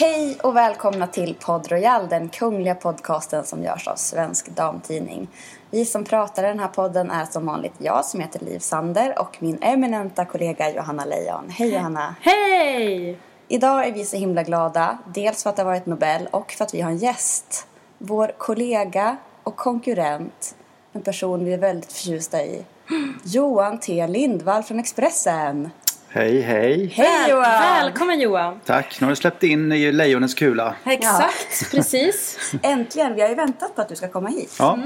Hej 0.00 0.38
och 0.42 0.56
välkomna 0.56 1.06
till 1.06 1.34
Podd 1.34 1.72
Royal, 1.72 2.08
den 2.08 2.28
kungliga 2.28 2.74
podcasten 2.74 3.44
som 3.44 3.62
görs 3.62 3.88
av 3.88 3.96
Svensk 3.96 4.48
Damtidning. 4.48 5.28
Vi 5.70 5.84
som 5.84 6.04
pratar 6.04 6.44
i 6.44 6.46
den 6.46 6.58
här 6.58 6.68
podden 6.68 7.10
är 7.10 7.24
som 7.24 7.46
vanligt 7.46 7.72
jag 7.78 8.04
som 8.04 8.20
heter 8.20 8.40
Liv 8.40 8.58
Sander 8.58 9.18
och 9.18 9.36
min 9.42 9.58
eminenta 9.62 10.24
kollega 10.24 10.70
Johanna 10.70 11.04
Lejon. 11.04 11.50
Hej 11.50 11.74
Johanna! 11.74 12.14
Hej! 12.20 13.18
Idag 13.48 13.88
är 13.88 13.92
vi 13.92 14.04
så 14.04 14.16
himla 14.16 14.42
glada, 14.42 14.98
dels 15.14 15.42
för 15.42 15.50
att 15.50 15.56
det 15.56 15.62
har 15.62 15.70
varit 15.70 15.86
Nobel 15.86 16.28
och 16.30 16.52
för 16.52 16.64
att 16.64 16.74
vi 16.74 16.80
har 16.80 16.90
en 16.90 16.98
gäst. 16.98 17.66
Vår 17.98 18.32
kollega 18.38 19.16
och 19.42 19.56
konkurrent, 19.56 20.54
en 20.92 21.02
person 21.02 21.44
vi 21.44 21.52
är 21.52 21.58
väldigt 21.58 21.92
förtjusta 21.92 22.42
i. 22.42 22.64
Johan 23.24 23.80
T 23.80 24.06
Lindvall 24.06 24.62
från 24.62 24.78
Expressen. 24.78 25.70
Hej, 26.12 26.40
hej. 26.40 26.86
Hej 26.94 27.30
Johan! 27.30 27.44
Välkommen 27.60 28.20
Johan! 28.20 28.60
Tack. 28.64 29.00
Nu 29.00 29.04
har 29.06 29.10
du 29.10 29.16
släppt 29.16 29.42
in 29.42 29.72
i 29.72 29.92
lejonens 29.92 30.34
kula. 30.34 30.74
Exakt, 30.86 31.70
precis. 31.70 32.38
Äntligen! 32.62 33.14
Vi 33.14 33.20
har 33.20 33.28
ju 33.28 33.34
väntat 33.34 33.74
på 33.76 33.82
att 33.82 33.88
du 33.88 33.96
ska 33.96 34.08
komma 34.08 34.28
hit. 34.28 34.56
Ja. 34.58 34.78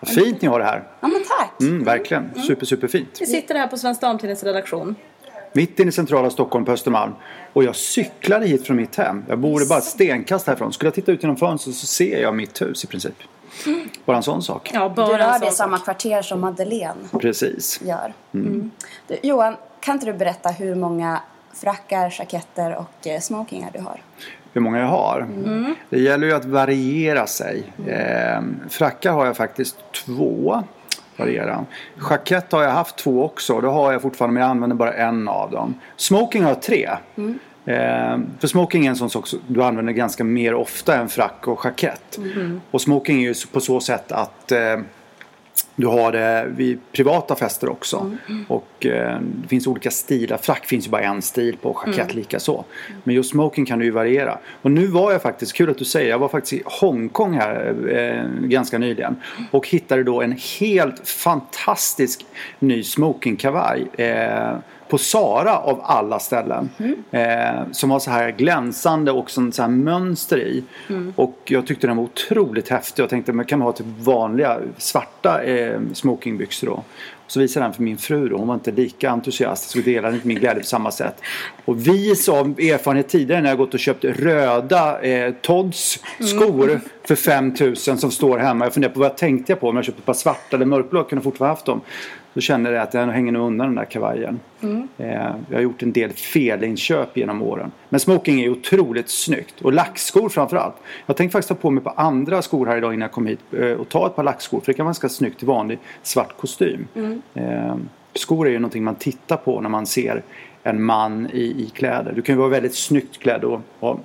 Vad 0.00 0.10
fint 0.10 0.42
ni 0.42 0.48
har 0.48 0.58
det 0.58 0.64
här. 0.64 0.84
Ja 1.00 1.08
men 1.08 1.22
tack! 1.38 1.60
Mm, 1.60 1.84
verkligen. 1.84 2.30
Super, 2.46 2.66
super 2.66 2.88
fint. 2.88 3.16
Vi 3.20 3.26
sitter 3.26 3.54
här 3.54 3.66
på 3.66 3.76
Svensk 3.78 4.00
Damtidnings 4.00 4.42
redaktion. 4.44 4.94
Mitt 5.52 5.80
inne 5.80 5.88
i 5.88 5.92
centrala 5.92 6.30
Stockholm 6.30 6.64
på 6.64 6.72
Östermalm. 6.72 7.12
Och 7.52 7.64
jag 7.64 7.76
cyklade 7.76 8.46
hit 8.46 8.66
från 8.66 8.76
mitt 8.76 8.96
hem. 8.96 9.24
Jag 9.28 9.38
bor 9.38 9.68
bara 9.68 9.78
ett 9.78 9.84
stenkast 9.84 10.46
härifrån. 10.46 10.72
Skulle 10.72 10.86
jag 10.86 10.94
titta 10.94 11.12
ut 11.12 11.22
genom 11.22 11.36
fönstret 11.36 11.76
så 11.76 11.86
ser 11.86 12.22
jag 12.22 12.34
mitt 12.34 12.62
hus 12.62 12.84
i 12.84 12.86
princip. 12.86 13.14
Bara 14.04 14.16
en 14.16 14.22
sån 14.22 14.42
sak. 14.42 14.70
Ja, 14.74 14.88
Du 14.88 14.94
bara 14.94 15.18
rör 15.18 15.34
en 15.34 15.40
dig 15.40 15.48
i 15.48 15.52
samma 15.52 15.78
kvarter 15.78 16.22
som 16.22 16.40
Madeleine 16.40 16.94
Precis. 17.20 17.80
gör. 17.84 18.12
Mm. 18.34 18.70
Du, 19.08 19.16
Johan, 19.22 19.56
kan 19.82 19.94
inte 19.94 20.06
du 20.06 20.12
berätta 20.12 20.48
hur 20.48 20.74
många 20.74 21.20
frackar, 21.54 22.14
jacketter 22.18 22.76
och 22.76 23.06
eh, 23.06 23.20
smokingar 23.20 23.70
du 23.72 23.80
har? 23.80 24.02
Hur 24.52 24.60
många 24.60 24.78
jag 24.78 24.86
har. 24.86 25.28
Det 25.90 26.00
gäller 26.00 26.26
ju 26.26 26.32
att 26.32 26.44
variera 26.44 27.26
sig. 27.26 27.72
Eh, 27.86 28.42
frackar 28.70 29.12
har 29.12 29.26
jag 29.26 29.36
faktiskt 29.36 29.76
två. 30.06 30.62
Variera. 31.16 31.64
Jackett 32.10 32.52
har 32.52 32.62
jag 32.62 32.70
haft 32.70 32.96
två 32.96 33.24
också. 33.24 33.60
Det 33.60 33.68
har 33.68 33.92
jag 33.92 34.02
fortfarande 34.02 34.34
men 34.34 34.40
jag 34.40 34.50
använder 34.50 34.76
bara 34.76 34.92
en 34.92 35.28
av 35.28 35.50
dem. 35.50 35.74
Smoking 35.96 36.42
har 36.42 36.50
jag 36.50 36.62
tre. 36.62 36.90
Eh, 37.64 38.18
för 38.38 38.46
smoking 38.46 38.86
är 38.86 38.90
en 38.90 38.96
sån 38.96 39.10
sak 39.10 39.26
som 39.26 39.40
du 39.46 39.62
använder 39.62 39.92
ganska 39.92 40.24
mer 40.24 40.54
ofta 40.54 40.96
än 40.96 41.08
frack 41.08 41.48
och 41.48 41.60
jackett. 41.64 42.18
Och 42.70 42.80
smoking 42.80 43.24
är 43.24 43.28
ju 43.28 43.34
på 43.52 43.60
så 43.60 43.80
sätt 43.80 44.12
att 44.12 44.52
eh, 44.52 44.78
du 45.76 45.86
har 45.86 46.12
det 46.12 46.46
vid 46.48 46.78
privata 46.92 47.36
fester 47.36 47.68
också. 47.68 48.16
Och 48.48 48.86
eh, 48.86 49.20
det 49.20 49.48
finns 49.48 49.66
olika 49.66 49.90
stilar. 49.90 50.36
Frack 50.36 50.66
finns 50.66 50.86
ju 50.86 50.90
bara 50.90 51.02
en 51.02 51.22
stil 51.22 51.56
på, 51.62 51.84
jackett 51.86 52.14
lika 52.14 52.40
så. 52.40 52.64
Men 53.04 53.14
just 53.14 53.30
smoking 53.30 53.66
kan 53.66 53.78
du 53.78 53.84
ju 53.84 53.90
variera. 53.90 54.38
Och 54.62 54.70
nu 54.70 54.86
var 54.86 55.12
jag 55.12 55.22
faktiskt, 55.22 55.52
kul 55.52 55.70
att 55.70 55.78
du 55.78 55.84
säger, 55.84 56.10
jag 56.10 56.18
var 56.18 56.28
faktiskt 56.28 56.52
i 56.52 56.62
Hongkong 56.64 57.34
här 57.34 57.74
eh, 57.90 58.48
ganska 58.48 58.78
nyligen. 58.78 59.16
Och 59.50 59.68
hittade 59.68 60.04
då 60.04 60.22
en 60.22 60.36
helt 60.60 61.08
fantastisk 61.08 62.26
ny 62.58 62.82
smokingkavaj. 62.82 63.86
Eh, 63.98 64.56
på 64.92 64.98
Sara 64.98 65.58
av 65.58 65.80
alla 65.82 66.18
ställen. 66.18 66.70
Eh, 67.10 67.70
som 67.72 67.90
var 67.90 67.98
så 67.98 68.10
här 68.10 68.30
glänsande 68.30 69.12
och 69.12 69.30
som 69.30 69.52
så 69.52 69.62
här 69.62 69.68
mönster 69.68 70.38
i. 70.38 70.64
Och 71.16 71.38
jag 71.44 71.66
tyckte 71.66 71.86
den 71.86 71.96
var 71.96 72.04
otroligt 72.04 72.68
häftig. 72.68 73.02
Jag 73.02 73.10
tänkte 73.10 73.32
man 73.32 73.44
kan 73.44 73.60
ha 73.60 73.72
typ 73.72 73.86
vanliga 73.98 74.58
svarta 74.76 75.42
eh, 75.42 75.80
smokingbyxor 75.92 76.66
då. 76.66 76.82
Så 77.26 77.40
visade 77.40 77.66
den 77.66 77.72
för 77.72 77.82
min 77.82 77.98
fru 77.98 78.28
då. 78.28 78.36
Hon 78.36 78.48
var 78.48 78.54
inte 78.54 78.70
lika 78.70 79.10
entusiastisk 79.10 79.76
och 79.76 79.82
delade 79.82 80.14
inte 80.14 80.26
min 80.26 80.38
glädje 80.38 80.60
på 80.60 80.66
samma 80.66 80.90
sätt. 80.90 81.20
Och 81.64 81.86
vis 81.86 82.28
av 82.28 82.46
erfarenhet 82.46 83.08
tidigare 83.08 83.42
när 83.42 83.48
jag 83.48 83.58
gått 83.58 83.74
och 83.74 83.80
köpt 83.80 84.04
röda 84.04 85.00
eh, 85.00 85.32
Todds 85.42 85.98
skor 86.20 86.80
för 87.04 87.14
5000 87.14 87.98
som 87.98 88.10
står 88.10 88.38
hemma. 88.38 88.64
Jag 88.64 88.74
funderar 88.74 88.92
på 88.92 89.00
vad 89.00 89.08
jag 89.08 89.18
tänkte 89.18 89.52
jag 89.52 89.60
på 89.60 89.68
om 89.68 89.76
jag 89.76 89.84
köpte 89.84 90.00
ett 90.00 90.06
par 90.06 90.14
svarta 90.14 90.56
eller 90.56 90.66
mörkblå. 90.66 91.00
Jag 91.00 91.08
kunde 91.08 91.22
fortfarande 91.24 91.52
haft 91.52 91.66
dem. 91.66 91.80
Då 92.34 92.40
kände 92.40 92.70
jag 92.70 92.82
att 92.82 92.94
jag 92.94 93.06
hänger 93.06 93.32
nog 93.32 93.46
undan 93.46 93.66
den 93.66 93.74
där 93.76 93.84
kavajen. 93.84 94.40
Eh, 94.98 95.06
jag 95.48 95.56
har 95.56 95.60
gjort 95.60 95.82
en 95.82 95.92
del 95.92 96.10
felinköp 96.10 97.16
genom 97.16 97.42
åren. 97.42 97.72
Men 97.88 98.00
smoking 98.00 98.40
är 98.40 98.48
otroligt 98.48 99.08
snyggt. 99.10 99.60
Och 99.60 99.72
lackskor 99.72 100.28
framförallt. 100.28 100.74
Jag 101.06 101.16
tänkte 101.16 101.32
faktiskt 101.32 101.48
ta 101.48 101.54
på 101.54 101.70
mig 101.70 101.84
på 101.84 101.90
andra 101.90 102.42
skor 102.42 102.66
här 102.66 102.76
idag 102.76 102.94
innan 102.94 103.02
jag 103.02 103.12
kom 103.12 103.26
hit. 103.26 103.40
eh, 103.58 103.70
Och 103.72 103.88
ta 103.88 104.06
ett 104.06 104.16
par 104.16 104.22
lackskor. 104.22 104.60
För 104.60 104.66
det 104.66 104.76
kan 104.76 104.84
vara 104.84 104.88
ganska 104.88 105.08
snyggt 105.08 105.42
i 105.42 105.46
vanlig 105.46 105.78
svart 106.02 106.36
kostym. 106.40 106.86
Eh, 107.34 107.76
skor 108.14 108.46
är 108.46 108.50
ju 108.50 108.58
någonting 108.58 108.84
man 108.84 108.94
tittar 108.94 109.36
på 109.36 109.60
när 109.60 109.68
man 109.68 109.86
ser 109.86 110.22
en 110.62 110.82
man 110.82 111.30
i, 111.32 111.42
i 111.42 111.70
kläder. 111.74 112.12
Du 112.12 112.22
kan 112.22 112.34
ju 112.34 112.38
vara 112.38 112.48
väldigt 112.48 112.74
snyggt 112.74 113.18
klädd 113.18 113.44
och 113.44 113.60
ha 113.80 113.98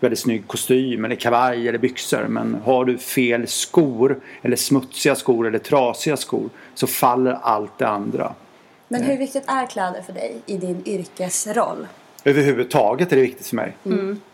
väldigt 0.00 0.18
snygg 0.18 0.46
kostym 0.46 1.04
eller 1.04 1.16
kavaj 1.16 1.68
eller 1.68 1.78
byxor. 1.78 2.26
Men 2.28 2.54
har 2.64 2.84
du 2.84 2.98
fel 2.98 3.46
skor 3.46 4.20
eller 4.42 4.56
smutsiga 4.56 5.14
skor 5.14 5.46
eller 5.46 5.58
trasiga 5.58 6.16
skor 6.16 6.50
så 6.74 6.86
faller 6.86 7.38
allt 7.42 7.78
det 7.78 7.88
andra. 7.88 8.34
Men 8.88 9.02
hur 9.02 9.18
viktigt 9.18 9.44
är 9.46 9.66
kläder 9.66 10.02
för 10.02 10.12
dig 10.12 10.36
i 10.46 10.56
din 10.56 10.82
yrkesroll? 10.86 11.86
Överhuvudtaget 12.24 13.12
är 13.12 13.16
det 13.16 13.22
viktigt 13.22 13.46
för 13.46 13.56
mig. 13.56 13.76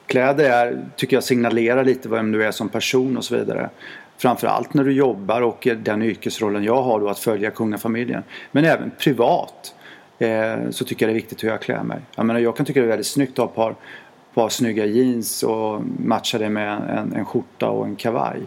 Kläder 0.07 0.51
är, 0.51 0.85
tycker 0.97 1.17
jag 1.17 1.25
signalerar 1.25 1.85
lite 1.85 2.09
vem 2.09 2.33
du 2.33 2.45
är 2.45 2.51
som 2.51 2.69
person 2.69 3.17
och 3.17 3.25
så 3.25 3.37
vidare. 3.37 3.71
Framförallt 4.17 4.75
när 4.75 4.85
du 4.85 4.93
jobbar 4.93 5.43
och 5.43 5.69
den 5.77 6.03
yrkesrollen 6.03 6.65
jag 6.65 6.83
har 6.83 7.01
då 7.01 7.09
att 7.09 7.19
följa 7.19 7.51
kungafamiljen. 7.51 8.23
Men 8.53 8.65
även 8.65 8.91
privat 8.99 9.75
eh, 10.19 10.71
så 10.71 10.85
tycker 10.85 11.07
jag 11.07 11.15
det 11.15 11.19
är 11.19 11.21
viktigt 11.23 11.45
hur 11.45 11.49
jag 11.49 11.63
klär 11.63 11.83
mig. 11.83 11.99
Jag, 12.17 12.27
menar, 12.27 12.41
jag 12.41 12.57
kan 12.57 12.67
tycka 12.67 12.81
det 12.81 12.87
är 12.87 12.89
väldigt 12.89 13.07
snyggt 13.07 13.33
att 13.33 13.39
ha 13.39 13.47
ett 13.47 13.55
par, 13.55 13.75
par 14.35 14.49
snygga 14.49 14.87
jeans 14.87 15.43
och 15.43 15.83
matcha 16.05 16.39
det 16.39 16.49
med 16.49 16.99
en, 16.99 17.13
en 17.13 17.25
skjorta 17.25 17.71
och 17.71 17.87
en 17.87 17.97
kavaj. 17.97 18.41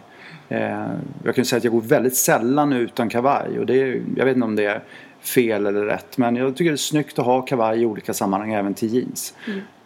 Eh, 0.49 0.87
jag 1.23 1.35
kan 1.35 1.45
säga 1.45 1.57
att 1.57 1.63
jag 1.63 1.73
går 1.73 1.81
väldigt 1.81 2.15
sällan 2.15 2.73
utan 2.73 3.09
kavaj 3.09 3.59
och 3.59 3.65
det 3.65 3.81
är, 3.81 4.01
jag 4.15 4.25
vet 4.25 4.35
inte 4.35 4.45
om 4.45 4.55
det 4.55 4.65
är 4.65 4.83
fel 5.21 5.65
eller 5.65 5.85
rätt 5.85 6.17
men 6.17 6.35
jag 6.35 6.55
tycker 6.55 6.71
det 6.71 6.75
är 6.75 6.77
snyggt 6.77 7.19
att 7.19 7.25
ha 7.25 7.41
kavaj 7.41 7.81
i 7.81 7.85
olika 7.85 8.13
sammanhang 8.13 8.53
även 8.53 8.73
till 8.73 8.93
jeans. 8.93 9.33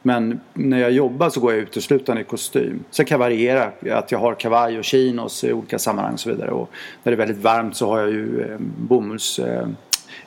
Men 0.05 0.39
när 0.53 0.79
jag 0.79 0.91
jobbar 0.91 1.29
så 1.29 1.39
går 1.39 1.53
jag 1.53 1.61
uteslutande 1.61 2.21
i 2.21 2.25
kostym. 2.25 2.83
Sen 2.91 3.05
kan 3.05 3.15
jag 3.15 3.19
variera 3.19 3.71
att 3.91 4.11
jag 4.11 4.19
har 4.19 4.35
kavaj 4.35 4.77
och 4.77 4.83
chinos 4.83 5.43
i 5.43 5.53
olika 5.53 5.79
sammanhang 5.79 6.13
och 6.13 6.19
så 6.19 6.29
vidare. 6.29 6.51
Och 6.51 6.69
när 7.03 7.11
det 7.11 7.15
är 7.15 7.27
väldigt 7.27 7.43
varmt 7.43 7.75
så 7.75 7.89
har 7.89 7.99
jag 7.99 8.09
ju 8.09 8.41
eh, 8.41 8.57
bomulls, 8.59 9.39
eh, 9.39 9.67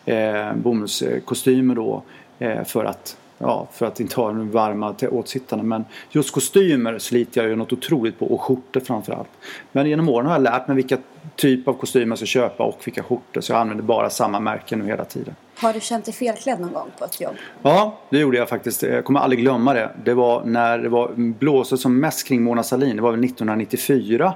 eh, 0.05 0.55
bomullskostymer 0.55 1.75
då 1.75 2.03
eh, 2.39 2.65
för 2.65 2.85
att 2.85 3.17
Ja, 3.41 3.69
för 3.73 3.87
att 3.87 4.01
inte 4.01 4.17
ha 4.17 4.29
den 4.29 4.51
varma 4.51 4.93
till 4.93 5.09
åtsittarna. 5.09 5.63
Men 5.63 5.85
just 6.11 6.33
kostymer 6.33 6.99
sliter 6.99 7.41
jag 7.41 7.51
ju 7.51 7.57
något 7.57 7.73
otroligt 7.73 8.19
på 8.19 8.27
och 8.27 8.41
skjortor 8.41 8.81
framförallt. 8.81 9.29
Men 9.73 9.87
genom 9.87 10.09
åren 10.09 10.27
har 10.27 10.33
jag 10.33 10.43
lärt 10.43 10.69
mig 10.69 10.77
vilka 10.77 10.99
typ 11.37 11.69
av 11.69 11.73
kostymer 11.73 12.09
jag 12.09 12.19
ska 12.19 12.27
köpa 12.27 12.65
och 12.65 12.81
vilka 12.85 13.03
skjortor. 13.03 13.41
Så 13.41 13.53
jag 13.53 13.61
använder 13.61 13.85
bara 13.85 14.11
samma 14.11 14.41
märken 14.41 14.79
nu 14.79 14.87
hela 14.87 15.05
tiden. 15.05 15.35
Har 15.57 15.73
du 15.73 15.81
känt 15.81 16.05
dig 16.05 16.15
felklädd 16.15 16.61
någon 16.61 16.73
gång 16.73 16.91
på 16.99 17.05
ett 17.05 17.21
jobb? 17.21 17.35
Ja, 17.63 17.99
det 18.11 18.19
gjorde 18.19 18.37
jag 18.39 18.49
faktiskt. 18.49 18.83
Jag 18.83 19.05
kommer 19.05 19.21
aldrig 19.21 19.41
glömma 19.41 19.75
det. 19.75 19.91
Det 20.05 20.15
var 20.15 20.45
när 20.45 20.79
det 20.79 20.89
var 20.89 21.13
blåsigt 21.17 21.83
som 21.83 22.01
mest 22.01 22.29
kring 22.29 22.43
Mona 22.43 22.63
Sahlin. 22.63 22.97
Det 22.97 23.03
var 23.03 23.11
väl 23.11 23.25
1994. 23.25 24.35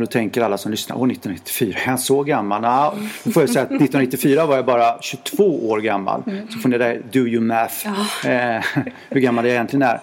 Och 0.00 0.06
då 0.06 0.10
tänker 0.10 0.42
alla 0.42 0.58
som 0.58 0.70
lyssnar, 0.70 0.96
åh 0.96 1.10
1994, 1.10 1.78
är 1.84 1.90
jag 1.90 2.00
så 2.00 2.22
gammal? 2.22 2.62
Nå, 2.62 2.94
då 3.24 3.30
får 3.30 3.42
jag 3.42 3.50
säga 3.50 3.62
att 3.62 3.70
1994 3.70 4.46
var 4.46 4.56
jag 4.56 4.66
bara 4.66 5.00
22 5.00 5.68
år 5.68 5.80
gammal. 5.80 6.22
Så 6.50 6.58
får 6.58 6.68
ni 6.68 6.78
där, 6.78 7.02
do 7.12 7.18
you 7.18 7.40
math, 7.40 7.86
eh, 8.26 8.64
hur 9.08 9.20
gammal 9.20 9.44
jag 9.44 9.54
egentligen 9.54 9.82
är. 9.82 10.00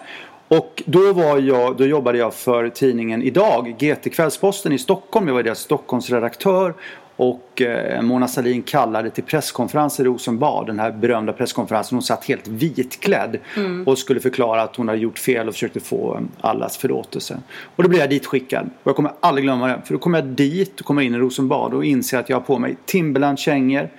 Och 0.48 0.82
då, 0.86 1.12
var 1.12 1.38
jag, 1.38 1.76
då 1.76 1.86
jobbade 1.86 2.18
jag 2.18 2.34
för 2.34 2.68
tidningen 2.68 3.22
Idag, 3.22 3.74
GT 3.78 4.08
Kvällsposten 4.10 4.72
i 4.72 4.78
Stockholm. 4.78 5.28
Jag 5.28 5.34
var 5.34 5.42
deras 5.42 5.58
Stockholmsredaktör. 5.58 6.74
Och 7.18 7.62
eh, 7.62 8.02
Mona 8.02 8.28
Sahlin 8.28 8.62
kallade 8.62 9.10
till 9.10 9.24
presskonferens 9.24 10.00
i 10.00 10.04
Rosenbad, 10.04 10.66
den 10.66 10.78
här 10.78 10.90
berömda 10.90 11.32
presskonferensen. 11.32 11.96
Hon 11.96 12.02
satt 12.02 12.24
helt 12.24 12.48
vitklädd 12.48 13.38
och 13.86 13.98
skulle 13.98 14.20
förklara 14.20 14.62
att 14.62 14.76
hon 14.76 14.88
hade 14.88 15.00
gjort 15.00 15.18
fel 15.18 15.48
och 15.48 15.54
försökte 15.54 15.80
få 15.80 16.14
eh, 16.14 16.22
allas 16.40 16.76
förlåtelse. 16.76 17.38
Och 17.76 17.82
då 17.82 17.88
blev 17.88 18.00
jag 18.00 18.10
ditskickad. 18.10 18.70
Och 18.82 18.88
jag 18.88 18.96
kommer 18.96 19.12
aldrig 19.20 19.44
glömma 19.44 19.66
det. 19.66 19.82
För 19.84 19.94
då 19.94 19.98
kommer 19.98 20.18
jag 20.18 20.28
dit 20.28 20.80
och 20.80 20.86
kommer 20.86 21.02
in 21.02 21.14
i 21.14 21.18
Rosenbad 21.18 21.74
och 21.74 21.84
inser 21.84 22.18
att 22.18 22.28
jag 22.28 22.36
har 22.36 22.44
på 22.44 22.58
mig 22.58 22.76
Timberland-kängor 22.86 23.90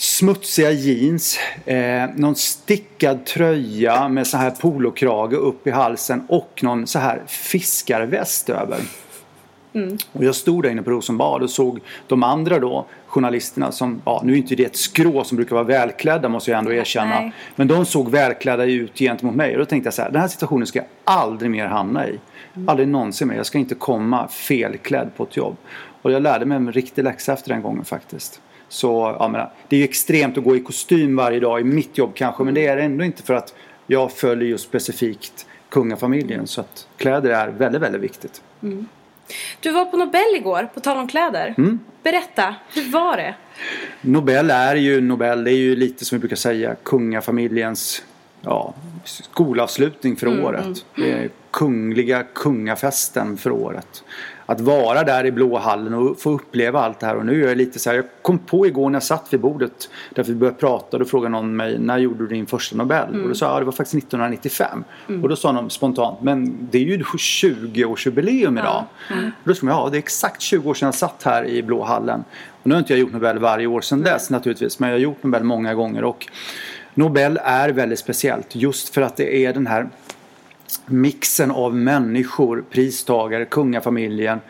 smutsiga 0.00 0.70
jeans, 0.70 1.38
eh, 1.64 2.04
någon 2.16 2.36
stickad 2.36 3.26
tröja 3.26 4.08
med 4.08 4.26
så 4.26 4.36
här 4.36 4.50
polokrage 4.50 5.36
upp 5.36 5.66
i 5.66 5.70
halsen 5.70 6.24
och 6.28 6.60
någon 6.62 6.86
så 6.86 6.98
här 6.98 7.22
fiskarväst 7.26 8.48
över. 8.50 8.78
Och 10.12 10.24
jag 10.24 10.34
stod 10.34 10.62
där 10.62 10.70
inne 10.70 10.82
på 10.82 10.90
Rosenbad 10.90 11.42
och 11.42 11.50
såg 11.50 11.80
de 12.06 12.22
andra 12.22 12.58
då 12.58 12.86
journalisterna 13.06 13.72
som, 13.72 14.02
ja 14.04 14.20
nu 14.24 14.32
är 14.32 14.36
inte 14.36 14.54
det 14.54 14.64
ett 14.64 14.76
skrå 14.76 15.24
som 15.24 15.36
brukar 15.36 15.56
vara 15.56 15.64
välklädda 15.64 16.28
måste 16.28 16.50
jag 16.50 16.58
ändå 16.58 16.72
erkänna. 16.72 17.20
Nej. 17.20 17.32
Men 17.56 17.68
de 17.68 17.86
såg 17.86 18.10
välklädda 18.10 18.64
ut 18.64 18.98
gentemot 18.98 19.34
mig 19.34 19.52
och 19.52 19.58
då 19.58 19.64
tänkte 19.64 19.86
jag 19.86 19.94
så 19.94 20.02
här, 20.02 20.10
den 20.10 20.20
här 20.20 20.28
situationen 20.28 20.66
ska 20.66 20.78
jag 20.78 20.86
aldrig 21.04 21.50
mer 21.50 21.66
hamna 21.66 22.08
i. 22.08 22.18
Aldrig 22.66 22.88
någonsin 22.88 23.28
mer. 23.28 23.36
Jag 23.36 23.46
ska 23.46 23.58
inte 23.58 23.74
komma 23.74 24.28
felklädd 24.28 25.10
på 25.16 25.22
ett 25.22 25.36
jobb. 25.36 25.56
Och 26.02 26.12
jag 26.12 26.22
lärde 26.22 26.46
mig 26.46 26.56
en 26.56 26.72
riktig 26.72 27.04
läxa 27.04 27.32
efter 27.32 27.48
den 27.48 27.62
gången 27.62 27.84
faktiskt. 27.84 28.40
Så 28.68 29.16
ja, 29.18 29.28
men, 29.28 29.46
det 29.68 29.76
är 29.76 29.80
ju 29.80 29.84
extremt 29.84 30.38
att 30.38 30.44
gå 30.44 30.56
i 30.56 30.60
kostym 30.60 31.16
varje 31.16 31.40
dag 31.40 31.60
i 31.60 31.64
mitt 31.64 31.98
jobb 31.98 32.14
kanske 32.14 32.44
men 32.44 32.54
det 32.54 32.66
är 32.66 32.76
det 32.76 32.82
ändå 32.82 33.04
inte 33.04 33.22
för 33.22 33.34
att 33.34 33.54
jag 33.86 34.12
följer 34.12 34.48
just 34.48 34.64
specifikt 34.64 35.46
kungafamiljen 35.68 36.46
så 36.46 36.60
att 36.60 36.88
kläder 36.96 37.30
är 37.30 37.48
väldigt, 37.48 37.82
väldigt 37.82 38.02
viktigt. 38.02 38.42
Du 39.60 39.70
var 39.70 39.84
på 39.84 39.96
Nobel 39.96 40.34
igår, 40.36 40.68
på 40.74 40.80
tal 40.80 40.96
om 40.96 41.08
kläder. 41.08 41.54
Mm. 41.58 41.80
Berätta, 42.02 42.54
hur 42.74 42.90
var 42.90 43.16
det? 43.16 43.34
Nobel 44.00 44.50
är 44.50 44.76
ju 44.76 45.00
Nobel, 45.00 45.44
det 45.44 45.50
är 45.50 45.56
ju 45.56 45.76
lite 45.76 46.04
som 46.04 46.16
vi 46.16 46.20
brukar 46.20 46.36
säga 46.36 46.74
kungafamiljens 46.82 48.02
ja, 48.40 48.74
skolavslutning 49.04 50.16
för 50.16 50.44
året. 50.44 50.84
Det 50.96 51.12
är 51.12 51.30
kungliga 51.50 52.22
kungafesten 52.22 53.36
för 53.36 53.50
året. 53.50 54.04
Att 54.46 54.60
vara 54.60 55.02
där 55.02 55.26
i 55.26 55.32
Blåhallen 55.32 55.94
och 55.94 56.20
få 56.20 56.30
uppleva 56.30 56.80
allt 56.80 57.00
det 57.00 57.06
här 57.06 57.16
och 57.16 57.26
nu 57.26 57.44
är 57.44 57.48
jag 57.48 57.56
lite 57.56 57.78
så 57.78 57.90
här, 57.90 57.96
jag 57.96 58.04
kom 58.22 58.38
på 58.38 58.66
igår 58.66 58.90
när 58.90 58.96
jag 58.96 59.02
satt 59.02 59.32
vid 59.32 59.40
bordet 59.40 59.90
därför 60.14 60.32
vi 60.32 60.38
började 60.38 60.58
prata 60.58 60.96
och 60.96 60.98
då 60.98 61.04
frågade 61.04 61.32
någon 61.32 61.56
mig 61.56 61.78
när 61.78 61.98
gjorde 61.98 62.18
du 62.18 62.26
din 62.26 62.46
första 62.46 62.76
Nobel? 62.76 63.22
Och 63.22 63.28
då 63.28 63.34
sa 63.34 63.46
jag, 63.46 63.54
ja 63.54 63.58
det 63.58 63.64
var 63.64 63.72
faktiskt 63.72 64.04
1995. 64.04 64.84
Och 65.22 65.28
då 65.28 65.36
sa 65.36 65.52
de 65.52 65.70
spontant, 65.70 66.22
men 66.22 66.68
det 66.70 66.78
är 66.78 66.82
ju 66.82 66.98
20-årsjubileum 66.98 68.60
idag. 68.60 68.84
Och 69.10 69.48
då 69.48 69.54
sa 69.54 69.60
de, 69.60 69.68
ja 69.68 69.88
det 69.90 69.96
är 69.96 69.98
exakt 69.98 70.40
20 70.40 70.70
år 70.70 70.74
sedan 70.74 70.86
jag 70.86 70.94
satt 70.94 71.22
här 71.22 71.44
i 71.44 71.62
Blåhallen. 71.62 72.24
Och 72.62 72.66
nu 72.66 72.74
har 72.74 72.78
inte 72.78 72.92
jag 72.92 73.00
gjort 73.00 73.12
Nobel 73.12 73.38
varje 73.38 73.66
år 73.66 73.80
sedan 73.80 74.02
dess 74.02 74.30
naturligtvis, 74.30 74.78
men 74.78 74.88
jag 74.88 74.96
har 74.96 75.00
gjort 75.00 75.22
Nobel 75.22 75.44
många 75.44 75.74
gånger 75.74 76.04
och 76.04 76.26
Nobel 77.00 77.40
är 77.44 77.68
väldigt 77.68 77.98
speciellt 77.98 78.56
just 78.56 78.88
för 78.88 79.02
att 79.02 79.16
det 79.16 79.44
är 79.44 79.52
den 79.52 79.66
här 79.66 79.88
mixen 80.86 81.50
av 81.50 81.74
människor, 81.74 82.64
pristagare, 82.70 83.44
kungafamiljen, 83.44 84.40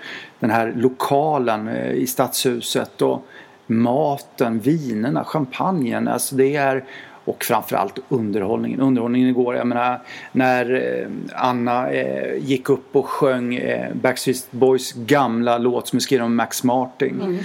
den 0.40 0.50
här 0.50 0.72
lokalen 0.76 1.68
eh, 1.68 1.92
i 1.92 2.06
stadshuset 2.06 3.02
och 3.02 3.26
maten, 3.66 4.58
vinerna, 4.60 5.24
champagnen. 5.24 6.08
Alltså 6.08 6.36
det 6.36 6.56
är 6.56 6.84
och 7.24 7.44
framförallt 7.44 7.98
underhållningen. 8.08 8.80
Underhållningen 8.80 9.28
igår, 9.28 9.56
jag 9.56 9.66
menar 9.66 10.00
när 10.32 10.74
eh, 10.74 11.08
Anna 11.34 11.90
eh, 11.90 12.36
gick 12.38 12.68
upp 12.68 12.96
och 12.96 13.06
sjöng 13.06 13.54
eh, 13.54 13.94
Backstreet 13.94 14.46
Boys 14.50 14.92
gamla 14.92 15.58
låt 15.58 15.88
som 15.88 15.96
är 15.96 16.00
skriven 16.00 16.24
av 16.24 16.30
Max 16.30 16.64
Martin. 16.64 17.20
Mm 17.20 17.38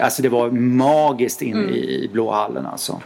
alltså 0.00 0.22
det 0.22 0.28
var 0.28 0.50
magiskt 0.50 1.42
in 1.42 1.68
i, 1.68 2.04
i 2.04 2.10
Blåhallen 2.12 2.66
alltså. 2.66 3.00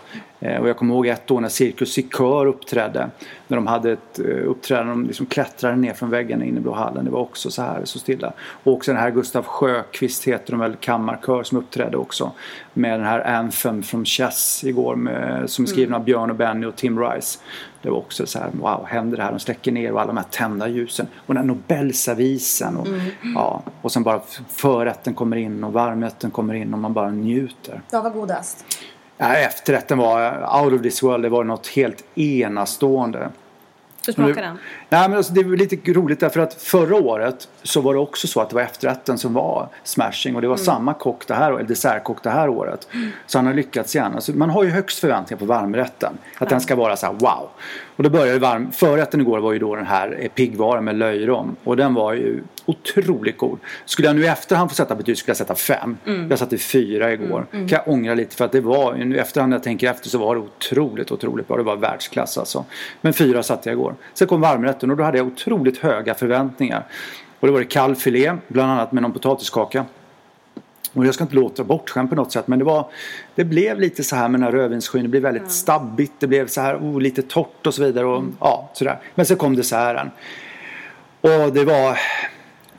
Eh, 0.44 0.60
och 0.60 0.68
jag 0.68 0.76
kommer 0.76 0.94
ihåg 0.94 1.06
ett 1.06 1.30
år 1.30 1.40
när 1.40 1.48
Cirkus 1.48 1.92
Sikör 1.92 2.46
uppträdde. 2.46 3.10
När 3.48 3.56
de 3.56 3.66
hade 3.66 3.92
ett 3.92 4.18
eh, 4.18 4.50
uppträdande, 4.50 4.92
de 4.92 5.06
liksom 5.06 5.26
klättrade 5.26 5.76
ner 5.76 5.92
från 5.92 6.10
väggarna 6.10 6.44
in 6.44 6.56
i 6.56 6.60
Blåhallen. 6.60 7.04
Det 7.04 7.10
var 7.10 7.20
också 7.20 7.50
så 7.50 7.62
här 7.62 7.80
så 7.84 7.98
stilla. 7.98 8.32
Och 8.38 8.72
också 8.72 8.92
den 8.92 9.00
här 9.00 9.10
Gustav 9.10 9.44
Sjöqvist 9.44 10.24
heter 10.24 10.50
de 10.50 10.60
väl, 10.60 10.76
kammarkör 10.80 11.42
som 11.42 11.58
uppträdde 11.58 11.96
också. 11.96 12.32
Med 12.72 13.00
den 13.00 13.06
här 13.06 13.20
Anthem 13.20 13.82
från 13.82 14.04
Chess 14.04 14.64
igår 14.64 14.96
med, 14.96 15.50
som 15.50 15.64
är 15.64 15.68
skriven 15.68 15.94
av 15.94 16.04
Björn 16.04 16.30
och 16.30 16.36
Benny 16.36 16.66
och 16.66 16.76
Tim 16.76 17.00
Rice. 17.00 17.38
Det 17.84 17.90
var 17.90 17.98
också 17.98 18.26
så 18.26 18.38
här, 18.38 18.50
wow, 18.52 18.86
händer 18.86 19.16
det 19.16 19.22
här? 19.22 19.30
De 19.30 19.38
släcker 19.40 19.72
ner 19.72 19.92
och 19.92 20.00
alla 20.00 20.06
de 20.06 20.16
här 20.16 20.24
tända 20.30 20.68
ljusen. 20.68 21.06
Och 21.26 21.34
den 21.34 21.36
här 21.36 21.44
Nobelservisen. 21.44 22.76
Och, 22.76 22.86
ja, 23.34 23.62
och 23.82 23.92
sen 23.92 24.02
bara 24.02 24.20
förrätten 24.48 25.14
kommer 25.14 25.36
in 25.36 25.64
och 25.64 25.72
varmrätten 25.72 26.30
kommer 26.30 26.54
in 26.54 26.74
och 26.74 26.80
man 26.80 26.92
bara 26.92 27.10
njuter. 27.10 27.82
Vad 27.90 28.02
var 28.02 28.10
godast? 28.10 28.64
Ja, 29.18 29.34
efterrätten 29.34 29.98
var 29.98 30.32
out 30.62 30.72
of 30.72 30.82
this 30.82 31.02
world. 31.02 31.24
Det 31.24 31.28
var 31.28 31.44
något 31.44 31.66
helt 31.66 32.04
enastående. 32.18 33.28
Hur 34.06 34.12
smakar 34.12 34.42
den? 34.42 34.58
Nej, 34.88 35.08
men 35.08 35.16
alltså, 35.16 35.32
det 35.32 35.42
var 35.42 35.56
lite 35.56 35.92
roligt 35.92 36.20
därför 36.20 36.40
att 36.40 36.54
förra 36.54 36.96
året 36.96 37.48
så 37.62 37.80
var 37.80 37.94
det 37.94 38.00
också 38.00 38.26
så 38.26 38.40
att 38.40 38.50
det 38.50 38.54
var 38.54 38.62
efterrätten 38.62 39.18
som 39.18 39.34
var 39.34 39.68
smashing 39.84 40.36
och 40.36 40.42
det 40.42 40.48
var 40.48 40.56
samma 40.56 40.94
kock 40.94 41.26
det 41.26 41.34
här 41.34 41.52
eller 41.52 41.62
dessertkock 41.62 42.22
det 42.22 42.30
här 42.30 42.48
året. 42.48 42.88
Så 43.26 43.38
han 43.38 43.46
har 43.46 43.54
lyckats 43.54 43.94
igen. 43.96 44.14
Alltså, 44.14 44.32
man 44.32 44.50
har 44.50 44.64
ju 44.64 44.70
högst 44.70 44.98
förväntningar 44.98 45.38
på 45.38 45.44
varmrätten. 45.44 46.18
Att 46.38 46.48
den 46.48 46.60
ska 46.60 46.76
vara 46.76 46.96
så 46.96 47.06
här 47.06 47.12
wow. 47.12 47.48
Och 47.96 48.02
då 48.02 48.10
började 48.10 48.38
varm... 48.38 48.72
Förrätten 48.72 49.20
igår 49.20 49.38
var 49.38 49.52
ju 49.52 49.58
då 49.58 49.76
den 49.76 49.86
här 49.86 50.16
eh, 50.20 50.28
piggvaran 50.28 50.84
med 50.84 50.96
löjrom. 50.96 51.56
Och 51.64 51.76
den 51.76 51.94
var 51.94 52.12
ju 52.12 52.42
otroligt 52.66 53.38
god. 53.38 53.58
Skulle 53.84 54.08
jag 54.08 54.16
nu 54.16 54.22
i 54.22 54.26
efterhand 54.26 54.70
få 54.70 54.74
sätta 54.74 54.94
betyg 54.94 55.18
skulle 55.18 55.30
jag 55.30 55.36
sätta 55.36 55.54
fem. 55.54 55.96
Jag 56.30 56.38
satte 56.38 56.58
fyra 56.58 57.12
igår. 57.12 57.46
Kan 57.50 57.68
jag 57.68 57.88
ångra 57.88 58.14
lite 58.14 58.36
för 58.36 58.44
att 58.44 58.52
det 58.52 58.60
var, 58.60 58.94
nu 58.94 59.16
i 59.16 59.18
efterhand 59.18 59.50
när 59.50 59.56
jag 59.56 59.62
tänker 59.62 59.90
efter 59.90 60.08
så 60.08 60.18
var 60.18 60.34
det 60.34 60.40
otroligt, 60.40 61.12
otroligt 61.12 61.48
bra. 61.48 61.56
Det 61.56 61.62
var 61.62 61.76
världsklass 61.76 62.38
alltså. 62.38 62.64
Men 63.00 63.12
fyra 63.12 63.42
satte 63.42 63.68
jag 63.68 63.76
igår. 63.76 63.94
Sen 64.14 64.28
kom 64.28 64.40
varmrätten 64.40 64.90
och 64.90 64.96
då 64.96 65.04
hade 65.04 65.18
jag 65.18 65.26
otroligt 65.26 65.78
höga 65.78 66.14
förväntningar. 66.14 66.84
Och 67.40 67.46
då 67.46 67.52
var 67.52 67.60
det 67.60 67.66
kall 67.66 67.94
filé, 67.94 68.32
bland 68.48 68.72
annat 68.72 68.92
med 68.92 69.02
någon 69.02 69.12
potatiskaka. 69.12 69.84
Och 70.94 71.06
jag 71.06 71.14
ska 71.14 71.24
inte 71.24 71.34
låta 71.34 71.64
bortskämd 71.64 72.10
på 72.10 72.16
något 72.16 72.32
sätt 72.32 72.48
men 72.48 72.58
det 72.58 72.64
var 72.64 72.86
Det 73.34 73.44
blev 73.44 73.80
lite 73.80 74.04
så 74.04 74.16
här 74.16 74.28
med 74.28 74.40
den 74.40 74.44
här 74.44 74.52
rödvinsskyn. 74.52 75.02
Det 75.02 75.08
blev 75.08 75.22
väldigt 75.22 75.50
stabbigt. 75.50 76.12
Det 76.18 76.26
blev 76.26 76.46
så 76.46 76.60
här 76.60 76.76
oh, 76.76 77.00
lite 77.00 77.22
torrt 77.22 77.66
och 77.66 77.74
så 77.74 77.84
vidare. 77.84 78.06
Och, 78.06 78.24
ja, 78.40 78.70
sådär. 78.74 78.98
Men 79.14 79.26
så 79.26 79.36
kom 79.36 79.56
desserten. 79.56 80.10
Och 81.20 81.52
det 81.52 81.64
var 81.64 81.98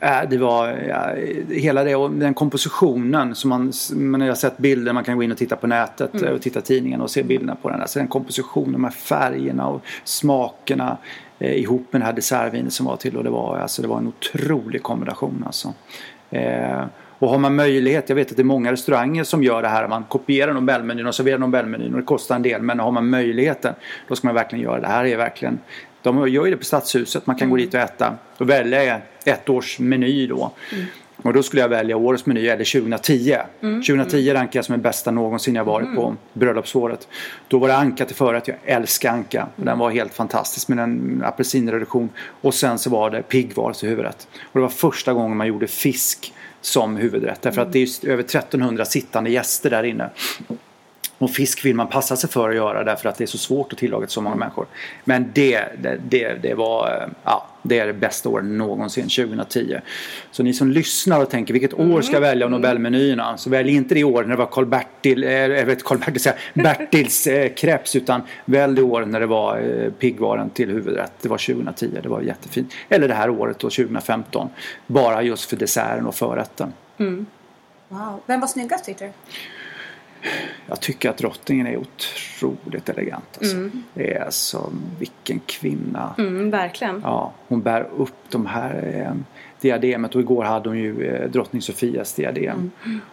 äh, 0.00 0.28
det 0.30 0.38
var 0.38 0.68
ja, 0.68 1.14
hela 1.54 1.84
det 1.84 1.94
och 1.94 2.10
den 2.10 2.34
kompositionen 2.34 3.34
som 3.34 3.50
man, 3.50 3.72
man 3.94 4.20
har 4.20 4.34
sett 4.34 4.58
bilder, 4.58 4.92
man 4.92 5.04
kan 5.04 5.16
gå 5.16 5.22
in 5.22 5.32
och 5.32 5.38
titta 5.38 5.56
på 5.56 5.66
nätet 5.66 6.22
och 6.22 6.42
titta 6.42 6.60
tidningen 6.60 7.00
och 7.00 7.10
se 7.10 7.22
bilderna 7.22 7.56
på 7.62 7.70
den. 7.70 7.80
Alltså 7.80 7.98
den 7.98 8.08
kompositionen, 8.08 8.72
de 8.72 8.84
här 8.84 8.90
färgerna 8.90 9.68
och 9.68 9.82
smakerna 10.04 10.96
eh, 11.38 11.52
ihop 11.52 11.86
med 11.90 12.00
det 12.00 12.04
här 12.04 12.12
dessertvinet 12.12 12.72
som 12.72 12.86
var 12.86 12.96
till 12.96 13.16
och 13.16 13.24
det 13.24 13.30
var, 13.30 13.58
alltså, 13.58 13.82
det 13.82 13.88
var 13.88 13.98
en 13.98 14.06
otrolig 14.06 14.82
kombination 14.82 15.42
alltså. 15.46 15.74
Eh, 16.30 16.84
och 17.18 17.28
har 17.28 17.38
man 17.38 17.54
möjlighet, 17.54 18.08
jag 18.08 18.16
vet 18.16 18.30
att 18.30 18.36
det 18.36 18.42
är 18.42 18.44
många 18.44 18.72
restauranger 18.72 19.24
som 19.24 19.42
gör 19.42 19.62
det 19.62 19.68
här, 19.68 19.88
man 19.88 20.04
kopierar 20.04 20.54
Nobelmenyn 20.54 21.06
och 21.06 21.14
serverar 21.14 21.38
Nobelmenyn 21.38 21.94
och 21.94 22.00
det 22.00 22.06
kostar 22.06 22.36
en 22.36 22.42
del 22.42 22.62
men 22.62 22.80
har 22.80 22.90
man 22.90 23.10
möjligheten 23.10 23.74
då 24.08 24.16
ska 24.16 24.28
man 24.28 24.34
verkligen 24.34 24.64
göra 24.64 24.80
det. 24.80 24.86
Här 24.86 25.04
är 25.04 25.16
verkligen, 25.16 25.58
de 26.02 26.28
gör 26.28 26.44
ju 26.44 26.50
det 26.50 26.56
på 26.56 26.64
Stadshuset, 26.64 27.26
man 27.26 27.36
kan 27.36 27.50
gå 27.50 27.56
dit 27.56 27.74
och 27.74 27.80
äta 27.80 28.14
och 28.38 28.50
välja 28.50 29.00
ett 29.24 29.48
års 29.48 29.78
meny 29.78 30.26
då. 30.26 30.52
Och 31.22 31.32
då 31.32 31.42
skulle 31.42 31.62
jag 31.62 31.68
välja 31.68 31.96
årets 31.96 32.26
meny 32.26 32.46
eller 32.46 32.80
2010. 32.80 33.36
2010 33.60 34.32
rankar 34.34 34.58
jag 34.58 34.64
som 34.64 34.72
den 34.72 34.82
bästa 34.82 35.10
någonsin 35.10 35.54
jag 35.54 35.64
varit 35.64 35.94
på 35.94 36.16
bröllopsåret. 36.32 37.08
Då 37.48 37.58
var 37.58 37.68
det 37.68 37.76
anka 37.76 38.04
till 38.04 38.16
förrätt. 38.16 38.48
Jag 38.48 38.56
älskar 38.64 39.10
anka. 39.10 39.48
Och 39.56 39.64
den 39.64 39.78
var 39.78 39.90
helt 39.90 40.14
fantastisk 40.14 40.68
med 40.68 40.78
en 40.78 41.22
apelsinreduktion. 41.24 42.08
Och 42.40 42.54
sen 42.54 42.78
så 42.78 42.90
var 42.90 43.10
det 43.10 43.22
piggvar 43.22 43.72
till 43.72 43.88
huvudrätt. 43.88 44.28
Och 44.42 44.52
det 44.52 44.60
var 44.60 44.68
första 44.68 45.12
gången 45.12 45.36
man 45.36 45.46
gjorde 45.46 45.66
fisk 45.66 46.32
som 46.60 46.96
huvudrätt. 46.96 47.42
Därför 47.42 47.62
att 47.62 47.72
det 47.72 47.78
är 47.78 48.08
över 48.08 48.22
1300 48.22 48.84
sittande 48.84 49.30
gäster 49.30 49.70
där 49.70 49.82
inne. 49.82 50.10
Och 51.18 51.30
fisk 51.30 51.64
vill 51.64 51.74
man 51.74 51.88
passa 51.88 52.16
sig 52.16 52.30
för 52.30 52.50
att 52.50 52.56
göra 52.56 52.84
därför 52.84 53.08
att 53.08 53.18
det 53.18 53.24
är 53.24 53.26
så 53.26 53.38
svårt 53.38 53.72
att 53.72 53.78
tillaga 53.78 54.06
till 54.06 54.12
så 54.12 54.20
många 54.20 54.36
människor. 54.36 54.66
Men 55.04 55.30
det, 55.34 55.64
det, 55.78 55.98
det, 56.08 56.42
det 56.42 56.54
var, 56.54 57.08
ja, 57.24 57.46
det 57.62 57.78
är 57.78 57.86
det 57.86 57.92
bästa 57.92 58.28
året 58.28 58.44
någonsin, 58.44 59.08
2010. 59.08 59.80
Så 60.30 60.42
ni 60.42 60.52
som 60.52 60.70
lyssnar 60.70 61.22
och 61.22 61.30
tänker 61.30 61.52
vilket 61.52 61.74
år 61.74 62.02
ska 62.02 62.12
jag 62.12 62.20
välja 62.20 62.46
av 62.46 62.50
Nobelmenyerna 62.50 63.36
så 63.36 63.50
välj 63.50 63.70
inte 63.70 63.94
det 63.94 64.04
år 64.04 64.22
när 64.22 64.30
det 64.30 64.36
var 64.36 64.46
Karl-Bertil, 64.46 65.24
eh, 65.24 65.30
jag 65.32 65.66
vet 65.66 65.84
Karl-Bertil 65.84 66.20
säger 66.20 66.38
Bertils 66.54 67.26
eh, 67.26 67.52
kreps 67.52 67.96
utan 67.96 68.22
välj 68.44 68.74
det 68.74 68.82
år 68.82 69.04
när 69.04 69.20
det 69.20 69.26
var 69.26 69.60
eh, 69.60 69.90
piggvaran 69.90 70.50
till 70.50 70.70
huvudrätt. 70.70 71.12
Det 71.20 71.28
var 71.28 71.38
2010, 71.38 71.90
det 72.02 72.08
var 72.08 72.20
jättefint. 72.20 72.74
Eller 72.88 73.08
det 73.08 73.14
här 73.14 73.30
året 73.30 73.58
då, 73.58 73.70
2015. 73.70 74.48
Bara 74.86 75.22
just 75.22 75.50
för 75.50 75.56
desserten 75.56 76.06
och 76.06 76.14
förrätten. 76.14 76.72
Wow. 77.88 78.20
Vem 78.26 78.40
var 78.40 78.48
snyggast 78.48 78.84
tyckte 78.84 79.04
du? 79.04 79.12
Jag 80.66 80.80
tycker 80.80 81.10
att 81.10 81.18
drottningen 81.18 81.66
är 81.66 81.76
otroligt 81.76 82.88
elegant. 82.88 83.38
Alltså. 83.38 83.56
Det 83.94 84.14
är 84.14 84.24
alltså, 84.24 84.72
vilken 84.98 85.40
kvinna. 85.46 86.14
Mm, 86.18 86.50
verkligen. 86.50 87.00
Ja, 87.04 87.32
hon 87.48 87.62
bär 87.62 87.86
upp 87.96 88.14
de 88.28 88.46
här 88.46 89.04
eh, 89.06 89.12
diademet 89.60 90.14
och 90.14 90.20
igår 90.20 90.44
hade 90.44 90.68
hon 90.68 90.78
ju 90.78 91.06
eh, 91.06 91.30
drottning 91.30 91.62
Sofias 91.62 92.14
diadem. 92.14 92.70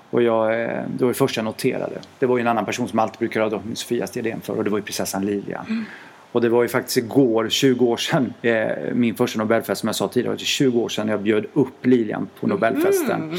Och 0.09 0.23
jag, 0.23 0.61
eh, 0.61 0.81
det 0.97 1.03
var 1.03 1.07
det 1.07 1.13
första 1.13 1.39
jag 1.39 1.45
noterade. 1.45 1.99
Det 2.19 2.25
var 2.25 2.37
ju 2.37 2.41
en 2.41 2.47
annan 2.47 2.65
person 2.65 2.87
som 2.87 2.99
alltid 2.99 3.19
brukar 3.19 3.41
ha 3.41 3.49
drottning 3.49 3.75
Sofias 3.75 4.11
diadem 4.11 4.41
för 4.41 4.57
och 4.57 4.63
det 4.63 4.69
var 4.69 4.77
ju 4.77 4.83
prinsessan 4.83 5.25
Lilian. 5.25 5.85
Och 6.33 6.41
det 6.41 6.49
var 6.49 6.61
ju 6.61 6.69
faktiskt 6.69 6.97
igår, 6.97 7.49
20 7.49 7.85
år 7.85 7.97
sedan, 7.97 8.33
eh, 8.41 8.67
min 8.93 9.15
första 9.15 9.39
Nobelfest 9.39 9.81
som 9.81 9.87
jag 9.87 9.95
sa 9.95 10.07
tidigare, 10.07 10.35
det 10.35 10.41
var 10.41 10.45
20 10.45 10.79
år 10.79 10.89
sedan 10.89 11.07
jag 11.07 11.21
bjöd 11.21 11.45
upp 11.53 11.85
Lilian 11.85 12.27
på 12.39 12.47
Nobelfesten. 12.47 13.31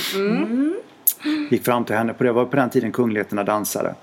Gick 1.51 1.65
fram 1.65 1.85
till 1.85 1.97
henne, 1.97 2.13
på 2.13 2.25
det 2.25 2.33
var 2.33 2.45
på 2.45 2.57
den 2.57 2.71
tiden 2.71 2.93
kungligheterna 2.93 3.45
dansade. 3.45 3.95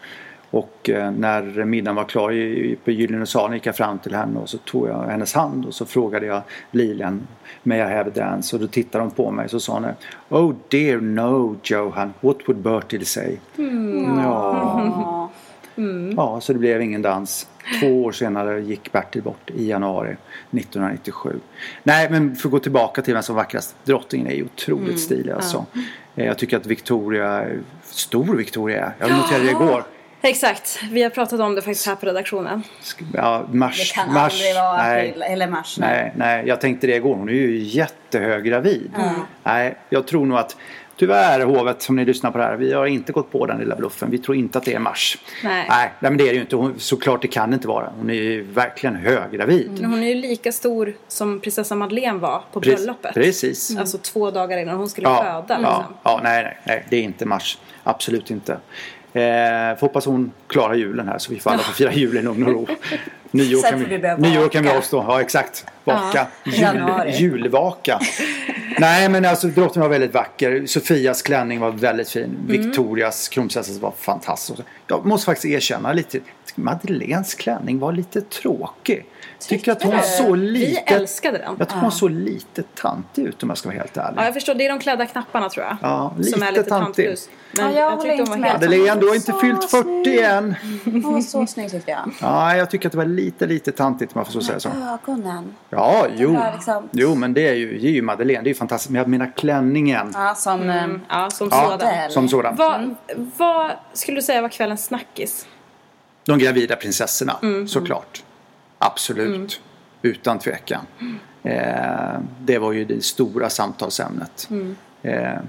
Och 0.51 0.89
eh, 0.89 1.11
när 1.11 1.65
middagen 1.65 1.95
var 1.95 2.03
klar 2.03 2.75
på 2.75 2.91
Gyllene 2.91 3.25
salen 3.25 3.53
gick 3.53 3.65
jag 3.65 3.75
fram 3.75 3.99
till 3.99 4.15
henne 4.15 4.39
och 4.39 4.49
så 4.49 4.57
tog 4.57 4.87
jag 4.87 5.03
hennes 5.03 5.33
hand 5.33 5.65
och 5.65 5.73
så 5.73 5.85
frågade 5.85 6.25
jag 6.25 6.41
Lilian 6.71 7.27
May 7.63 7.77
I 7.77 7.81
have 7.81 8.09
a 8.09 8.13
dance? 8.15 8.55
Och 8.55 8.61
då 8.61 8.67
tittade 8.67 9.03
hon 9.03 9.11
på 9.11 9.31
mig 9.31 9.45
och 9.45 9.51
så 9.51 9.59
sa 9.59 9.73
hon 9.73 9.85
Oh 10.29 10.55
dear 10.67 11.01
no 11.01 11.57
Johan, 11.63 12.13
what 12.21 12.37
would 12.47 12.61
Bertil 12.61 13.05
say? 13.05 13.37
Ja. 14.17 15.20
Ja, 16.17 16.41
så 16.41 16.53
det 16.53 16.59
blev 16.59 16.81
ingen 16.81 17.01
dans. 17.01 17.47
Två 17.79 18.03
år 18.03 18.11
senare 18.11 18.61
gick 18.61 18.91
Bertil 18.91 19.21
bort 19.21 19.49
i 19.55 19.67
januari 19.69 20.15
1997. 20.51 21.39
Nej, 21.83 22.07
men 22.09 22.35
för 22.35 22.47
att 22.47 22.51
gå 22.51 22.59
tillbaka 22.59 23.01
till 23.01 23.13
vem 23.13 23.23
som 23.23 23.35
var 23.35 23.43
vackrast. 23.43 23.75
Drottningen 23.83 24.27
är 24.27 24.31
ju 24.35 24.43
otroligt 24.45 24.99
stilig 24.99 25.31
alltså. 25.31 25.65
Eh, 26.15 26.25
Jag 26.25 26.37
tycker 26.37 26.57
att 26.57 26.65
Victoria, 26.65 27.45
stor 27.83 28.35
Victoria 28.35 28.85
är. 28.85 28.91
Jag 28.99 29.11
noterade 29.11 29.43
det 29.45 29.51
igår. 29.51 29.83
Exakt. 30.23 30.79
Vi 30.91 31.03
har 31.03 31.09
pratat 31.09 31.39
om 31.39 31.55
det 31.55 31.61
faktiskt 31.61 31.87
här 31.87 31.95
på 31.95 32.05
redaktionen. 32.05 32.63
Ja, 33.13 33.47
mars. 33.51 33.77
Det 33.93 33.95
kan 34.01 34.13
mars, 34.13 34.33
aldrig 34.33 34.55
vara 34.55 34.77
nej. 34.77 35.09
april 35.09 35.23
eller 35.23 35.47
mars. 35.47 35.77
Nej, 35.79 36.13
nej, 36.15 36.43
jag 36.47 36.61
tänkte 36.61 36.87
det 36.87 36.95
igår. 36.95 37.15
Hon 37.15 37.29
är 37.29 37.33
ju 37.33 37.57
jättehög 37.57 38.43
gravid. 38.43 38.91
Nej, 39.43 39.75
jag 39.89 40.07
tror 40.07 40.25
nog 40.25 40.37
att 40.37 40.57
Tyvärr 41.01 41.39
hovet 41.45 41.81
som 41.81 41.95
ni 41.95 42.05
lyssnar 42.05 42.31
på 42.31 42.37
det 42.37 42.43
här. 42.43 42.55
Vi 42.55 42.73
har 42.73 42.85
inte 42.85 43.11
gått 43.11 43.31
på 43.31 43.45
den 43.45 43.57
lilla 43.59 43.75
bluffen. 43.75 44.11
Vi 44.11 44.17
tror 44.17 44.37
inte 44.37 44.57
att 44.57 44.65
det 44.65 44.73
är 44.73 44.79
mars. 44.79 45.17
Nej. 45.43 45.65
Nej, 45.69 45.91
men 45.99 46.17
det 46.17 46.23
är 46.23 46.27
det 46.27 46.33
ju 46.35 46.41
inte. 46.41 46.55
Hon, 46.55 46.73
såklart 46.77 47.21
det 47.21 47.27
kan 47.27 47.53
inte 47.53 47.67
vara. 47.67 47.91
Hon 47.97 48.09
är 48.09 48.13
ju 48.13 48.41
verkligen 48.43 48.95
höggravid. 48.95 49.71
Men 49.81 49.91
hon 49.91 50.03
är 50.03 50.07
ju 50.07 50.15
lika 50.15 50.51
stor 50.51 50.93
som 51.07 51.39
prinsessa 51.39 51.75
Madeleine 51.75 52.19
var 52.19 52.43
på 52.53 52.59
bröllopet. 52.59 53.13
Precis. 53.13 53.77
Alltså 53.77 53.97
två 53.97 54.31
dagar 54.31 54.57
innan 54.57 54.77
hon 54.77 54.89
skulle 54.89 55.07
Ja, 55.07 55.17
föda. 55.47 55.61
ja, 55.61 55.77
Liksom. 55.77 55.95
ja, 56.03 56.19
nej, 56.23 56.43
nej, 56.43 56.57
nej, 56.65 56.85
det 56.89 56.97
är 56.97 57.01
inte 57.01 57.25
mars. 57.25 57.57
Absolut 57.83 58.31
inte. 58.31 58.51
Eh, 59.13 59.21
får 59.79 59.81
hoppas 59.81 60.05
hon 60.05 60.31
klarar 60.47 60.73
julen 60.73 61.07
här 61.07 61.17
så 61.17 61.33
vi 61.33 61.39
får 61.39 61.49
alla 61.51 61.59
få 61.63 61.73
fira 61.73 61.93
jul 61.93 62.17
i 62.17 62.21
lugn 62.21 62.43
och 62.47 62.53
ro. 62.53 62.67
Nyår 63.31 63.69
kan 63.71 63.79
vi, 63.79 63.99
börja 63.99 64.17
nyår 64.17 64.49
kan 64.49 64.63
vi 64.63 64.69
avstå. 64.69 65.05
Ja, 65.07 65.21
exakt. 65.21 65.65
Vaka. 65.83 66.27
Jul, 66.45 66.59
Januari. 66.59 67.11
julvaka. 67.11 67.99
Nej, 68.79 69.09
men 69.09 69.25
alltså 69.25 69.47
drottningen 69.47 69.81
var 69.89 69.89
väldigt 69.89 70.13
vacker. 70.13 70.65
Sofias 70.65 71.21
klänning 71.21 71.59
var 71.59 71.71
väldigt 71.71 72.09
fin. 72.09 72.23
Mm. 72.23 72.47
Victorias 72.47 73.27
kronprinsessa 73.29 73.79
var 73.81 73.93
fantastisk. 73.97 74.59
Jag 74.87 75.05
måste 75.05 75.25
faktiskt 75.25 75.45
erkänna 75.53 75.93
lite. 75.93 76.19
Madeleines 76.55 77.33
klänning 77.33 77.79
var 77.79 77.91
lite 77.93 78.21
tråkig. 78.21 79.05
Tycker 79.47 79.71
att 79.71 79.83
hon 79.83 79.99
så 80.17 80.31
Vi 80.33 80.37
lite... 80.39 80.79
älskade 80.93 81.37
den. 81.37 81.55
Jag 81.59 81.67
tycker 81.69 81.81
hon 81.81 81.91
såg 81.91 82.11
lite 82.11 82.63
tantig 82.63 83.23
ut 83.25 83.43
om 83.43 83.49
jag 83.49 83.57
ska 83.57 83.69
vara 83.69 83.77
helt 83.79 83.97
ärlig. 83.97 84.19
Ja, 84.19 84.25
jag 84.25 84.33
förstår. 84.33 84.53
Det 84.53 84.65
är 84.65 84.69
de 84.69 84.79
klädda 84.79 85.05
knapparna 85.05 85.49
tror 85.49 85.65
jag. 85.65 85.77
Ja, 85.81 86.09
som 86.15 86.21
lite 86.23 86.45
är 86.45 86.51
lite 86.51 86.63
tantig. 86.63 87.05
Men 87.07 87.65
Ja, 87.65 87.71
jag 87.71 87.73
jag, 87.83 87.89
håller 87.97 88.01
tyckte 88.01 88.11
hon 88.11 88.19
inte 88.19 88.29
var 88.31 88.37
med. 88.37 88.49
helt... 88.49 88.61
Madeleine, 88.61 88.99
du 89.01 89.07
har 89.07 89.15
inte 89.15 89.33
fyllt 89.41 89.69
40 89.71 90.03
snygg. 90.03 90.19
än. 90.19 90.55
Hon 90.85 91.13
var 91.13 91.21
så 91.21 91.47
snygg 91.47 91.71
tyckte 91.71 91.91
jag. 91.91 92.11
Ja, 92.21 92.55
jag 92.55 92.69
tycker 92.69 92.87
att 92.87 92.91
det 92.91 92.97
var 92.97 93.05
lite, 93.05 93.45
lite 93.47 93.71
tantigt 93.71 94.09
om 94.09 94.19
man 94.19 94.25
får 94.25 94.31
så 94.31 94.41
säga 94.41 94.59
så. 94.59 94.69
Ögonen. 94.69 95.55
Ja, 95.73 96.07
jo. 96.15 96.39
liksom- 96.53 96.89
Jo, 96.91 97.15
men 97.15 97.33
det 97.33 97.47
är 97.47 97.53
ju, 97.53 97.77
det 97.79 97.87
är 97.87 97.91
ju 97.91 98.01
Madeleine. 98.01 98.43
Det 98.43 98.47
är 98.47 98.51
ju 98.51 98.55
fantastiskt. 98.57 98.91
Men 98.91 98.99
jag 98.99 99.07
menar 99.07 99.31
klänningen. 99.37 100.11
Ja, 100.13 100.35
som... 100.35 100.61
Mm, 100.61 101.01
ja, 101.09 101.29
som 101.29 101.47
Ja, 101.51 101.77
sådan. 101.79 102.11
Som 102.11 102.27
sådan. 102.29 102.55
Vad, 102.55 102.95
vad 103.37 103.71
skulle 103.93 104.17
du 104.17 104.21
säga 104.21 104.41
var 104.41 104.49
kvällens 104.49 104.85
snackis? 104.85 105.47
De 106.25 106.39
gravida 106.39 106.75
prinsessorna, 106.75 107.35
Mm. 107.43 107.67
såklart. 107.67 108.23
Absolut. 108.77 109.61
Utan 110.01 110.39
tvekan. 110.39 110.81
Eh, 111.43 112.19
det 112.39 112.57
var 112.59 112.71
ju 112.71 112.85
det 112.85 113.03
stora 113.03 113.49
samtalsämnet. 113.49 114.47
Mm. 114.49 114.75
Eh, 115.01 115.39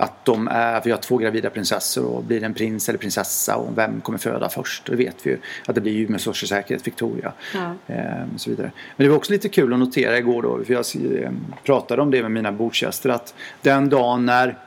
att 0.00 0.24
de 0.24 0.48
är, 0.48 0.80
vi 0.84 0.90
har 0.90 0.98
två 0.98 1.16
gravida 1.16 1.50
prinsessor 1.50 2.04
och 2.04 2.24
blir 2.24 2.40
det 2.40 2.46
en 2.46 2.54
prins 2.54 2.88
eller 2.88 2.98
prinsessa 2.98 3.56
och 3.56 3.78
vem 3.78 4.00
kommer 4.00 4.18
föda 4.18 4.48
först? 4.48 4.86
Det 4.86 4.96
vet 4.96 5.26
vi 5.26 5.30
ju 5.30 5.38
att 5.66 5.74
det 5.74 5.80
blir 5.80 5.92
ju 5.92 6.08
med 6.08 6.20
största 6.20 6.46
säkerhet 6.46 6.86
Victoria. 6.86 7.32
Ja. 7.54 7.74
Eh, 7.94 8.34
och 8.34 8.40
så 8.40 8.50
vidare. 8.50 8.72
Men 8.96 9.04
det 9.04 9.10
var 9.10 9.16
också 9.16 9.32
lite 9.32 9.48
kul 9.48 9.72
att 9.72 9.78
notera 9.78 10.18
igår 10.18 10.42
då, 10.42 10.64
för 10.64 10.72
jag 10.72 10.84
eh, 11.22 11.30
pratade 11.64 12.02
om 12.02 12.10
det 12.10 12.22
med 12.22 12.30
mina 12.30 12.52
bordsgäster 12.52 13.10
att 13.10 13.34
den 13.62 13.88
dagen 13.88 14.26
när 14.26 14.58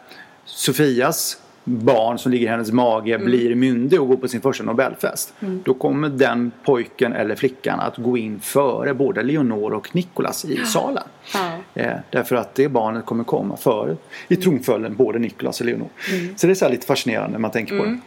Sofias 0.46 1.38
barn 1.64 2.20
som 2.20 2.32
ligger 2.32 2.48
i 2.48 2.50
hennes 2.50 2.72
mage 2.72 3.14
Mm. 3.14 3.26
blir 3.26 3.56
myndig 3.56 4.02
och 4.02 4.08
går 4.08 4.18
på 4.18 4.28
sin 4.28 4.42
första 4.42 4.64
Nobelfest. 4.64 5.34
Då 5.40 5.74
kommer 5.74 6.10
den 6.10 6.52
pojken 6.66 7.14
eller 7.14 7.36
flickan 7.36 7.80
att 7.80 7.98
gå 7.98 8.18
in 8.18 8.40
före 8.40 8.94
både 8.94 9.24
Leonor 9.24 9.74
och 9.74 9.96
Nicolas 9.96 10.46
i 10.46 10.66
salen. 10.66 11.04
Ja. 11.34 11.52
Eh, 11.74 11.94
därför 12.10 12.36
att 12.36 12.56
det 12.56 12.70
barnet 12.70 13.06
kommer 13.06 13.24
komma 13.24 13.58
före 13.58 13.96
i 14.28 14.36
tronföljden 14.36 14.96
både 14.96 15.20
Nicolas 15.20 15.60
och 15.60 15.66
Leonor. 15.66 15.90
Så 16.36 16.48
det 16.48 16.54
är 16.54 16.56
så 16.56 16.70
lite 16.70 16.86
fascinerande 16.86 17.32
när 17.32 17.40
man 17.40 17.52
tänker 17.52 17.80
på 17.80 17.86
det. 17.86 18.00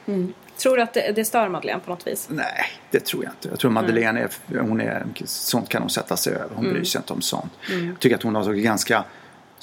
Tror 0.59 0.77
du 0.77 0.83
att 0.83 0.95
det, 0.95 1.13
det 1.17 1.25
stör 1.25 1.49
Madeleine 1.49 1.81
på 1.85 1.91
något 1.91 2.07
vis? 2.07 2.29
Nej, 2.31 2.47
det 2.91 3.01
tror 3.05 3.25
jag 3.25 3.33
inte. 3.33 3.49
Jag 3.49 3.59
tror 3.59 3.71
Madeleine 3.71 4.21
är, 4.21 4.59
hon 4.59 4.81
är, 4.81 5.07
sånt 5.25 5.69
kan 5.69 5.83
hon 5.83 5.91
sätta 5.91 6.17
sig 6.17 6.33
över. 6.35 6.49
Hon 6.55 6.65
bryr 6.65 6.85
sig 6.85 6.99
inte 6.99 7.13
om 7.13 7.21
sånt. 7.21 7.53
Jag 7.91 7.99
tycker 8.01 8.17
att 8.17 8.23
hon 8.23 8.35
har 8.35 8.53
ganska 8.53 9.05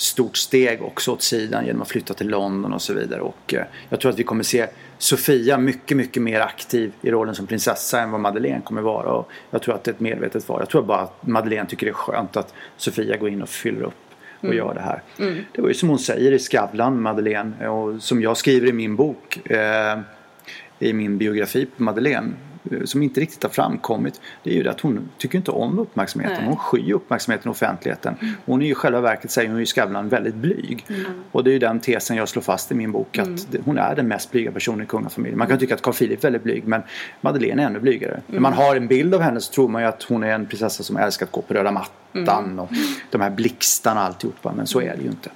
stort 0.03 0.37
steg 0.37 0.81
också 0.81 1.11
åt 1.11 1.21
sidan 1.21 1.65
genom 1.65 1.81
att 1.81 1.87
flytta 1.87 2.13
till 2.13 2.27
London 2.27 2.73
och 2.73 2.81
så 2.81 2.93
vidare. 2.93 3.21
Och 3.21 3.53
eh, 3.53 3.65
jag 3.89 3.99
tror 3.99 4.11
att 4.11 4.19
vi 4.19 4.23
kommer 4.23 4.43
se 4.43 4.67
Sofia 4.97 5.57
mycket, 5.57 5.97
mycket 5.97 6.23
mer 6.23 6.39
aktiv 6.39 6.91
i 7.01 7.11
rollen 7.11 7.35
som 7.35 7.47
prinsessa 7.47 8.01
än 8.01 8.11
vad 8.11 8.19
Madeleine 8.19 8.61
kommer 8.61 8.81
vara. 8.81 9.11
Och 9.11 9.29
jag 9.51 9.61
tror 9.61 9.75
att 9.75 9.83
det 9.83 9.91
är 9.91 9.93
ett 9.93 9.99
medvetet 9.99 10.49
val. 10.49 10.59
Jag 10.59 10.69
tror 10.69 10.83
bara 10.83 10.99
att 10.99 11.27
Madeleine 11.27 11.69
tycker 11.69 11.85
det 11.85 11.91
är 11.91 11.93
skönt 11.93 12.37
att 12.37 12.53
Sofia 12.77 13.17
går 13.17 13.29
in 13.29 13.41
och 13.41 13.49
fyller 13.49 13.83
upp 13.83 13.93
och 14.39 14.55
gör 14.55 14.73
det 14.73 14.81
här. 14.81 15.01
Det 15.55 15.61
var 15.61 15.67
ju 15.67 15.73
som 15.73 15.89
hon 15.89 15.99
säger 15.99 16.31
i 16.31 16.39
Skavlan, 16.39 17.01
Madeleine, 17.01 17.67
och 17.67 18.03
som 18.03 18.21
jag 18.21 18.37
skriver 18.37 18.67
i 18.67 18.73
min 18.73 18.95
bok. 18.95 19.49
Eh, 19.49 19.99
i 20.79 20.93
min 20.93 21.17
biografi 21.17 21.65
på 21.65 21.83
Madeleine 21.83 22.33
som 22.85 23.03
inte 23.03 23.21
riktigt 23.21 23.43
har 23.43 23.49
framkommit 23.49 24.21
det 24.43 24.49
är 24.49 24.53
ju 24.55 24.63
det 24.63 24.71
att 24.71 24.81
hon 24.81 25.09
tycker 25.17 25.37
inte 25.37 25.51
om 25.51 25.79
uppmärksamheten. 25.79 26.37
Nej. 26.37 26.45
Hon 26.47 26.57
skyr 26.57 26.93
uppmärksamheten 26.93 27.49
i 27.49 27.51
offentligheten. 27.51 28.15
Hon 28.45 28.61
är 28.61 28.65
ju 28.65 28.71
i 28.71 28.75
själva 28.75 29.01
verket, 29.01 29.31
säger 29.31 29.49
hon 29.49 29.57
ju 29.57 29.63
i 29.63 29.65
Skavlan, 29.65 30.09
väldigt 30.09 30.35
blyg. 30.35 30.85
Och 31.31 31.43
det 31.43 31.49
är 31.49 31.53
ju 31.53 31.59
den 31.59 31.79
tesen 31.79 32.17
jag 32.17 32.29
slår 32.29 32.41
fast 32.41 32.71
i 32.71 32.75
min 32.75 32.91
bok 32.91 33.17
att 33.17 33.51
det- 33.51 33.59
hon 33.65 33.77
är 33.77 33.95
den 33.95 34.07
mest 34.07 34.31
blyga 34.31 34.51
personen 34.51 34.81
i 34.83 34.85
kungafamiljen. 34.85 35.37
Man 35.37 35.47
kan 35.47 35.59
tycka 35.59 35.73
att 35.75 35.81
Carl 35.81 35.93
Philip 35.93 36.19
är 36.19 36.21
väldigt 36.23 36.43
blyg 36.43 36.67
men 36.67 36.81
Madeleine 37.21 37.61
är 37.63 37.67
ännu 37.67 37.79
blygare. 37.79 38.21
När 38.27 38.39
man 38.39 38.53
har 38.53 38.75
en 38.75 38.87
bild 38.87 39.15
av 39.15 39.21
henne 39.21 39.41
så 39.41 39.53
tror 39.53 39.67
man 39.67 39.81
ju 39.81 39.87
att 39.87 40.03
hon 40.03 40.23
är 40.23 40.29
en 40.33 40.45
prinsessa 40.45 40.83
som 40.83 40.97
älskar 40.97 41.25
att 41.25 41.31
gå 41.31 41.41
på 41.41 41.53
röda 41.53 41.71
mattan 41.71 42.59
och 42.59 42.69
de 43.11 43.21
här 43.21 43.29
blixtarna 43.29 43.99
och 43.99 44.05
alltihopa. 44.05 44.53
Men 44.55 44.67
så 44.67 44.81
är 44.81 44.95
det 44.97 45.01
ju 45.03 45.09
inte. 45.09 45.29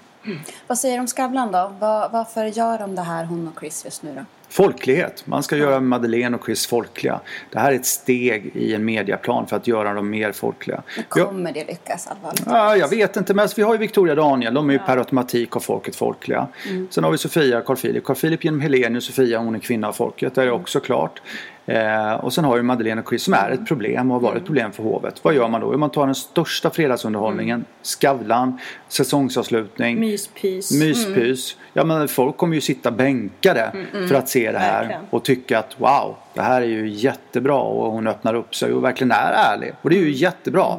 Vad 0.67 0.77
säger 0.77 0.95
du 0.95 1.01
om 1.01 1.07
Skavlan 1.07 1.51
då? 1.51 1.71
Var, 1.79 2.09
varför 2.09 2.45
gör 2.45 2.77
de 2.77 2.95
det 2.95 3.01
här, 3.01 3.25
hon 3.25 3.47
och 3.47 3.59
Chris 3.59 3.85
just 3.85 4.03
nu 4.03 4.11
då? 4.15 4.21
Folklighet. 4.49 5.23
Man 5.27 5.43
ska 5.43 5.57
göra 5.57 5.79
Madeleine 5.79 6.37
och 6.37 6.45
Chris 6.45 6.67
folkliga. 6.67 7.19
Det 7.51 7.59
här 7.59 7.71
är 7.71 7.75
ett 7.75 7.85
steg 7.85 8.51
i 8.55 8.73
en 8.73 8.85
mediaplan 8.85 9.47
för 9.47 9.55
att 9.55 9.67
göra 9.67 9.93
dem 9.93 10.09
mer 10.09 10.31
folkliga. 10.31 10.81
Ja, 11.15 11.25
Kommer 11.25 11.51
det 11.51 11.67
lyckas 11.67 12.07
allvarligt? 12.07 12.43
ja, 12.45 12.75
jag 12.77 12.89
vet 12.89 13.17
inte, 13.17 13.33
men 13.33 13.43
alltså, 13.43 13.55
vi 13.57 13.63
har 13.63 13.73
ju 13.73 13.77
Victoria 13.79 14.11
och 14.13 14.17
Daniel. 14.17 14.53
De 14.53 14.69
är 14.69 14.73
ju 14.73 14.79
per 14.79 14.97
automatik 14.97 15.55
av 15.55 15.59
folket 15.59 15.95
folkliga. 15.95 16.47
Sen 16.89 17.03
har 17.03 17.11
vi 17.11 17.17
Sofia 17.17 17.57
och 17.57 17.65
Carl 17.65 17.77
Philip. 17.77 18.03
Carl 18.03 18.15
Philip 18.15 18.43
genom 18.43 18.61
Helene 18.61 18.97
och 18.97 19.03
Sofia, 19.03 19.39
hon 19.39 19.55
är 19.55 19.59
kvinna 19.59 19.87
av 19.87 19.93
folket. 19.93 20.35
Det 20.35 20.43
är 20.43 20.51
också 20.51 20.79
klart. 20.79 21.21
Eh, 21.65 22.13
och 22.13 22.33
sen 22.33 22.43
har 22.45 22.55
vi 22.57 22.63
Madeleine 22.63 23.01
och 23.01 23.09
Chris 23.09 23.23
som 23.23 23.33
är 23.33 23.51
ett 23.51 23.67
problem 23.67 24.11
och 24.11 24.21
har 24.21 24.21
varit 24.21 24.37
ett 24.37 24.45
problem 24.45 24.71
för 24.71 24.83
hovet. 24.83 25.23
Vad 25.23 25.35
gör 25.35 25.47
man 25.47 25.61
då? 25.61 25.69
Jo, 25.73 25.77
man 25.77 25.89
tar 25.89 26.05
den 26.05 26.15
största 26.15 26.69
fredagsunderhållningen, 26.69 27.65
Skavlan, 27.83 28.59
säsongsavslutning. 28.87 29.99
Myspys. 29.99 30.71
Myspys. 30.71 31.57
Ja 31.73 31.83
men 31.83 32.07
folk 32.07 32.37
kommer 32.37 32.55
ju 32.55 32.61
sitta 32.61 32.91
bänkade 32.91 33.71
för 34.07 34.15
att 34.15 34.29
se 34.29 34.36
det 34.39 34.59
här 34.59 34.79
Verkligen. 34.79 35.01
och 35.09 35.23
tycka 35.23 35.59
att 35.59 35.79
wow, 35.79 36.15
det 36.33 36.41
här 36.41 36.61
är 36.61 36.65
ju 36.65 36.89
jättebra 36.89 37.59
och 37.59 37.91
hon 37.91 38.07
öppnar 38.07 38.33
upp 38.33 38.55
sig 38.55 38.73
och 38.73 38.83
verkligen 38.83 39.11
är 39.11 39.31
ärlig. 39.31 39.73
Och 39.81 39.89
det 39.89 39.97
är 39.97 40.01
ju 40.01 40.11
jättebra 40.11 40.77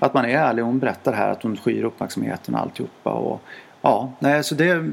att 0.00 0.14
man 0.14 0.24
är 0.24 0.38
ärlig 0.38 0.64
och 0.64 0.68
hon 0.68 0.78
berättar 0.78 1.12
här 1.12 1.28
att 1.28 1.42
hon 1.42 1.56
skyr 1.56 1.84
uppmärksamheten 1.84 2.54
och 2.54 2.60
alltihopa. 2.60 3.10
Och, 3.10 3.42
ja, 3.82 4.12
nej, 4.18 4.44
så 4.44 4.54
det, 4.54 4.92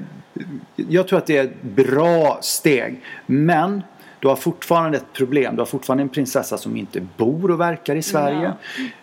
jag 0.76 1.08
tror 1.08 1.20
att 1.20 1.26
det 1.26 1.38
är 1.38 1.44
ett 1.44 1.62
bra 1.62 2.38
steg. 2.42 3.02
Men 3.26 3.82
du 4.20 4.28
har 4.28 4.36
fortfarande 4.36 4.98
ett 4.98 5.14
problem. 5.14 5.56
Du 5.56 5.62
har 5.62 5.66
fortfarande 5.66 6.02
en 6.02 6.10
prinsessa 6.10 6.58
som 6.58 6.78
inte 6.78 7.02
bor 7.18 7.52
och 7.52 7.60
verkar 7.60 7.96
i 7.96 8.02
Sverige. 8.02 8.54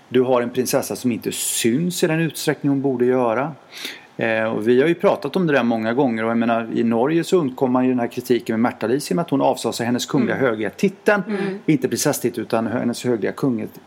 Du 0.08 0.22
har 0.22 0.42
en 0.42 0.50
prinsessa 0.50 0.96
som 0.96 1.12
inte 1.12 1.32
syns 1.32 2.04
i 2.04 2.06
den 2.06 2.20
utsträckning 2.20 2.70
hon 2.70 2.82
borde 2.82 3.04
göra. 3.04 3.52
Eh, 4.22 4.44
och 4.44 4.68
vi 4.68 4.80
har 4.80 4.88
ju 4.88 4.94
pratat 4.94 5.36
om 5.36 5.46
det 5.46 5.52
där 5.52 5.62
många 5.62 5.94
gånger 5.94 6.24
och 6.24 6.30
jag 6.30 6.38
menar 6.38 6.68
i 6.74 6.84
Norge 6.84 7.24
så 7.24 7.36
undkom 7.36 7.72
man 7.72 7.84
ju 7.84 7.90
den 7.90 8.00
här 8.00 8.06
kritiken 8.06 8.60
med 8.60 8.72
Märta-Lis 8.72 9.10
med 9.10 9.22
att 9.22 9.30
hon 9.30 9.40
avsade 9.40 9.74
sig 9.74 9.86
hennes 9.86 10.06
kungliga 10.06 10.36
mm. 10.36 10.46
höghetiteln. 10.46 11.22
Mm. 11.28 11.58
Inte 11.66 11.88
prinsesstiteln 11.88 12.46
utan 12.46 12.66
hennes 12.66 13.04
högliga 13.04 13.32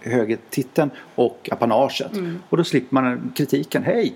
höghetiteln 0.01 0.89
och 1.15 1.49
apanaget. 1.51 2.13
Mm. 2.13 2.39
Och 2.49 2.57
då 2.57 2.63
slipper 2.63 2.93
man 2.93 3.31
kritiken. 3.35 3.83
Hej! 3.83 4.15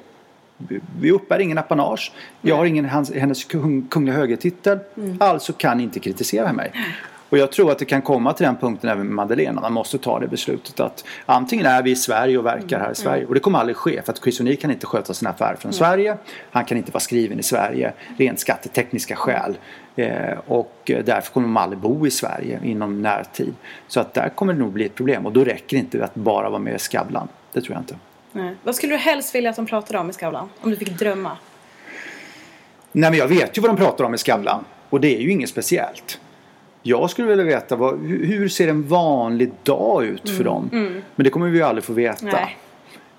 Vi 0.99 1.11
uppbär 1.11 1.39
ingen 1.39 1.57
apanage. 1.57 2.11
Jag 2.41 2.55
har 2.55 2.65
ingen 2.65 2.85
hennes 3.15 3.43
kungliga 3.89 4.15
högertitel. 4.15 4.79
Mm. 4.97 5.17
Alltså 5.19 5.53
kan 5.53 5.79
inte 5.79 5.99
kritisera 5.99 6.53
mig. 6.53 6.71
Och 7.29 7.37
jag 7.37 7.51
tror 7.51 7.71
att 7.71 7.79
det 7.79 7.85
kan 7.85 8.01
komma 8.01 8.33
till 8.33 8.45
den 8.45 8.55
punkten 8.55 8.89
även 8.89 9.05
med 9.05 9.15
Madeleine. 9.15 9.61
Man 9.61 9.73
måste 9.73 9.97
ta 9.97 10.19
det 10.19 10.27
beslutet 10.27 10.79
att 10.79 11.05
antingen 11.25 11.65
är 11.65 11.83
vi 11.83 11.91
i 11.91 11.95
Sverige 11.95 12.37
och 12.37 12.45
verkar 12.45 12.79
här 12.79 12.91
i 12.91 12.95
Sverige. 12.95 13.25
Och 13.25 13.33
det 13.33 13.39
kommer 13.39 13.59
aldrig 13.59 13.75
ske 13.75 14.01
för 14.01 14.11
att 14.11 14.19
O'Neill 14.19 14.55
kan 14.55 14.71
inte 14.71 14.85
sköta 14.85 15.13
sina 15.13 15.29
affärer 15.29 15.55
från 15.55 15.73
Sverige. 15.73 16.17
Han 16.51 16.65
kan 16.65 16.77
inte 16.77 16.91
vara 16.91 16.99
skriven 16.99 17.39
i 17.39 17.43
Sverige. 17.43 17.93
Rent 18.17 18.39
skattetekniska 18.39 19.15
skäl. 19.15 19.57
Eh, 19.95 20.37
och 20.47 20.75
därför 20.85 21.33
kommer 21.33 21.47
de 21.47 21.57
aldrig 21.57 21.79
bo 21.79 22.07
i 22.07 22.11
Sverige 22.11 22.59
inom 22.63 23.01
närtid. 23.01 23.53
Så 23.87 23.99
att 23.99 24.13
där 24.13 24.29
kommer 24.29 24.53
det 24.53 24.59
nog 24.59 24.71
bli 24.71 24.85
ett 24.85 24.95
problem. 24.95 25.25
Och 25.25 25.33
då 25.33 25.43
räcker 25.43 25.77
det 25.77 25.79
inte 25.79 26.03
att 26.03 26.15
bara 26.15 26.49
vara 26.49 26.59
med 26.59 26.75
i 26.75 26.79
Skavlan. 26.79 27.27
Det 27.53 27.61
tror 27.61 27.73
jag 27.73 27.81
inte. 27.81 27.95
Nej. 28.31 28.55
Vad 28.63 28.75
skulle 28.75 28.93
du 28.93 28.97
helst 28.97 29.35
vilja 29.35 29.49
att 29.49 29.55
de 29.55 29.65
pratade 29.65 29.99
om 29.99 30.09
i 30.09 30.13
Skavlan? 30.13 30.49
Om 30.61 30.69
du 30.69 30.77
fick 30.77 30.99
drömma? 30.99 31.37
Nej 32.91 33.09
men 33.09 33.19
jag 33.19 33.27
vet 33.27 33.57
ju 33.57 33.61
vad 33.61 33.71
de 33.71 33.77
pratar 33.77 34.03
om 34.03 34.13
i 34.13 34.17
Skavlan. 34.17 34.65
Och 34.89 35.01
det 35.01 35.17
är 35.17 35.21
ju 35.21 35.31
inget 35.31 35.49
speciellt. 35.49 36.19
Jag 36.83 37.09
skulle 37.09 37.27
vilja 37.27 37.45
veta 37.45 37.75
vad, 37.75 37.99
hur 38.05 38.49
ser 38.49 38.67
en 38.67 38.87
vanlig 38.87 39.51
dag 39.63 40.05
ut 40.05 40.29
för 40.29 40.41
mm. 40.41 40.45
dem? 40.45 40.69
Mm. 40.73 41.01
Men 41.15 41.23
det 41.23 41.29
kommer 41.29 41.47
vi 41.47 41.57
ju 41.57 41.63
aldrig 41.63 41.83
få 41.83 41.93
veta. 41.93 42.39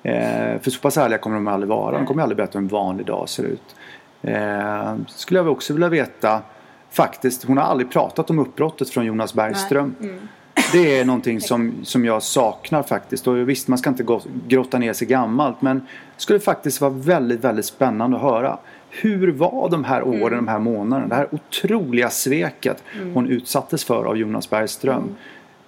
Eh, 0.03 0.61
för 0.61 0.71
så 0.71 0.81
pass 0.81 0.97
ärliga 0.97 1.19
kommer 1.19 1.37
de 1.37 1.49
aldrig 1.49 1.69
vara. 1.69 1.97
De 1.97 2.07
kommer 2.07 2.23
aldrig 2.23 2.37
berätta 2.37 2.59
hur 2.59 2.65
en 2.65 2.69
vanlig 2.69 3.07
dag 3.07 3.29
ser 3.29 3.45
ut. 3.45 3.77
Eh, 4.23 4.95
skulle 5.07 5.41
jag 5.41 5.49
också 5.49 5.73
vilja 5.73 5.89
veta 5.89 6.43
faktiskt, 6.91 7.45
hon 7.45 7.59
har 7.59 7.65
aldrig 7.65 7.91
pratat 7.91 8.31
om 8.31 8.39
uppbrottet 8.39 8.91
från 8.91 9.07
Jonas 9.07 9.35
Bergström. 9.35 9.95
Mm. 10.01 10.29
Det 10.73 10.99
är 10.99 11.05
någonting 11.05 11.41
som, 11.41 11.75
som 11.83 12.05
jag 12.05 12.23
saknar 12.23 12.83
faktiskt. 12.83 13.27
Och 13.27 13.49
visst, 13.49 13.69
man 13.69 13.79
ska 13.79 13.91
inte 13.91 14.07
grotta 14.47 14.79
ner 14.79 14.93
sig 14.93 15.09
gammalt. 15.09 15.63
Men 15.63 15.79
det 15.79 16.23
skulle 16.23 16.41
faktiskt 16.41 16.81
vara 16.81 16.91
väldigt, 16.91 17.45
väldigt 17.45 17.67
spännande 17.67 18.17
att 18.17 18.23
höra. 18.23 18.59
Hur 18.91 19.33
var 19.33 19.69
de 19.71 19.85
här 19.85 20.03
åren, 20.03 20.21
mm. 20.21 20.45
de 20.45 20.49
här 20.49 20.59
månaderna? 20.59 21.09
Det 21.09 21.15
här 21.15 21.29
otroliga 21.35 22.11
sveket 22.11 22.85
mm. 22.97 23.15
hon 23.15 23.29
utsattes 23.29 23.85
för 23.85 24.05
av 24.05 24.17
Jonas 24.17 24.51
Bergström. 24.51 25.17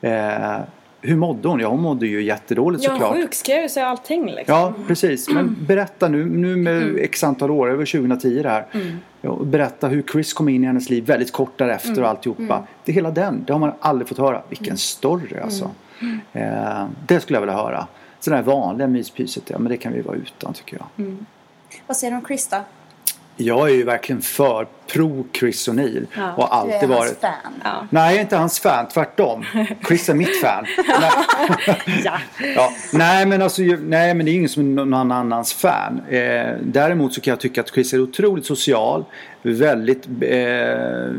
Mm. 0.01 0.31
Eh, 0.31 0.61
hur 1.01 1.17
mådde 1.17 1.49
hon? 1.49 1.61
Ja, 1.61 1.69
hon 1.69 1.81
mådde 1.81 2.07
ju 2.07 2.23
jättedåligt 2.23 2.85
ja, 2.85 2.91
såklart. 2.91 3.17
Ja, 3.17 3.23
sjukskrev 3.23 3.69
sig 3.69 3.83
allting 3.83 4.27
liksom. 4.27 4.57
Ja, 4.57 4.75
precis. 4.87 5.29
Men 5.29 5.39
mm. 5.39 5.57
berätta 5.67 6.09
nu, 6.09 6.25
nu 6.25 6.57
med 6.57 6.83
mm. 6.83 7.05
x 7.05 7.25
antal 7.25 7.51
år, 7.51 7.71
över 7.71 7.87
2010 7.87 8.43
det 8.43 8.49
här. 8.49 8.67
Mm. 8.73 8.97
Ja, 9.21 9.39
berätta 9.45 9.89
hur 9.89 10.03
Chris 10.13 10.33
kom 10.33 10.49
in 10.49 10.65
i 10.65 10.67
hennes 10.67 10.91
liv 10.91 11.07
väldigt 11.07 11.33
kort 11.33 11.59
därefter 11.59 11.91
mm. 11.91 12.03
och 12.03 12.11
alltihopa. 12.11 12.43
Mm. 12.43 12.63
Det 12.85 12.93
hela 12.93 13.11
den, 13.11 13.45
det 13.47 13.53
har 13.53 13.61
man 13.61 13.73
aldrig 13.81 14.09
fått 14.09 14.19
höra. 14.19 14.43
Vilken 14.49 14.67
mm. 14.67 14.77
story 14.77 15.39
alltså. 15.43 15.71
Mm. 16.01 16.21
Eh, 16.33 16.87
det 17.07 17.21
skulle 17.21 17.37
jag 17.37 17.41
vilja 17.41 17.57
höra. 17.57 17.87
Så 18.21 18.31
det 18.31 18.37
här 18.37 18.43
vanliga 18.43 18.89
myspyset, 18.89 19.51
ja 19.51 19.59
men 19.59 19.71
det 19.71 19.77
kan 19.77 19.93
vi 19.93 20.01
vara 20.01 20.17
utan 20.17 20.55
tycker 20.55 20.77
jag. 20.77 21.07
Vad 21.87 21.97
säger 21.97 22.11
du 22.11 22.17
om 22.17 22.25
Chris 22.25 22.49
då? 22.49 22.57
Jag 23.37 23.71
är 23.71 23.75
ju 23.75 23.85
verkligen 23.85 24.23
för 24.23 24.67
pro 24.93 25.27
Chris 25.39 25.69
O'Neill. 25.69 26.07
Ja, 26.17 26.33
och 26.33 26.55
alltid 26.55 26.81
du 26.81 26.85
är 26.85 26.87
varit... 26.87 27.01
hans 27.01 27.19
fan. 27.21 27.53
Ja. 27.65 27.87
Nej, 27.91 28.11
jag 28.11 28.17
är 28.17 28.21
inte 28.21 28.37
hans 28.37 28.61
fan. 28.61 28.89
Tvärtom. 28.89 29.45
Chris 29.87 30.09
är 30.09 30.15
mitt 30.15 30.41
fan. 30.41 30.67
ja. 32.05 32.19
ja. 32.57 32.73
Nej, 32.93 33.27
men 33.27 33.43
alltså, 33.43 33.63
nej, 33.63 34.15
men 34.15 34.27
det 34.27 34.33
är 34.33 34.35
ingen 34.35 34.49
som 34.49 34.79
är 34.79 34.85
någon 34.85 35.13
annans 35.13 35.53
fan. 35.53 36.01
Eh, 36.09 36.57
däremot 36.63 37.15
så 37.15 37.21
kan 37.21 37.31
jag 37.31 37.41
tycka 37.41 37.61
att 37.61 37.75
Chris 37.75 37.93
är 37.93 38.01
otroligt 38.01 38.47
social. 38.47 39.05
Väldigt 39.43 40.09
eh, 40.21 41.13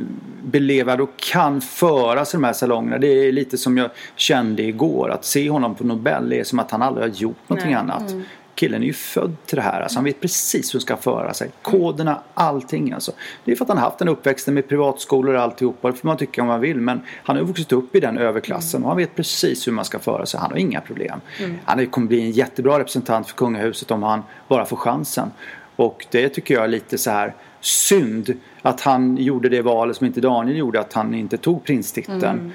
belevad 0.43 1.01
och 1.01 1.17
kan 1.17 1.61
föra 1.61 2.25
sig 2.25 2.37
de 2.39 2.43
här 2.43 2.53
salongerna. 2.53 2.97
Det 2.97 3.07
är 3.27 3.31
lite 3.31 3.57
som 3.57 3.77
jag 3.77 3.89
kände 4.15 4.63
igår. 4.63 5.09
Att 5.09 5.25
se 5.25 5.49
honom 5.49 5.75
på 5.75 5.83
Nobel 5.83 6.33
är 6.33 6.43
som 6.43 6.59
att 6.59 6.71
han 6.71 6.81
aldrig 6.81 7.07
har 7.09 7.15
gjort 7.15 7.49
någonting 7.49 7.71
nej. 7.71 7.79
annat. 7.79 8.11
Mm 8.11 8.23
killen 8.55 8.83
är 8.83 8.87
ju 8.87 8.93
född 8.93 9.35
till 9.45 9.55
det 9.55 9.61
här. 9.61 9.81
Alltså, 9.81 9.97
han 9.97 10.05
vet 10.05 10.21
precis 10.21 10.73
hur 10.73 10.79
han 10.79 10.81
ska 10.81 10.97
föra 10.97 11.33
sig. 11.33 11.51
Koderna, 11.61 12.21
allting 12.33 12.91
alltså. 12.91 13.11
Det 13.45 13.51
är 13.51 13.55
för 13.55 13.65
att 13.65 13.69
han 13.69 13.77
har 13.77 13.85
haft 13.85 13.99
den 13.99 14.07
uppväxten 14.07 14.53
med 14.53 14.69
privatskolor 14.69 15.35
och 15.35 15.41
alltihopa. 15.41 15.91
Det 15.91 15.97
får 15.97 16.07
man 16.07 16.17
tycka 16.17 16.41
om 16.41 16.47
man 16.47 16.61
vill. 16.61 16.81
Men 16.81 17.01
han 17.23 17.35
har 17.35 17.43
vuxit 17.43 17.71
upp 17.71 17.95
i 17.95 17.99
den 17.99 18.17
överklassen 18.17 18.83
och 18.83 18.89
han 18.89 18.97
vet 18.97 19.15
precis 19.15 19.67
hur 19.67 19.71
man 19.71 19.85
ska 19.85 19.99
föra 19.99 20.25
sig. 20.25 20.39
Han 20.39 20.51
har 20.51 20.57
inga 20.57 20.81
problem. 20.81 21.21
Mm. 21.39 21.55
Han 21.65 21.87
kommer 21.87 22.07
bli 22.07 22.21
en 22.21 22.31
jättebra 22.31 22.79
representant 22.79 23.27
för 23.27 23.35
kungahuset 23.35 23.91
om 23.91 24.03
han 24.03 24.23
bara 24.47 24.65
får 24.65 24.77
chansen. 24.77 25.31
Och 25.75 26.05
det 26.11 26.29
tycker 26.29 26.53
jag 26.53 26.63
är 26.63 26.67
lite 26.67 26.97
så 26.97 27.11
här 27.11 27.33
synd 27.61 28.33
att 28.61 28.81
han 28.81 29.17
gjorde 29.17 29.49
det 29.49 29.61
valet 29.61 29.97
som 29.97 30.07
inte 30.07 30.21
Daniel 30.21 30.57
gjorde. 30.57 30.79
Att 30.79 30.93
han 30.93 31.13
inte 31.13 31.37
tog 31.37 31.63
prinstiteln. 31.63 32.23
Mm. 32.23 32.51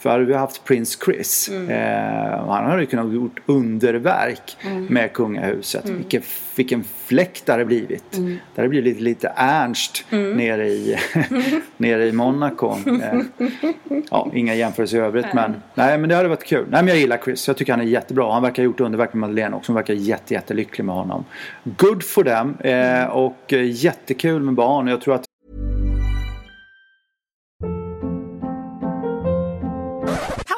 För 0.00 0.10
hade 0.10 0.24
vi 0.24 0.34
haft 0.34 0.64
Prince 0.64 0.98
Chris, 1.04 1.48
mm. 1.48 1.70
eh, 1.70 2.46
han 2.46 2.70
hade 2.70 2.86
kunnat 2.86 3.12
gjort 3.12 3.40
underverk 3.46 4.56
mm. 4.60 4.84
med 4.84 5.12
kungahuset. 5.12 5.84
Mm. 5.84 5.96
Vilken, 5.96 6.22
vilken 6.56 6.84
fläkt 6.84 7.46
det 7.46 7.52
hade 7.52 7.64
blivit. 7.64 8.16
Mm. 8.16 8.38
Det 8.54 8.60
hade 8.60 8.68
blivit 8.68 9.00
lite 9.00 9.32
Ernst 9.36 10.04
mm. 10.10 10.36
nere, 10.36 10.68
i, 10.68 10.96
nere 11.76 12.06
i 12.06 12.12
Monaco. 12.12 12.76
Eh, 12.86 13.20
ja, 14.10 14.30
inga 14.34 14.54
jämförelser 14.54 14.98
i 14.98 15.00
övrigt 15.00 15.34
men, 15.34 15.54
nej, 15.74 15.98
men 15.98 16.08
det 16.08 16.14
hade 16.14 16.28
varit 16.28 16.44
kul. 16.44 16.66
Nej, 16.70 16.82
men 16.82 16.88
jag 16.88 16.98
gillar 16.98 17.18
Chris, 17.24 17.48
jag 17.48 17.56
tycker 17.56 17.72
han 17.72 17.80
är 17.80 17.84
jättebra. 17.84 18.32
Han 18.32 18.42
verkar 18.42 18.62
ha 18.62 18.64
gjort 18.64 18.80
underverk 18.80 19.12
med 19.12 19.20
Madeleine 19.20 19.56
också. 19.56 19.72
Hon 19.72 19.76
verkar 19.76 19.94
jätte, 19.94 20.34
jättelycklig 20.34 20.84
med 20.84 20.94
honom. 20.94 21.24
Good 21.64 22.02
for 22.02 22.24
them 22.24 22.56
eh, 22.60 23.04
och 23.04 23.52
eh, 23.52 23.84
jättekul 23.84 24.42
med 24.42 24.54
barn. 24.54 24.86
Jag 24.86 25.00
tror 25.00 25.14
att 25.14 25.24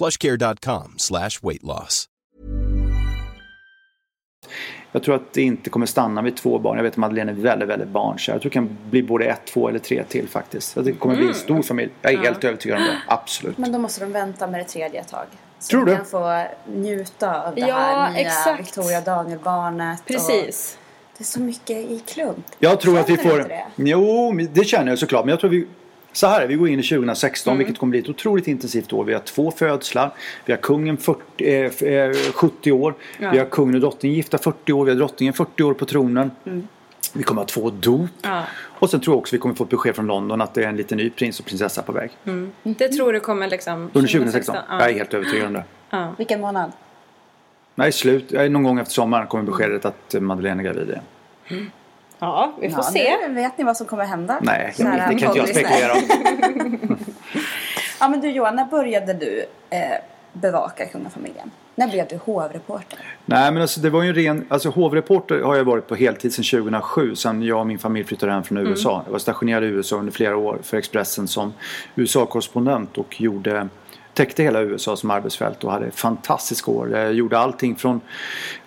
plushcare.com 0.00 0.94
slash 0.96 1.30
weight 1.42 1.62
loss. 1.62 2.06
Jag 4.92 5.02
tror 5.02 5.14
att 5.14 5.32
det 5.32 5.42
inte 5.42 5.70
kommer 5.70 5.86
stanna 5.86 6.22
vid 6.22 6.36
två 6.36 6.58
barn. 6.58 6.76
Jag 6.76 6.82
vet 6.82 6.92
att 6.92 6.96
Madeleine 6.96 7.32
är 7.32 7.36
väldigt, 7.36 7.68
väldigt 7.68 7.88
barnkär. 7.88 8.32
Jag 8.32 8.42
tror 8.42 8.50
det 8.50 8.54
kan 8.54 8.78
bli 8.90 9.02
både 9.02 9.24
ett, 9.24 9.40
två 9.46 9.68
eller 9.68 9.78
tre 9.78 10.04
till 10.04 10.28
faktiskt. 10.28 10.74
Det 10.74 10.92
kommer 10.92 11.14
mm. 11.14 11.26
bli 11.26 11.34
en 11.34 11.34
mm. 11.34 11.44
stor 11.44 11.62
familj. 11.62 11.90
Jag 12.02 12.12
är 12.12 12.16
ja. 12.16 12.22
helt 12.22 12.44
övertygad 12.44 12.78
om 12.78 12.84
det. 12.84 13.02
Absolut. 13.06 13.58
Men 13.58 13.72
då 13.72 13.78
måste 13.78 14.00
de 14.00 14.12
vänta 14.12 14.46
med 14.46 14.60
det 14.60 14.64
tredje 14.64 15.00
ett 15.00 15.08
tag. 15.08 15.26
Så 15.58 15.70
tror 15.70 15.84
du? 15.84 15.96
kan 15.96 16.04
få 16.04 16.46
njuta 16.66 17.42
av 17.42 17.54
det 17.54 17.60
ja, 17.60 17.74
här 17.74 18.10
nya 18.10 18.20
exakt. 18.20 18.60
Victoria 18.60 19.00
Daniel-barnet. 19.00 20.02
Precis. 20.06 20.78
Och 20.78 21.14
det 21.18 21.22
är 21.22 21.26
så 21.26 21.40
mycket 21.40 21.76
i 21.76 22.02
klump. 22.06 22.46
Jag 22.58 22.80
tror 22.80 22.94
känner 22.94 23.02
att 23.02 23.10
vi 23.10 23.16
får... 23.16 23.38
Det? 23.38 23.66
Jo, 23.76 24.32
det 24.52 24.64
känner 24.64 24.92
jag 24.92 24.98
såklart. 24.98 25.24
Men 25.24 25.30
jag 25.30 25.40
tror 25.40 25.50
vi 25.50 25.66
så 26.12 26.26
här, 26.26 26.46
vi 26.46 26.54
går 26.54 26.68
in 26.68 26.80
i 26.80 26.82
2016 26.82 27.50
mm. 27.50 27.58
vilket 27.58 27.78
kommer 27.78 27.90
bli 27.90 28.00
ett 28.00 28.08
otroligt 28.08 28.48
intensivt 28.48 28.92
år. 28.92 29.04
Vi 29.04 29.12
har 29.12 29.20
två 29.20 29.50
födslar. 29.50 30.14
Vi 30.44 30.52
har 30.52 30.60
kungen 30.60 30.96
40, 30.96 31.20
eh, 31.38 32.32
70 32.32 32.70
eh, 32.70 32.76
år. 32.76 32.94
Ja. 33.18 33.30
Vi 33.30 33.38
har 33.38 33.46
kungen 33.46 33.74
och 33.74 33.80
drottningen 33.80 34.16
gifta 34.16 34.38
40 34.38 34.72
år. 34.72 34.84
Vi 34.84 34.90
har 34.90 34.98
drottningen 34.98 35.34
40 35.34 35.62
år 35.62 35.74
på 35.74 35.84
tronen. 35.84 36.30
Mm. 36.46 36.68
Vi 37.12 37.22
kommer 37.22 37.42
att 37.42 37.50
ha 37.50 37.62
två 37.62 37.70
dop. 37.70 38.10
Ja. 38.22 38.42
Och 38.52 38.90
sen 38.90 39.00
tror 39.00 39.14
jag 39.14 39.18
också 39.18 39.36
vi 39.36 39.40
kommer 39.40 39.54
få 39.54 39.64
ett 39.64 39.70
besked 39.70 39.94
från 39.94 40.06
London 40.06 40.40
att 40.40 40.54
det 40.54 40.64
är 40.64 40.68
en 40.68 40.76
liten 40.76 40.98
ny 40.98 41.10
prins 41.10 41.40
och 41.40 41.46
prinsessa 41.46 41.82
på 41.82 41.92
väg. 41.92 42.10
Mm. 42.24 42.52
Det 42.62 42.88
tror 42.88 43.12
du 43.12 43.20
kommer 43.20 43.48
liksom 43.48 43.74
Under 43.74 43.88
2016? 43.88 44.54
2016. 44.54 44.56
Ja. 44.68 44.80
Jag 44.80 44.90
är 44.90 44.94
helt 44.94 45.14
övertygad 45.14 45.46
om 45.46 45.52
det. 45.52 45.64
Ja. 45.90 46.14
Vilken 46.18 46.40
månad? 46.40 46.72
Nej, 47.74 47.92
slut. 47.92 48.30
Någon 48.30 48.62
gång 48.62 48.78
efter 48.78 48.92
sommaren 48.92 49.26
kommer 49.26 49.44
beskedet 49.44 49.84
att 49.84 50.14
Madeleine 50.20 50.62
är 50.62 50.64
gravid 50.64 50.88
igen. 50.88 51.02
Mm. 51.48 51.70
Ja, 52.20 52.52
vi 52.60 52.70
får 52.70 52.78
Ja, 52.78 52.82
se. 52.82 53.16
nu 53.28 53.34
vet 53.34 53.58
ni 53.58 53.64
vad 53.64 53.76
som 53.76 53.86
kommer 53.86 54.04
hända. 54.04 54.38
Nej, 54.42 54.74
det 54.76 54.82
Kära 54.82 54.98
kan 54.98 55.12
inte 55.12 55.24
jag 55.38 55.48
spekulera 55.48 55.92
om. 55.92 56.98
Ja 58.00 58.08
men 58.08 58.20
du 58.20 58.30
Johan, 58.30 58.56
när 58.56 58.64
började 58.64 59.12
du 59.14 59.44
eh, 59.70 59.78
bevaka 60.32 60.86
kungafamiljen? 60.86 61.50
När 61.74 61.88
blev 61.88 62.06
du 62.08 62.16
hovreporter? 62.24 62.98
Nej 63.24 63.52
men 63.52 63.62
alltså 63.62 63.80
det 63.80 63.90
var 63.90 64.02
ju 64.02 64.08
en 64.08 64.14
ren, 64.14 64.46
alltså 64.48 64.68
hovreporter 64.70 65.40
har 65.40 65.56
jag 65.56 65.64
varit 65.64 65.86
på 65.88 65.94
heltid 65.94 66.34
sedan 66.34 66.44
2007 66.62 67.14
sedan 67.16 67.42
jag 67.42 67.58
och 67.60 67.66
min 67.66 67.78
familj 67.78 68.04
flyttade 68.06 68.32
hem 68.32 68.42
från 68.42 68.58
USA. 68.58 69.02
Jag 69.06 69.12
var 69.12 69.18
stationerad 69.18 69.64
i 69.64 69.66
USA 69.66 69.96
under 69.96 70.12
flera 70.12 70.36
år 70.36 70.58
för 70.62 70.76
Expressen 70.76 71.28
som 71.28 71.52
USA-korrespondent 71.94 72.98
och 72.98 73.20
gjorde 73.20 73.68
täckte 74.14 74.42
hela 74.42 74.60
USA 74.60 74.96
som 74.96 75.10
arbetsfält 75.10 75.64
och 75.64 75.72
hade 75.72 75.90
fantastiska 75.90 76.70
år. 76.70 76.90
Jag 76.90 77.12
gjorde 77.12 77.38
allting 77.38 77.76
från 77.76 78.00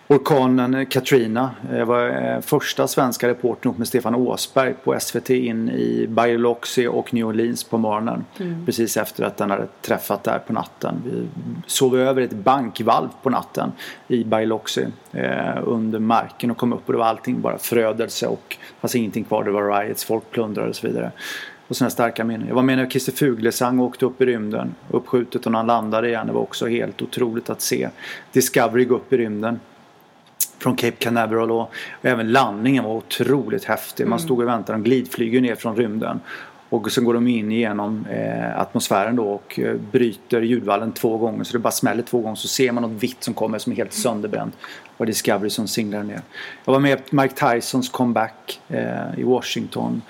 orkanen 0.07 0.85
Katrina. 0.85 1.51
Jag 1.71 1.85
var 1.85 2.07
eh, 2.07 2.41
första 2.41 2.87
svenska 2.87 3.27
reportern 3.27 3.67
ihop 3.69 3.77
med 3.77 3.87
Stefan 3.87 4.15
Åsberg 4.15 4.73
på 4.83 4.99
SVT 4.99 5.29
in 5.29 5.69
i 5.69 6.07
Biloxi 6.09 6.87
och 6.87 7.13
New 7.13 7.25
Orleans 7.25 7.63
på 7.63 7.77
morgonen. 7.77 8.25
Precis 8.65 8.97
efter 8.97 9.23
att 9.23 9.37
den 9.37 9.51
hade 9.51 9.67
träffat 9.81 10.23
där 10.23 10.39
på 10.39 10.53
natten. 10.53 11.01
Vi 11.05 11.27
sov 11.67 11.99
över 11.99 12.21
ett 12.21 12.33
bankvalv 12.33 13.09
på 13.23 13.29
natten 13.29 13.71
i 14.07 14.23
Biloxi 14.23 14.87
eh, 15.11 15.57
under 15.63 15.99
marken 15.99 16.51
och 16.51 16.57
kom 16.57 16.73
upp 16.73 16.87
och 16.87 16.93
det 16.93 16.99
var 16.99 17.05
allting 17.05 17.41
bara 17.41 17.57
förödelse 17.57 18.27
och 18.27 18.43
det 18.49 18.81
fanns 18.81 18.95
ingenting 18.95 19.23
kvar. 19.23 19.43
Det 19.43 19.51
var 19.51 19.83
riots, 19.83 20.05
folk 20.05 20.31
plundrade 20.31 20.69
och 20.69 20.75
så 20.75 20.87
vidare. 20.87 21.11
Och 21.67 21.75
sådana 21.75 21.89
starka 21.89 22.23
minnen. 22.23 22.47
Jag 22.47 22.55
var 22.55 22.63
med 22.63 22.77
när 22.77 22.89
Christer 22.89 23.11
Fuglesang 23.11 23.79
åkte 23.79 24.05
upp 24.05 24.21
i 24.21 24.25
rymden. 24.25 24.75
Uppskjutet 24.89 25.45
och 25.45 25.51
när 25.51 25.59
han 25.59 25.67
landade 25.67 26.07
igen. 26.07 26.27
Det 26.27 26.33
var 26.33 26.41
också 26.41 26.67
helt 26.67 27.01
otroligt 27.01 27.49
att 27.49 27.61
se 27.61 27.89
Discovery 28.31 28.85
gå 28.85 28.95
upp 28.95 29.13
i 29.13 29.17
rymden 29.17 29.59
från 30.63 30.75
Cape 30.75 30.97
Canaveral 30.99 31.51
och, 31.51 31.61
och 31.61 31.69
även 32.01 32.31
landningen 32.31 32.83
var 32.83 32.91
otroligt 32.91 33.63
häftig. 33.63 34.07
Man 34.07 34.19
stod 34.19 34.39
och 34.39 34.47
väntade. 34.47 34.77
De 34.77 34.83
glidflyger 34.83 35.41
ner 35.41 35.55
från 35.55 35.75
rymden. 35.75 36.19
Och 36.69 36.91
sen 36.91 37.03
går 37.03 37.13
de 37.13 37.27
in 37.27 37.51
genom 37.51 38.05
eh, 38.05 38.59
atmosfären 38.59 39.15
då 39.15 39.29
och 39.29 39.59
eh, 39.59 39.75
bryter 39.91 40.41
ljudvallen 40.41 40.91
två 40.91 41.17
gånger. 41.17 41.43
Så 41.43 41.53
det 41.53 41.59
bara 41.59 41.71
smäller 41.71 42.03
två 42.03 42.21
gånger 42.21 42.35
så 42.35 42.47
ser 42.47 42.71
man 42.71 42.83
något 42.83 43.03
vitt 43.03 43.23
som 43.23 43.33
kommer 43.33 43.59
som 43.59 43.71
är 43.71 43.75
helt 43.77 43.93
sönderbränt. 43.93 44.57
Och 44.97 45.05
Discovery 45.05 45.49
som 45.49 45.67
singlar 45.67 46.03
ner. 46.03 46.21
Jag 46.65 46.73
var 46.73 46.79
med 46.79 47.09
på 47.09 47.15
Mike 47.15 47.51
Tysons 47.51 47.89
comeback 47.89 48.61
eh, 48.69 49.19
i 49.19 49.23
Washington. 49.23 50.01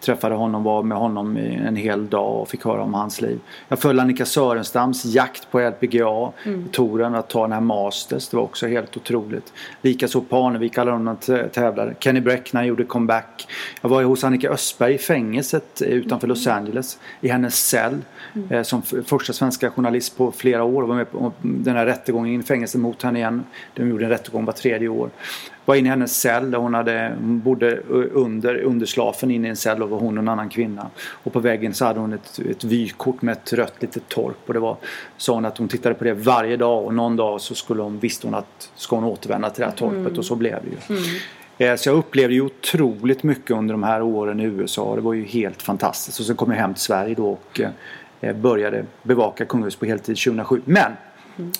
Träffade 0.00 0.34
honom, 0.34 0.62
var 0.62 0.82
med 0.82 0.98
honom 0.98 1.36
en 1.36 1.76
hel 1.76 2.08
dag 2.08 2.40
och 2.40 2.48
fick 2.48 2.64
höra 2.64 2.82
om 2.82 2.94
hans 2.94 3.20
liv. 3.20 3.40
Jag 3.68 3.78
följde 3.78 4.02
Annika 4.02 4.26
Sörenstams 4.26 5.04
jakt 5.04 5.50
på 5.50 5.60
LPGA, 5.60 6.32
touren 6.72 7.14
att 7.14 7.28
ta 7.28 7.42
den 7.42 7.52
här 7.52 7.60
Masters. 7.60 8.28
Det 8.28 8.36
var 8.36 8.44
också 8.44 8.66
helt 8.66 8.96
otroligt. 8.96 9.52
Likaså 9.82 10.20
Parnevik, 10.20 10.78
alla 10.78 10.90
de 10.90 11.16
tävlade. 11.52 11.94
Kenny 12.00 12.20
Bräckner 12.20 12.64
gjorde 12.64 12.84
comeback. 12.84 13.48
Jag 13.80 13.88
var 13.88 14.02
hos 14.02 14.24
Annika 14.24 14.50
Östberg 14.50 14.94
i 14.94 14.98
fängelset 14.98 15.82
utanför 15.82 16.26
Los 16.26 16.46
Angeles. 16.46 16.98
I 17.20 17.28
hennes 17.28 17.68
cell. 17.68 17.98
Eh, 18.50 18.62
som 18.62 18.82
första 18.82 19.32
svenska 19.32 19.70
journalist 19.70 20.16
på 20.16 20.32
flera 20.32 20.64
år. 20.64 20.82
Var 20.82 20.94
med 20.94 21.10
på 21.10 21.32
den 21.42 21.76
här 21.76 21.86
rättegången 21.86 22.40
i 22.40 22.42
fängelset 22.42 22.80
mot 22.80 23.02
henne 23.02 23.18
igen. 23.18 23.44
De 23.74 23.88
gjorde 23.88 24.04
en 24.04 24.10
rättegång 24.10 24.44
var 24.44 24.52
tredje 24.52 24.88
år 24.88 25.10
var 25.70 25.76
inne 25.76 25.88
i 25.88 25.90
hennes 25.90 26.20
cell 26.20 26.50
där 26.50 26.58
hon, 26.58 26.74
hade, 26.74 27.16
hon 27.20 27.40
bodde 27.40 27.76
under, 28.12 28.62
under 28.62 28.86
slafen 28.86 29.30
inne 29.30 29.46
i 29.46 29.50
en 29.50 29.56
cell 29.56 29.82
och 29.82 29.90
var 29.90 29.98
hon 29.98 30.18
och 30.18 30.22
en 30.22 30.28
annan 30.28 30.48
kvinna. 30.48 30.86
Och 31.10 31.32
på 31.32 31.40
väggen 31.40 31.74
så 31.74 31.84
hade 31.84 32.00
hon 32.00 32.12
ett, 32.12 32.38
ett 32.50 32.64
vykort 32.64 33.22
med 33.22 33.32
ett 33.32 33.52
rött 33.52 33.74
litet 33.80 34.08
torp 34.08 34.36
och 34.46 34.54
det 34.54 34.60
var 34.60 34.76
sa 35.16 35.34
hon 35.34 35.44
att 35.44 35.58
hon 35.58 35.68
tittade 35.68 35.94
på 35.94 36.04
det 36.04 36.14
varje 36.14 36.56
dag 36.56 36.84
och 36.84 36.94
någon 36.94 37.16
dag 37.16 37.40
så 37.40 37.54
skulle 37.54 37.82
hon, 37.82 37.98
visste 37.98 38.26
hon 38.26 38.34
att 38.34 38.70
ska 38.74 38.96
hon 38.96 39.04
återvända 39.04 39.50
till 39.50 39.60
det 39.60 39.66
här 39.66 39.76
torpet 39.76 40.18
och 40.18 40.24
så 40.24 40.34
blev 40.36 40.58
det 40.64 40.94
ju. 40.94 40.96
Eh, 41.66 41.76
Så 41.76 41.88
jag 41.88 41.96
upplevde 41.96 42.34
ju 42.34 42.40
otroligt 42.42 43.22
mycket 43.22 43.50
under 43.50 43.74
de 43.74 43.82
här 43.82 44.02
åren 44.02 44.40
i 44.40 44.44
USA. 44.44 44.94
Det 44.94 45.00
var 45.00 45.12
ju 45.12 45.24
helt 45.24 45.62
fantastiskt. 45.62 46.20
Och 46.20 46.26
sen 46.26 46.36
kom 46.36 46.50
jag 46.50 46.58
hem 46.58 46.74
till 46.74 46.82
Sverige 46.82 47.14
då 47.14 47.30
och 47.30 47.60
eh, 48.20 48.32
började 48.36 48.84
bevaka 49.02 49.44
kungahuset 49.44 49.80
på 49.80 49.86
heltid 49.86 50.16
2007. 50.16 50.62
Men, 50.64 50.92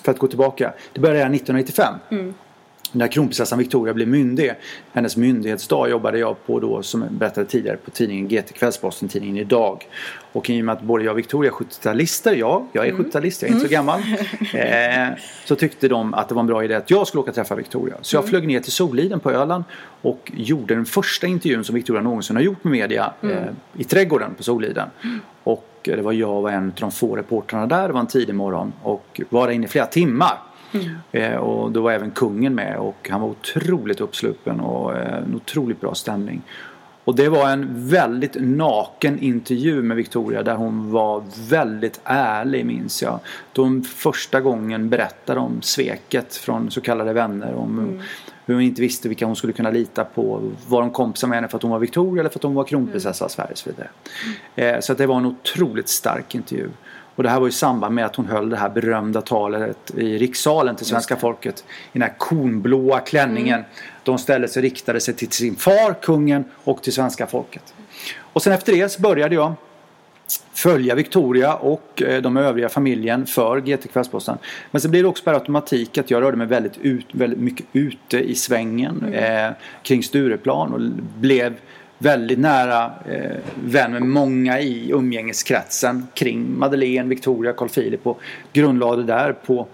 för 0.03 0.11
att 0.11 0.19
gå 0.19 0.27
tillbaka. 0.27 0.73
Det 0.93 0.99
började 0.99 1.19
redan 1.19 1.33
1995. 1.33 1.93
När 2.91 3.07
kronprinsessan 3.07 3.59
Victoria 3.59 3.93
blev 3.93 4.07
myndig, 4.07 4.53
hennes 4.93 5.17
myndighetsdag 5.17 5.89
jobbade 5.89 6.19
jag 6.19 6.45
på 6.45 6.59
då 6.59 6.83
som 6.83 7.01
jag 7.01 7.11
berättade 7.11 7.47
tidigare 7.47 7.77
på 7.77 7.91
tidningen 7.91 8.27
GT 8.27 8.53
Kvällsposten, 8.53 9.09
tidningen 9.09 9.37
Idag. 9.37 9.87
Och 10.31 10.49
i 10.49 10.61
och 10.61 10.65
med 10.65 10.73
att 10.73 10.81
både 10.81 11.03
jag 11.03 11.11
och 11.11 11.17
Victoria 11.17 11.51
är 11.51 11.55
70-talister, 11.55 12.33
ja, 12.35 12.67
jag 12.71 12.87
är 12.87 12.91
70-talist, 12.91 13.43
jag 13.43 13.49
är 13.49 13.53
inte 13.53 13.67
så 13.67 13.73
gammal. 13.73 14.01
Eh, 14.53 15.07
så 15.45 15.55
tyckte 15.55 15.87
de 15.87 16.13
att 16.13 16.29
det 16.29 16.35
var 16.35 16.39
en 16.39 16.47
bra 16.47 16.63
idé 16.63 16.75
att 16.75 16.91
jag 16.91 17.07
skulle 17.07 17.21
åka 17.21 17.31
och 17.31 17.35
träffa 17.35 17.55
Victoria. 17.55 17.95
Så 18.01 18.15
jag 18.15 18.27
flög 18.27 18.47
ner 18.47 18.59
till 18.59 18.71
Soliden 18.71 19.19
på 19.19 19.31
Öland 19.31 19.63
och 20.01 20.31
gjorde 20.35 20.75
den 20.75 20.85
första 20.85 21.27
intervjun 21.27 21.63
som 21.63 21.75
Victoria 21.75 22.01
någonsin 22.01 22.35
har 22.35 22.43
gjort 22.43 22.63
med 22.63 22.71
media 22.71 23.13
eh, 23.21 23.29
i 23.77 23.83
trädgården 23.83 24.33
på 24.37 24.43
Soliden. 24.43 24.89
Och 25.43 25.67
eh, 25.83 25.95
det 25.95 26.01
var 26.01 26.11
jag 26.11 26.41
och 26.41 26.51
en 26.51 26.65
av 26.67 26.73
de 26.79 26.91
få 26.91 27.15
reportrarna 27.15 27.67
där, 27.67 27.87
det 27.87 27.93
var 27.93 27.99
en 27.99 28.07
tidig 28.07 28.35
morgon 28.35 28.73
och 28.83 29.21
var 29.29 29.47
där 29.47 29.53
inne 29.53 29.65
i 29.65 29.69
flera 29.69 29.85
timmar. 29.85 30.37
Eh, 31.11 31.35
och 31.35 31.71
då 31.71 31.81
var 31.81 31.91
även 31.91 32.11
kungen 32.11 32.55
med 32.55 32.77
och 32.77 33.09
han 33.09 33.21
var 33.21 33.27
otroligt 33.27 34.01
uppsluppen 34.01 34.59
och 34.59 34.97
eh, 34.97 35.17
en 35.17 35.35
otroligt 35.35 35.81
bra 35.81 35.95
stämning. 35.95 36.41
Och 37.03 37.15
det 37.15 37.29
var 37.29 37.49
en 37.49 37.89
väldigt 37.89 38.35
naken 38.39 39.19
intervju 39.19 39.81
med 39.81 39.97
Victoria 39.97 40.43
där 40.43 40.55
hon 40.55 40.91
var 40.91 41.23
väldigt 41.49 42.01
ärlig 42.03 42.65
minns 42.65 43.01
jag. 43.01 43.19
Då 43.53 43.63
hon 43.63 43.83
första 43.83 44.41
gången 44.41 44.89
berättade 44.89 45.39
om 45.39 45.61
sveket 45.61 46.35
från 46.35 46.71
så 46.71 46.81
kallade 46.81 47.13
vänner. 47.13 47.53
Om 47.53 48.01
hur 48.45 48.53
hon 48.53 48.63
inte 48.63 48.81
visste 48.81 49.07
vilka 49.07 49.25
hon 49.25 49.35
skulle 49.35 49.53
kunna 49.53 49.71
lita 49.71 50.03
på. 50.05 50.51
Var 50.67 50.81
de 50.81 50.91
kompisar 50.91 51.27
med 51.27 51.37
henne 51.37 51.47
för 51.47 51.57
att 51.57 51.61
hon 51.61 51.71
var 51.71 51.79
Victoria 51.79 52.19
eller 52.19 52.29
för 52.29 52.39
att 52.39 52.43
hon 52.43 52.53
var 52.53 52.63
kronprinsessa 52.63 53.25
av 53.25 53.29
Sverige 53.29 53.51
och 53.51 53.57
så 53.57 53.69
vidare. 53.69 53.89
Eh, 54.55 54.79
så 54.79 54.91
att 54.91 54.97
det 54.97 55.07
var 55.07 55.17
en 55.17 55.25
otroligt 55.25 55.89
stark 55.89 56.35
intervju. 56.35 56.69
Och 57.15 57.23
det 57.23 57.29
här 57.29 57.39
var 57.39 57.47
i 57.47 57.51
samband 57.51 57.95
med 57.95 58.05
att 58.05 58.15
hon 58.15 58.25
höll 58.25 58.49
det 58.49 58.57
här 58.57 58.69
berömda 58.69 59.21
talet 59.21 59.91
i 59.97 60.17
rikssalen 60.17 60.75
till 60.75 60.85
svenska 60.85 61.15
folket. 61.15 61.63
I 61.67 61.99
den 61.99 62.01
här 62.01 62.13
kornblåa 62.17 62.99
klänningen. 62.99 63.63
De 64.03 64.17
ställde 64.17 64.47
sig 64.47 64.61
riktade 64.61 64.99
sig 64.99 65.13
till 65.13 65.31
sin 65.31 65.55
far, 65.55 66.01
kungen 66.01 66.43
och 66.63 66.83
till 66.83 66.93
svenska 66.93 67.27
folket. 67.27 67.73
Och 68.33 68.41
sen 68.41 68.53
efter 68.53 68.73
det 68.73 68.89
så 68.89 69.01
började 69.01 69.35
jag 69.35 69.53
följa 70.53 70.95
Victoria 70.95 71.55
och 71.55 72.01
eh, 72.01 72.21
de 72.21 72.37
övriga 72.37 72.69
familjen 72.69 73.25
för 73.25 73.61
GT 73.61 73.93
Kvällsposten. 73.93 74.37
Men 74.71 74.81
så 74.81 74.89
blev 74.89 75.03
det 75.03 75.09
också 75.09 75.23
per 75.23 75.33
automatik 75.33 75.97
att 75.97 76.11
jag 76.11 76.21
rörde 76.21 76.37
mig 76.37 76.47
väldigt, 76.47 76.77
ut, 76.77 77.05
väldigt 77.11 77.39
mycket 77.39 77.65
ute 77.73 78.19
i 78.19 78.35
svängen 78.35 79.13
eh, 79.13 79.49
kring 79.83 80.03
Stureplan 80.03 80.73
och 80.73 80.79
blev 81.19 81.53
väldigt 82.01 82.39
nära 82.39 82.91
eh, 83.05 83.37
vän 83.63 83.91
med 83.91 84.01
många 84.01 84.59
i 84.59 84.91
umgängeskretsen 84.91 86.07
kring 86.13 86.59
Madeleine, 86.59 87.09
Victoria, 87.09 87.53
Carl 87.53 87.69
Philip 87.69 88.07
och 88.07 88.19
grundlade 88.53 89.03
där 89.03 89.33
på 89.33 89.67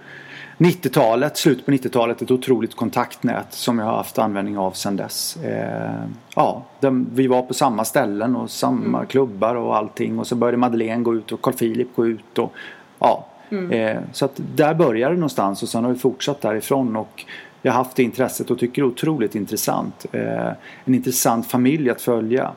90-talet, 0.58 1.38
slutet 1.38 1.66
på 1.66 1.72
90-talet 1.72 2.22
ett 2.22 2.32
otroligt 2.32 2.76
kontaktnät 2.76 3.54
som 3.54 3.80
jag 3.80 3.86
har 3.86 3.98
haft 3.98 4.20
användning 4.20 4.58
av 4.58 4.72
sedan 4.72 4.96
dess. 4.96 5.38
Eh, 5.38 6.04
ja, 6.36 6.66
de, 6.80 7.08
vi 7.14 7.28
var 7.28 7.42
på 7.42 7.54
samma 7.54 7.86
ställen 7.86 8.36
och 8.36 8.50
samma 8.50 9.06
klubbar 9.06 9.56
och 9.56 9.78
allting 9.78 10.20
och 10.20 10.28
så 10.28 10.36
började 10.36 10.58
Madeleine 10.58 11.04
gå 11.04 11.16
ut 11.16 11.32
och 11.32 11.42
Carl 11.42 11.54
Philip 11.54 11.96
gå 11.96 12.08
ut 12.08 12.38
och 12.38 12.54
ja. 13.00 13.28
Eh, 13.72 13.98
så 14.12 14.26
att 14.26 14.42
där 14.56 14.74
började 14.74 15.14
det 15.14 15.20
någonstans 15.20 15.64
och 15.64 15.70
sen 15.70 15.84
har 15.84 15.92
vi 15.92 16.00
fortsatt 16.00 16.42
därifrån 16.42 16.96
och 16.96 17.26
jag 17.62 17.72
har 17.72 17.84
haft 17.84 17.96
det 17.96 18.04
intresset 18.04 18.52
och 18.52 18.60
tycker 18.60 18.82
det 18.82 18.86
är 18.86 18.90
otroligt 18.90 19.36
intressant. 19.36 20.06
Eh, 20.12 20.48
en 20.86 20.96
intressant 20.96 21.48
familj 21.48 21.90
att 21.90 22.02
följa. 22.02 22.52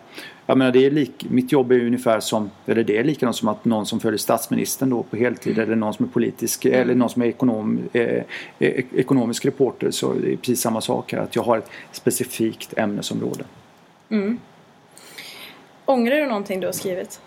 Jag 0.46 0.58
menar, 0.58 0.72
det 0.72 0.86
är 0.86 0.90
lik, 0.90 1.26
mitt 1.30 1.52
jobb 1.52 1.72
är 1.72 1.86
ungefär 1.86 2.20
som, 2.20 2.50
eller 2.66 2.84
det 2.84 2.98
är 2.98 3.04
likadant 3.04 3.36
som 3.36 3.48
att 3.48 3.64
någon 3.64 3.86
som 3.86 4.00
följer 4.00 4.18
statsministern 4.18 4.90
då 4.90 5.02
på 5.02 5.16
heltid 5.16 5.58
eller 5.58 5.76
någon 5.76 5.94
som 5.94 6.04
är 6.04 6.10
politisk 6.10 6.64
eller 6.64 6.94
någon 6.94 7.10
som 7.10 7.22
är 7.22 7.26
ekonom, 7.26 7.78
eh, 7.92 8.02
eh, 8.58 8.84
ekonomisk 8.94 9.44
reporter 9.44 9.90
så 9.90 10.12
det 10.12 10.32
är 10.32 10.36
precis 10.36 10.60
samma 10.60 10.80
sak 10.80 11.12
här. 11.12 11.20
Att 11.20 11.36
jag 11.36 11.42
har 11.42 11.58
ett 11.58 11.70
specifikt 11.92 12.78
ämnesområde. 12.78 13.44
Ångrar 15.84 16.16
du 16.16 16.26
någonting 16.26 16.60
du 16.60 16.66
har 16.66 16.72
skrivit? 16.72 17.20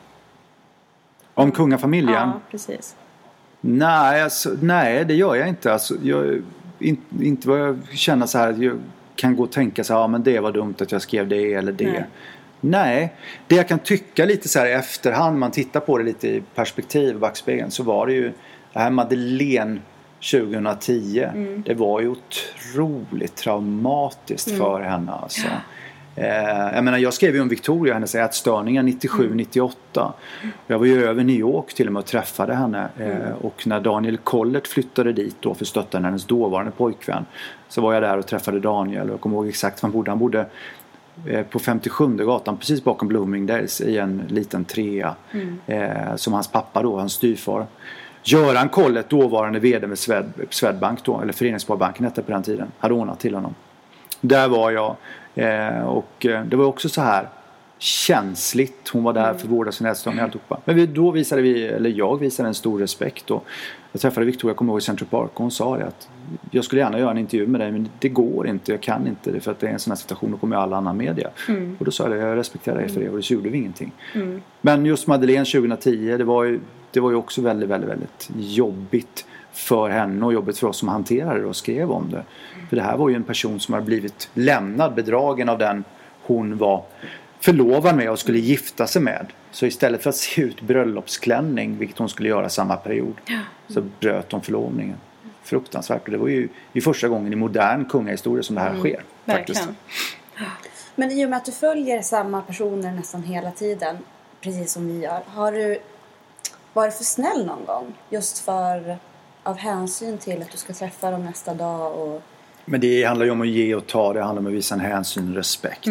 Om 1.34 1.52
kungafamiljen? 1.52 2.14
Ja, 2.14 2.40
precis. 2.52 2.96
Nej, 3.62 4.22
alltså, 4.22 4.50
nej, 4.62 5.06
det 5.06 5.14
gör 5.14 5.36
jag 5.36 5.48
inte. 5.48 5.74
Alltså, 5.74 5.96
jag, 6.04 6.42
in, 6.84 6.98
inte 7.22 7.48
vad 7.48 7.60
jag 7.60 7.80
känner 7.92 8.26
så 8.26 8.38
här 8.38 8.50
att 8.50 8.58
jag 8.58 8.80
kan 9.16 9.36
gå 9.36 9.44
och 9.44 9.52
tänka 9.52 9.84
så 9.84 9.94
här, 9.94 10.02
ja 10.02 10.08
men 10.08 10.24
det 10.24 10.40
var 10.40 10.52
dumt 10.52 10.76
att 10.80 10.92
jag 10.92 11.02
skrev 11.02 11.28
det 11.28 11.54
eller 11.54 11.72
det. 11.72 11.92
Nej. 11.92 12.06
Nej. 12.66 13.14
det 13.48 13.56
jag 13.56 13.68
kan 13.68 13.80
tycka 13.80 14.26
lite 14.26 14.50
så 14.50 14.60
här 14.60 14.66
i 14.66 14.72
efterhand, 14.72 15.40
man 15.40 15.52
tittar 15.52 15.80
på 15.80 15.98
det 15.98 16.04
lite 16.04 16.28
i 16.28 16.44
perspektiv, 16.56 17.20
backspegeln, 17.20 17.72
så 17.72 17.84
var 17.84 18.08
det 18.08 18.14
ju 18.14 18.32
det 18.74 18.80
här 18.80 18.90
Madeleine 18.90 19.80
2010. 20.32 21.28
Det 21.66 21.74
var 21.74 22.02
ju 22.02 22.08
otroligt 22.08 23.36
traumatiskt 23.36 24.58
för 24.58 24.82
henne 24.82 25.12
alltså. 25.12 25.48
Eh, 26.16 26.76
jag 26.76 26.84
menar 26.84 26.98
jag 26.98 27.14
skrev 27.14 27.36
ju 27.36 27.42
om 27.42 27.48
Victoria, 27.48 27.94
hennes 27.94 28.16
ätstörningar 28.16 28.84
97-98. 28.84 30.12
Jag 30.68 30.80
var 30.80 30.86
ju 30.86 31.06
över 31.06 31.24
New 31.24 31.36
York 31.36 31.74
till 31.74 31.88
och 31.88 31.94
med 31.94 32.00
och 32.00 32.06
träffade 32.06 32.54
henne. 32.54 32.90
Eh, 32.98 33.32
och 33.42 33.68
när 33.68 33.80
Daniel 33.80 34.18
Kollert 34.18 34.68
flyttade 34.68 35.14
dit 35.14 35.36
då 35.40 35.54
för 35.54 35.64
att 35.64 35.68
stötta 35.68 36.00
hennes 36.00 36.26
dåvarande 36.26 36.72
pojkvän. 36.72 37.26
Så 37.70 37.82
var 37.82 37.94
jag 37.94 38.04
där 38.04 38.18
och 38.18 38.28
träffade 38.28 38.60
Daniel 38.60 39.08
och 39.08 39.14
jag 39.14 39.22
kommer 39.22 39.36
ihåg 39.36 39.48
exakt 39.48 39.84
var 39.84 39.88
han 39.88 39.94
bodde. 39.94 40.12
Han 40.12 40.20
bodde 40.20 40.46
eh, 41.28 41.46
på 41.46 41.60
57 41.60 42.18
gatan 42.18 42.58
precis 42.58 42.84
bakom 42.84 43.08
Bloomingdales 43.08 43.82
i 43.82 43.98
en 43.98 44.24
liten 44.28 44.66
trea 44.66 45.16
eh, 45.68 46.16
som 46.16 46.34
hans 46.34 46.48
pappa 46.48 46.82
då, 46.82 46.98
hans 46.98 47.14
styvfar. 47.14 47.66
Göran 48.24 48.70
Kollet, 48.70 49.10
dåvarande 49.10 49.60
VD 49.60 49.88
med 49.88 50.00
Swed, 50.00 50.34
Swedbank 50.50 51.06
då, 51.06 51.22
eller 51.22 51.34
Föreningssparbanken 51.34 52.06
hette 52.06 52.22
på 52.22 52.32
den 52.32 52.44
tiden, 52.44 52.72
hade 52.80 52.94
ordnat 52.94 53.20
till 53.20 53.36
honom. 53.36 53.56
Där 54.22 54.48
var 54.48 54.72
jag 54.72 54.96
eh, 55.36 55.84
och 55.86 56.26
eh, 56.26 56.46
det 56.46 56.56
var 56.56 56.66
också 56.66 56.90
så 56.90 57.02
här 57.02 57.28
känsligt. 57.78 58.90
Hon 58.90 59.04
var 59.04 59.14
där 59.14 59.34
för 59.34 59.46
att 59.46 59.52
vårda 59.52 59.72
sin 59.72 59.88
hästung 59.88 60.18
och 60.18 60.24
alltihopa. 60.24 60.60
Men 60.66 60.76
vi, 60.76 60.86
då 60.86 61.12
visade 61.12 61.42
vi, 61.42 61.68
eller 61.68 61.90
jag 61.90 62.20
visade 62.20 62.48
en 62.48 62.54
stor 62.54 62.80
respekt 62.80 63.32
och 63.32 63.46
jag 63.92 64.02
träffade 64.02 64.26
Victoria, 64.26 64.50
jag 64.50 64.58
kommer 64.58 64.74
ihåg 64.74 64.80
i 64.80 64.84
Central 64.84 65.08
Park 65.08 65.32
och 65.34 65.42
hon 65.42 65.52
sa 65.52 65.78
det 65.78 65.86
att 65.86 66.10
jag 66.52 66.64
skulle 66.64 66.82
gärna 66.82 67.00
göra 67.00 67.12
en 67.12 67.18
intervju 67.18 67.48
med 67.48 67.62
dig 67.62 67.72
men 67.72 67.90
det 68.00 68.10
går 68.10 68.48
inte, 68.48 68.72
jag 68.72 68.82
kan 68.82 69.08
inte 69.08 69.32
det 69.32 69.40
för 69.40 69.52
att 69.52 69.60
det 69.60 69.68
är 69.68 69.72
en 69.72 69.80
sån 69.80 69.92
här 69.92 69.96
situation, 69.96 70.32
då 70.32 70.38
kommer 70.38 70.56
ju 70.56 70.62
all 70.62 70.74
annan 70.74 70.98
media. 70.98 71.30
Och 71.80 71.86
då 71.86 71.92
sa 71.92 72.04
jag 72.04 72.12
det, 72.12 72.18
jag 72.18 72.38
respekterar 72.38 72.78
dig 72.78 72.90
för 72.90 73.02
det 73.02 73.10
och 73.10 73.24
så 73.24 73.34
gjorde 73.34 73.50
vi 73.50 73.58
ingenting. 73.58 73.92
Men 74.62 74.86
just 74.86 75.08
Madeleine 75.08 75.46
2010, 75.46 76.18
det 76.18 76.24
var 76.24 76.44
ju, 76.44 76.60
det 76.92 77.00
var 77.00 77.10
ju 77.10 77.16
också 77.16 77.42
väldigt, 77.42 77.70
väldigt, 77.70 77.90
väldigt 77.90 78.30
jobbigt 78.36 79.26
för 79.54 79.90
henne 79.90 80.26
och 80.26 80.34
jobbigt 80.34 80.58
för 80.58 80.68
oss 80.68 80.78
som 80.78 80.88
hanterade 80.88 81.40
det 81.40 81.46
och 81.46 81.56
skrev 81.56 81.92
om 81.92 82.12
det. 82.12 82.24
För 82.70 82.76
det 82.76 82.82
här 82.82 82.98
var 82.98 83.10
ju 83.10 83.16
en 83.16 83.24
person 83.24 83.60
som 83.60 83.74
hade 83.74 83.86
blivit 83.86 84.30
lämnad, 84.34 84.94
bedragen 84.94 85.50
av 85.50 85.58
den 85.58 85.84
hon 86.24 86.58
var 86.58 86.84
förlovad 87.40 87.96
med 87.96 88.12
och 88.12 88.20
skulle 88.20 88.40
gifta 88.40 88.88
sig 88.88 89.02
med. 89.02 89.28
Så 89.52 89.66
istället 89.66 90.04
för 90.04 90.10
att 90.10 90.16
se 90.16 90.42
ut 90.42 90.62
bröllopsklänning, 90.62 91.78
vilket 91.78 91.98
hon 91.98 92.10
skulle 92.10 92.30
göra 92.30 92.50
samma 92.50 92.76
period, 92.76 93.14
så 93.68 93.82
bröt 94.00 94.32
hon 94.32 94.42
förlovningen. 94.42 94.98
Fruktansvärt. 95.44 96.06
Och 96.06 96.12
det 96.12 96.18
var 96.18 96.28
ju 96.28 96.50
i 96.74 96.82
första 96.82 97.08
gången 97.08 97.34
i 97.34 97.36
modern 97.36 97.86
kungahistoria 97.86 98.44
som 98.44 98.56
det 98.56 98.62
här 98.62 98.80
sker. 98.80 99.04
Faktiskt. 99.26 99.60
Verkligen. 99.60 99.76
Men 100.96 101.12
i 101.12 101.26
och 101.26 101.30
med 101.30 101.38
att 101.38 101.46
du 101.46 101.52
följer 101.52 102.02
samma 102.02 102.42
personer 102.42 102.92
nästan 102.92 103.24
hela 103.24 103.52
tiden, 103.52 103.98
precis 104.42 104.72
som 104.72 104.88
vi 104.88 105.00
gör, 105.00 105.22
har 105.28 105.52
du 105.52 105.80
varit 106.74 106.94
för 106.94 107.04
snäll 107.04 107.46
någon 107.46 107.66
gång? 107.66 107.94
Just 108.10 108.40
för 108.40 108.98
av 109.44 109.58
hänsyn 109.58 110.18
till 110.18 110.42
att 110.42 110.52
du 110.52 110.58
ska 110.58 110.74
träffa 110.74 111.12
dem 111.12 111.26
nästa 111.26 111.54
dag 111.54 112.02
och... 112.02 112.22
Men 112.66 112.82
det 112.82 113.04
handlar 113.04 113.26
ju 113.26 113.32
om 113.32 113.42
att 113.42 113.48
ge 113.48 113.76
och 113.76 113.88
ta. 113.88 114.14
Det 114.14 114.22
handlar 114.22 114.42
om 114.42 114.48
att 114.48 114.54
visa 114.54 114.76
en 114.76 114.82
hänsyn 114.82 115.30
och 115.30 115.36
respekt. 115.36 115.88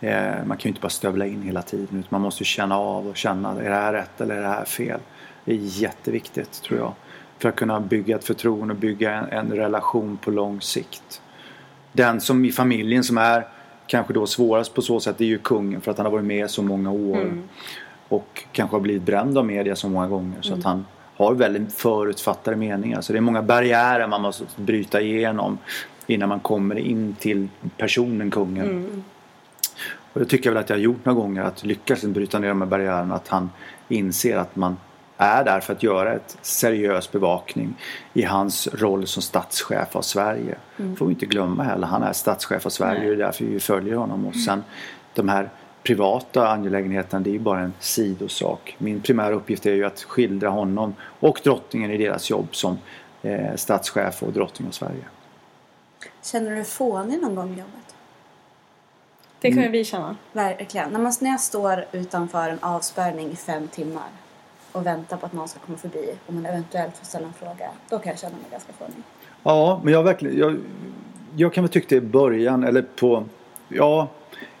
Eh, 0.00 0.44
man 0.46 0.56
kan 0.56 0.62
ju 0.62 0.68
inte 0.68 0.80
bara 0.80 0.88
stövla 0.88 1.26
in 1.26 1.42
hela 1.42 1.62
tiden. 1.62 1.88
Utan 1.90 2.08
man 2.08 2.20
måste 2.20 2.42
ju 2.42 2.44
känna 2.44 2.78
av 2.78 3.08
och 3.08 3.16
känna. 3.16 3.50
Är 3.50 3.70
det 3.70 3.76
här 3.76 3.92
rätt 3.92 4.20
eller 4.20 4.34
är 4.34 4.40
det 4.40 4.48
här 4.48 4.64
fel? 4.64 5.00
Det 5.44 5.52
är 5.52 5.58
jätteviktigt 5.60 6.62
tror 6.62 6.78
jag. 6.78 6.92
För 7.38 7.48
att 7.48 7.56
kunna 7.56 7.80
bygga 7.80 8.16
ett 8.16 8.24
förtroende 8.24 8.74
och 8.74 8.80
bygga 8.80 9.12
en, 9.12 9.28
en 9.28 9.52
relation 9.52 10.16
på 10.16 10.30
lång 10.30 10.60
sikt. 10.60 11.22
Den 11.92 12.20
som 12.20 12.44
i 12.44 12.52
familjen 12.52 13.04
som 13.04 13.18
är 13.18 13.48
kanske 13.86 14.12
då 14.12 14.26
svårast 14.26 14.74
på 14.74 14.82
så 14.82 15.00
sätt 15.00 15.20
är 15.20 15.24
ju 15.24 15.38
kungen. 15.38 15.80
För 15.80 15.90
att 15.90 15.96
han 15.96 16.06
har 16.06 16.12
varit 16.12 16.24
med 16.24 16.50
så 16.50 16.62
många 16.62 16.90
år. 16.90 17.42
Och 18.08 18.44
kanske 18.52 18.76
har 18.76 18.80
blivit 18.80 19.02
bränd 19.02 19.38
av 19.38 19.46
media 19.46 19.76
så 19.76 19.88
många 19.88 20.08
gånger. 20.08 20.42
Så 20.42 20.54
att 20.54 20.64
han 20.64 20.84
har 21.16 21.34
väldigt 21.34 21.72
förutfattade 21.72 22.56
meningar. 22.56 23.00
Så 23.00 23.12
det 23.12 23.18
är 23.18 23.20
många 23.20 23.42
barriärer 23.42 24.06
man 24.06 24.22
måste 24.22 24.44
bryta 24.56 25.00
igenom. 25.00 25.58
Innan 26.06 26.28
man 26.28 26.40
kommer 26.40 26.78
in 26.78 27.16
till 27.18 27.48
personen 27.76 28.30
kungen. 28.30 29.04
Och 30.12 30.20
det 30.20 30.26
tycker 30.26 30.50
jag 30.50 30.54
väl 30.54 30.62
att 30.62 30.70
jag 30.70 30.76
har 30.76 30.82
gjort 30.82 31.04
några 31.04 31.20
gånger. 31.20 31.42
Att 31.42 31.64
lyckas 31.64 32.04
bryta 32.04 32.38
ner 32.38 32.48
de 32.48 32.60
här 32.60 32.68
barriärerna. 32.68 33.14
Att 33.14 33.28
han 33.28 33.50
inser 33.88 34.36
att 34.36 34.56
man 34.56 34.76
är 35.16 35.44
där 35.44 35.60
för 35.60 35.72
att 35.72 35.82
göra 35.82 36.12
ett 36.12 36.36
seriös 36.42 37.12
bevakning 37.12 37.74
i 38.12 38.22
hans 38.22 38.68
roll 38.72 39.06
som 39.06 39.22
statschef 39.22 39.96
av 39.96 40.02
Sverige. 40.02 40.54
Får 40.96 41.06
vi 41.06 41.12
inte 41.12 41.26
glömma 41.26 41.62
heller. 41.62 41.86
Han 41.86 42.02
är 42.02 42.12
statschef 42.12 42.66
av 42.66 42.70
Sverige. 42.70 43.08
Det 43.08 43.12
är 43.12 43.16
därför 43.16 43.44
vi 43.44 43.60
följer 43.60 43.94
honom. 43.94 44.26
Och 44.26 44.36
sen 44.36 44.64
de 45.14 45.28
här 45.28 45.50
privata 45.84 46.48
angelägenheterna 46.48 47.20
det 47.20 47.30
är 47.30 47.32
ju 47.32 47.38
bara 47.38 47.60
en 47.60 47.72
sidosak. 47.80 48.76
Min 48.78 49.00
primära 49.00 49.34
uppgift 49.34 49.66
är 49.66 49.74
ju 49.74 49.84
att 49.84 50.02
skildra 50.02 50.48
honom 50.48 50.94
och 51.00 51.40
drottningen 51.44 51.90
i 51.90 51.96
deras 51.96 52.30
jobb 52.30 52.48
som 52.50 52.78
eh, 53.22 53.54
statschef 53.54 54.22
och 54.22 54.32
drottning 54.32 54.68
av 54.68 54.72
Sverige. 54.72 55.04
Känner 56.22 56.50
du 56.50 56.56
dig 56.56 56.64
fånig 56.64 57.22
någon 57.22 57.34
gång 57.34 57.48
i 57.48 57.58
jobbet? 57.58 57.94
Det 59.40 59.52
kan 59.52 59.62
ju 59.62 59.68
vi 59.68 59.84
känna. 59.84 60.16
Verkligen. 60.32 60.90
När, 60.90 61.00
man, 61.00 61.12
när 61.20 61.30
jag 61.30 61.40
står 61.40 61.84
utanför 61.92 62.48
en 62.48 62.58
avspärrning 62.60 63.30
i 63.30 63.36
fem 63.36 63.68
timmar 63.68 64.08
och 64.72 64.86
väntar 64.86 65.16
på 65.16 65.26
att 65.26 65.32
någon 65.32 65.48
ska 65.48 65.60
komma 65.60 65.78
förbi 65.78 66.14
och 66.26 66.34
man 66.34 66.46
eventuellt 66.46 66.96
får 66.96 67.06
ställa 67.06 67.26
en 67.26 67.32
fråga, 67.32 67.70
då 67.88 67.98
kan 67.98 68.10
jag 68.10 68.18
känna 68.18 68.32
mig 68.32 68.44
ganska 68.50 68.72
fånig. 68.72 69.02
Ja, 69.42 69.80
men 69.84 69.92
jag 69.92 70.02
verkligen... 70.02 70.38
Jag, 70.38 70.56
jag 71.36 71.52
kan 71.52 71.64
väl 71.64 71.72
tycka 71.72 71.86
det 71.88 71.96
i 71.96 72.00
början 72.00 72.64
eller 72.64 72.82
på... 72.82 73.24
Ja, 73.68 74.08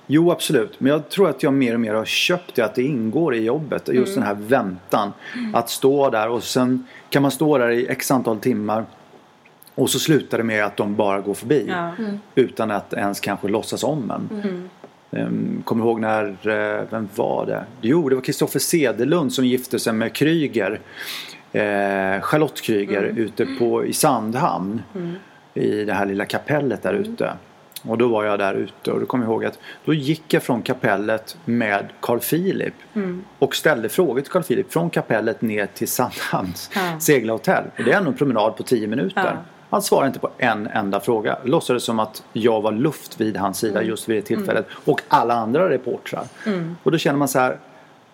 jo 0.06 0.30
absolut. 0.30 0.80
Men 0.80 0.92
jag 0.92 1.08
tror 1.08 1.30
att 1.30 1.42
jag 1.42 1.52
mer 1.52 1.74
och 1.74 1.80
mer 1.80 1.94
har 1.94 2.04
köpt 2.04 2.54
det 2.54 2.62
att 2.62 2.74
det 2.74 2.82
ingår 2.82 3.34
i 3.34 3.44
jobbet. 3.44 3.88
Just 3.92 4.14
den 4.14 4.24
här 4.24 4.34
väntan. 4.34 5.12
Att 5.52 5.70
stå 5.70 6.10
där 6.10 6.28
och 6.28 6.42
sen 6.42 6.86
kan 7.10 7.22
man 7.22 7.30
stå 7.30 7.58
där 7.58 7.70
i 7.70 7.86
x 7.86 8.10
antal 8.10 8.38
timmar. 8.38 8.84
Och 9.74 9.90
så 9.90 9.98
slutar 9.98 10.38
det 10.38 10.44
med 10.44 10.64
att 10.64 10.76
de 10.76 10.96
bara 10.96 11.20
går 11.20 11.34
förbi. 11.34 11.66
Ja. 11.68 11.92
Utan 12.34 12.70
att 12.70 12.92
ens 12.92 13.20
kanske 13.20 13.48
låtsas 13.48 13.84
om 13.84 14.10
en. 14.10 14.68
Um, 15.10 15.62
kommer 15.64 15.84
ihåg 15.84 16.00
när, 16.00 16.24
eh, 16.26 16.82
vem 16.90 17.08
var 17.14 17.46
det? 17.46 17.64
Jo, 17.80 18.08
det 18.08 18.14
var 18.14 18.22
Kristoffer 18.22 18.58
Sedelund 18.58 19.32
som 19.32 19.46
gifte 19.46 19.78
sig 19.78 19.92
med 19.92 20.12
Kryger. 20.12 20.80
Eh, 21.52 22.20
Charlotte 22.20 22.60
Kryger 22.60 23.02
ute 23.02 23.46
på, 23.58 23.84
i 23.84 23.92
Sandhamn. 23.92 24.82
I 25.54 25.84
det 25.84 25.92
här 25.92 26.06
lilla 26.06 26.24
kapellet 26.24 26.82
där 26.82 26.94
ute. 26.94 27.32
Och 27.88 27.98
då 27.98 28.08
var 28.08 28.24
jag 28.24 28.38
där 28.38 28.54
ute 28.54 28.92
och 28.92 29.00
då 29.00 29.06
kommer 29.06 29.24
jag 29.24 29.32
ihåg 29.32 29.44
att 29.44 29.58
då 29.84 29.94
gick 29.94 30.34
jag 30.34 30.42
från 30.42 30.62
kapellet 30.62 31.36
med 31.44 31.86
Carl 32.00 32.20
Philip 32.20 32.74
och 33.38 33.54
ställde 33.56 33.88
frågor 33.88 34.20
till 34.20 34.30
Carl 34.32 34.42
Philip 34.42 34.72
från 34.72 34.90
kapellet 34.90 35.42
ner 35.42 35.66
till 35.66 35.88
Sandhamns 35.88 36.70
Ja. 36.74 37.00
seglahotell. 37.00 37.64
Och 37.78 37.84
det 37.84 37.92
är 37.92 37.96
ändå 37.98 38.10
en 38.10 38.16
promenad 38.16 38.56
på 38.56 38.62
10 38.62 38.86
minuter. 38.86 39.22
Ja. 39.24 39.36
Han 39.70 39.82
svarade 39.82 40.06
inte 40.06 40.18
på 40.18 40.30
en 40.38 40.66
enda 40.66 41.00
fråga. 41.00 41.38
Låtsades 41.44 41.84
som 41.84 41.98
att 42.00 42.24
jag 42.32 42.60
var 42.60 42.72
luft 42.72 43.20
vid 43.20 43.36
hans 43.36 43.58
sida 43.58 43.82
just 43.82 44.08
vid 44.08 44.16
det 44.16 44.22
tillfället. 44.22 44.66
Och 44.84 45.00
alla 45.08 45.34
andra 45.34 45.70
reportrar. 45.70 46.24
Och 46.82 46.90
då 46.92 46.98
känner 46.98 47.18
man 47.18 47.28
så 47.28 47.38
här. 47.38 47.58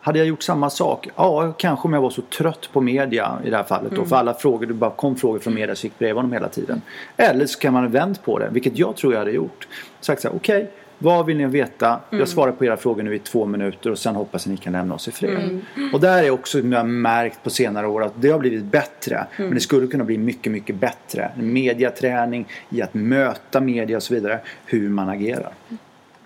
Hade 0.02 0.18
jag 0.18 0.28
gjort 0.28 0.42
samma 0.42 0.70
sak? 0.70 1.08
Ja, 1.16 1.52
kanske 1.52 1.88
om 1.88 1.92
jag 1.92 2.00
var 2.00 2.10
så 2.10 2.22
trött 2.22 2.68
på 2.72 2.80
media 2.80 3.38
i 3.44 3.50
det 3.50 3.56
här 3.56 3.64
fallet. 3.64 3.92
Då, 3.92 4.04
för 4.04 4.16
alla 4.16 4.34
frågor, 4.34 4.66
det 4.66 4.74
bara 4.74 4.90
kom 4.90 5.16
frågor 5.16 5.38
från 5.38 5.54
media 5.54 5.74
så 5.74 5.86
gick 5.86 5.98
bredvid 5.98 6.16
honom 6.16 6.32
hela 6.32 6.48
tiden. 6.48 6.82
Eller 7.16 7.46
så 7.46 7.58
kan 7.58 7.72
man 7.72 7.82
ha 7.82 7.90
vänt 7.90 8.22
på 8.22 8.38
det, 8.38 8.48
vilket 8.52 8.78
jag 8.78 8.96
tror 8.96 9.12
jag 9.12 9.18
hade 9.18 9.30
gjort. 9.30 9.68
Sagt 10.00 10.22
så 10.22 10.28
här, 10.28 10.36
okej, 10.36 10.70
vad 10.98 11.26
vill 11.26 11.36
ni 11.36 11.46
veta? 11.46 12.00
Jag 12.10 12.28
svarar 12.28 12.52
på 12.52 12.64
era 12.64 12.76
frågor 12.76 13.02
nu 13.02 13.14
i 13.14 13.18
två 13.18 13.46
minuter 13.46 13.90
och 13.90 13.98
sen 13.98 14.16
hoppas 14.16 14.46
jag 14.46 14.50
ni 14.50 14.56
kan 14.56 14.72
lämna 14.72 14.94
oss 14.94 15.08
i 15.08 15.10
fred. 15.10 15.60
Och 15.92 16.00
där 16.00 16.22
är 16.22 16.30
också 16.30 16.58
jag 16.58 16.78
har 16.78 16.84
märkt 16.84 17.42
på 17.42 17.50
senare 17.50 17.86
år 17.86 18.04
att 18.04 18.12
det 18.16 18.30
har 18.30 18.38
blivit 18.38 18.64
bättre. 18.64 19.26
Men 19.36 19.54
det 19.54 19.60
skulle 19.60 19.86
kunna 19.86 20.04
bli 20.04 20.18
mycket, 20.18 20.52
mycket 20.52 20.76
bättre. 20.76 21.30
Mediaträning 21.36 22.46
i 22.70 22.82
att 22.82 22.94
möta 22.94 23.60
media 23.60 23.96
och 23.96 24.02
så 24.02 24.14
vidare. 24.14 24.40
Hur 24.66 24.88
man 24.88 25.08
agerar. 25.08 25.52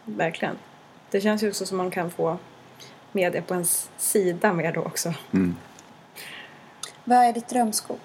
Verkligen. 0.05 0.55
Det 1.11 1.21
känns 1.21 1.43
ju 1.43 1.49
också 1.49 1.67
som 1.67 1.77
man 1.77 1.91
kan 1.91 2.11
få 2.11 2.39
media 3.15 3.43
på 3.43 3.55
ens 3.55 3.91
sida 3.97 4.53
mer 4.53 4.73
då 4.73 4.81
också. 4.81 5.15
Vad 7.05 7.19
är 7.19 7.33
ditt 7.33 7.49
drömskop? 7.49 8.01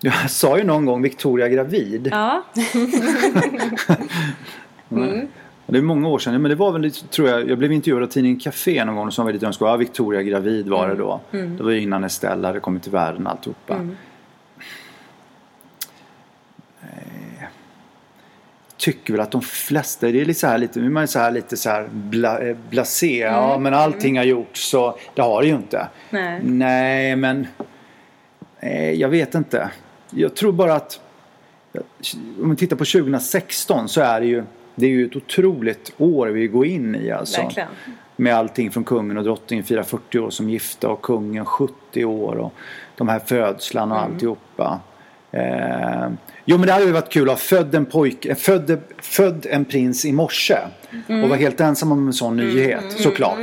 Jag 0.00 0.30
sa 0.30 0.58
ju 0.58 0.64
någon 0.64 0.86
gång 0.86 1.02
Victoria 1.02 1.48
gravid. 1.48 2.08
Ja. 2.12 2.44
Det 5.66 5.78
är 5.78 5.82
många 5.82 6.08
år 6.08 6.18
sedan, 6.18 6.42
men 6.42 6.48
det 6.48 6.54
var 6.54 6.72
väl 6.72 6.92
tror 6.92 7.28
jag, 7.28 7.50
jag 7.50 7.58
blev 7.58 7.72
intervjuad 7.72 8.02
av 8.02 8.06
tidningen 8.06 8.40
Café 8.40 8.84
någon 8.84 8.96
gång 8.96 9.06
och 9.06 9.14
sa 9.14 9.24
väldigt 9.24 9.42
önskvärt, 9.42 9.66
ja 9.68 9.76
Victoria 9.76 10.22
gravid 10.22 10.68
var 10.68 10.88
det 10.88 10.94
då. 10.94 11.20
Det 11.30 11.62
var 11.62 11.70
ju 11.70 11.80
innan 11.80 12.04
Estelle 12.04 12.46
hade 12.46 12.60
kommit 12.60 12.82
till 12.82 12.92
världen 12.92 13.26
alltihopa. 13.26 13.74
Eh, 13.74 13.86
Tycker 18.80 19.12
väl 19.12 19.20
att 19.20 19.30
de 19.30 19.42
flesta, 19.42 20.06
det 20.06 20.20
är 20.20 20.24
lite 20.24 20.40
så 20.40 20.46
här 20.46 20.58
lite, 20.58 20.80
man 20.80 21.02
är 21.02 21.06
så 21.06 21.18
här 21.18 21.30
lite 21.30 21.56
så 21.56 21.70
här 21.70 21.88
bla, 21.92 22.38
eh, 22.38 22.56
blasé, 22.70 23.18
ja 23.18 23.58
men 23.58 23.74
allting 23.74 24.16
har 24.16 24.24
gjorts 24.24 24.70
så 24.70 24.98
det 25.14 25.22
har 25.22 25.42
det 25.42 25.48
ju 25.48 25.54
inte. 25.54 25.88
Nej. 26.10 26.40
Nej 26.42 27.16
men, 27.16 27.46
eh, 28.60 28.90
jag 28.90 29.08
vet 29.08 29.34
inte. 29.34 29.70
Jag 30.10 30.36
tror 30.36 30.52
bara 30.52 30.74
att 30.74 31.00
om 32.40 32.48
man 32.48 32.56
tittar 32.56 32.76
på 32.76 32.84
2016 32.84 33.88
så 33.88 34.00
är 34.00 34.20
det 34.20 34.26
ju 34.26 34.44
det 34.74 34.86
är 34.86 34.90
ju 34.90 35.06
ett 35.06 35.16
otroligt 35.16 35.92
år 35.98 36.26
vi 36.26 36.46
går 36.46 36.66
in 36.66 36.94
i 36.94 37.10
alltså. 37.10 37.42
Verkligen. 37.42 37.68
Med 38.16 38.34
allting 38.34 38.70
från 38.70 38.84
kungen 38.84 39.18
och 39.18 39.24
drottningen 39.24 39.64
firar 39.64 39.82
40 39.82 40.18
år 40.18 40.30
som 40.30 40.50
gifta 40.50 40.88
och 40.88 41.02
kungen 41.02 41.44
70 41.44 42.04
år 42.04 42.36
och 42.36 42.52
de 42.96 43.08
här 43.08 43.18
födslarna 43.18 43.94
och 43.94 44.00
alltihopa. 44.00 44.80
Eh, 45.32 46.08
jo 46.44 46.58
men 46.58 46.66
det 46.66 46.72
hade 46.72 46.84
ju 46.84 46.92
varit 46.92 47.12
kul 47.12 47.22
att 47.22 47.28
ha 47.28 47.36
född 47.36 47.74
en 47.74 47.86
pojke, 47.86 48.34
född, 48.34 48.80
född 48.98 49.46
en 49.50 49.64
prins 49.64 50.04
i 50.04 50.12
morse. 50.12 50.58
Och 51.06 51.28
vara 51.28 51.38
helt 51.38 51.60
ensam 51.60 51.92
om 51.92 52.06
en 52.06 52.12
sån 52.12 52.36
nyhet 52.36 52.92
såklart. 52.92 53.38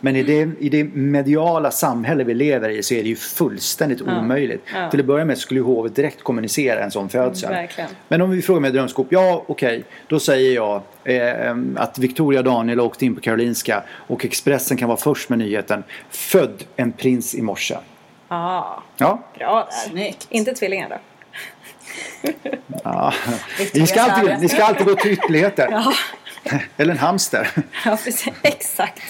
Men 0.00 0.16
i 0.16 0.22
det, 0.22 0.50
i 0.60 0.68
det 0.68 0.84
mediala 0.84 1.70
samhälle 1.70 2.24
vi 2.24 2.34
lever 2.34 2.68
i 2.68 2.82
så 2.82 2.94
är 2.94 3.02
det 3.02 3.08
ju 3.08 3.16
fullständigt 3.16 4.02
omöjligt. 4.02 4.62
Ja. 4.74 4.90
Till 4.90 5.00
att 5.00 5.06
börja 5.06 5.24
med 5.24 5.38
skulle 5.38 5.60
ju 5.60 5.64
hovet 5.64 5.96
direkt 5.96 6.22
kommunicera 6.22 6.84
en 6.84 6.90
sån 6.90 7.08
födsel. 7.08 7.68
Men 8.08 8.22
om 8.22 8.30
vi 8.30 8.42
frågar 8.42 8.60
med 8.60 8.72
drömskop, 8.72 9.06
ja 9.10 9.44
okej, 9.46 9.84
då 10.06 10.20
säger 10.20 10.54
jag 10.54 10.82
eh, 11.04 11.56
att 11.76 11.98
Victoria 11.98 12.42
Daniel 12.42 12.80
åkte 12.80 13.06
in 13.06 13.14
på 13.14 13.20
Karolinska 13.20 13.82
och 13.90 14.24
Expressen 14.24 14.76
kan 14.76 14.88
vara 14.88 14.98
först 14.98 15.28
med 15.28 15.38
nyheten. 15.38 15.84
Född 16.10 16.64
en 16.76 16.92
prins 16.92 17.34
i 17.34 17.42
morse. 17.42 17.76
Ja, 18.28 18.82
Ja, 18.96 19.22
bra 19.38 19.68
där. 19.70 19.90
Snyggt. 19.90 20.26
Inte 20.30 20.52
tvillingar 20.54 20.88
då? 20.88 20.96
Ja. 22.84 23.12
Ni, 23.74 23.86
ska 23.86 24.00
alltid, 24.00 24.40
ni 24.40 24.48
ska 24.48 24.64
alltid 24.64 24.86
gå 24.86 24.94
till 24.94 25.12
ytterligheter. 25.12 25.68
Ja, 25.70 25.92
Eller 26.76 26.92
en 26.92 26.98
hamster. 26.98 27.50
ja 27.84 27.98
precis. 28.04 28.28
Exakt. 28.42 29.02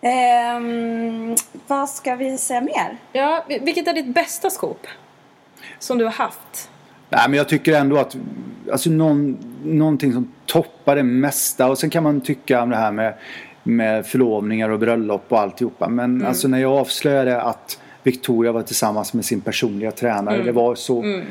Ehm, 0.00 1.36
vad 1.66 1.88
ska 1.88 2.14
vi 2.14 2.38
säga 2.38 2.60
mer? 2.60 2.98
Ja, 3.12 3.44
vilket 3.48 3.88
är 3.88 3.92
ditt 3.92 4.14
bästa 4.14 4.50
skop? 4.50 4.86
Som 5.78 5.98
du 5.98 6.04
har 6.04 6.12
haft? 6.12 6.70
Nej 7.08 7.28
men 7.28 7.36
jag 7.36 7.48
tycker 7.48 7.72
ändå 7.72 7.98
att 7.98 8.16
alltså 8.72 8.90
någon, 8.90 9.38
någonting 9.64 10.12
som 10.12 10.32
toppar 10.46 10.96
det 10.96 11.02
mesta 11.02 11.68
och 11.68 11.78
sen 11.78 11.90
kan 11.90 12.02
man 12.02 12.20
tycka 12.20 12.62
om 12.62 12.70
det 12.70 12.76
här 12.76 12.92
med, 12.92 13.14
med 13.62 14.06
förlovningar 14.06 14.68
och 14.68 14.78
bröllop 14.78 15.24
och 15.28 15.40
alltihopa. 15.40 15.88
Men 15.88 16.26
alltså 16.26 16.48
när 16.48 16.58
jag 16.58 16.72
avslöjade 16.72 17.42
att 17.42 17.78
Victoria 18.02 18.52
var 18.52 18.62
tillsammans 18.62 19.14
med 19.14 19.24
sin 19.24 19.40
personliga 19.40 19.90
tränare. 19.90 20.42
Det 20.42 20.52
var 20.52 20.74
så 20.74 21.22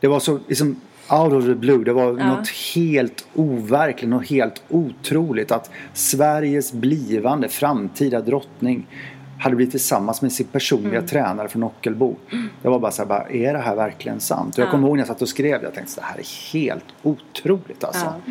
Det 0.00 0.08
var 0.08 0.20
så 0.20 0.40
liksom 0.48 0.80
out 1.10 1.32
of 1.32 1.44
the 1.44 1.54
blue. 1.54 1.84
Det 1.84 1.92
var 1.92 2.12
något 2.12 2.48
helt 2.74 3.26
overkligt, 3.34 4.10
något 4.10 4.30
helt 4.30 4.62
otroligt 4.68 5.50
att 5.50 5.70
Sveriges 5.92 6.72
blivande 6.72 7.48
framtida 7.48 8.20
drottning 8.20 8.86
hade 9.38 9.56
blivit 9.56 9.72
tillsammans 9.72 10.22
med 10.22 10.32
sin 10.32 10.46
personliga 10.46 11.02
tränare 11.02 11.48
från 11.48 11.62
Ockelbo. 11.62 12.16
Det 12.62 12.68
var 12.68 12.78
bara 12.78 12.90
så 12.90 13.02
här, 13.02 13.08
bara, 13.08 13.28
är 13.28 13.52
det 13.52 13.58
här 13.58 13.76
verkligen 13.76 14.20
sant? 14.20 14.58
Och 14.58 14.64
jag 14.64 14.70
kommer 14.70 14.88
ihåg 14.88 14.96
när 14.96 15.00
jag 15.00 15.08
satt 15.08 15.22
och 15.22 15.28
skrev 15.28 15.62
jag 15.62 15.74
tänkte 15.74 16.00
det 16.00 16.06
här 16.06 16.18
är 16.18 16.52
helt 16.52 16.84
otroligt 17.02 17.84
alltså. 17.84 18.06
Och 18.06 18.30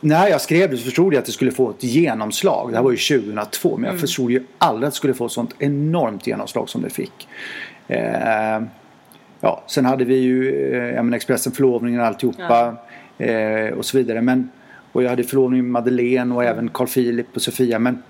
när 0.00 0.28
jag 0.28 0.40
skrev 0.40 0.70
det 0.70 0.76
så 0.76 0.84
förstod 0.84 1.14
jag 1.14 1.18
att 1.18 1.26
det 1.26 1.32
skulle 1.32 1.52
få 1.52 1.70
ett 1.70 1.84
genomslag. 1.84 2.70
Det 2.70 2.76
här 2.76 2.82
var 2.82 2.90
ju 2.90 2.96
2002 2.96 3.76
men 3.76 3.90
jag 3.90 4.00
förstod 4.00 4.30
ju 4.30 4.44
aldrig 4.58 4.86
att 4.86 4.92
det 4.92 4.96
skulle 4.96 5.14
få 5.14 5.26
ett 5.26 5.32
sånt 5.32 5.54
enormt 5.58 6.26
genomslag 6.26 6.68
som 6.68 6.82
det 6.82 6.90
fick. 6.90 7.28
Eh, 7.88 8.62
ja, 9.40 9.64
sen 9.66 9.84
hade 9.84 10.04
vi 10.04 10.16
ju 10.16 10.72
eh, 10.74 11.02
menar, 11.02 11.16
Expressen 11.16 11.52
förlovningen 11.52 12.00
och 12.00 12.06
alltihopa 12.06 12.76
eh, 13.18 13.72
och 13.72 13.84
så 13.84 13.98
vidare. 13.98 14.20
Men, 14.20 14.50
och 14.92 15.02
jag 15.02 15.10
hade 15.10 15.24
förlovning 15.24 15.62
med 15.62 15.70
Madeleine 15.70 16.34
och 16.34 16.44
även 16.44 16.68
Carl 16.68 16.88
Philip 16.88 17.26
och 17.34 17.42
Sofia. 17.42 17.78
Men 17.78 18.02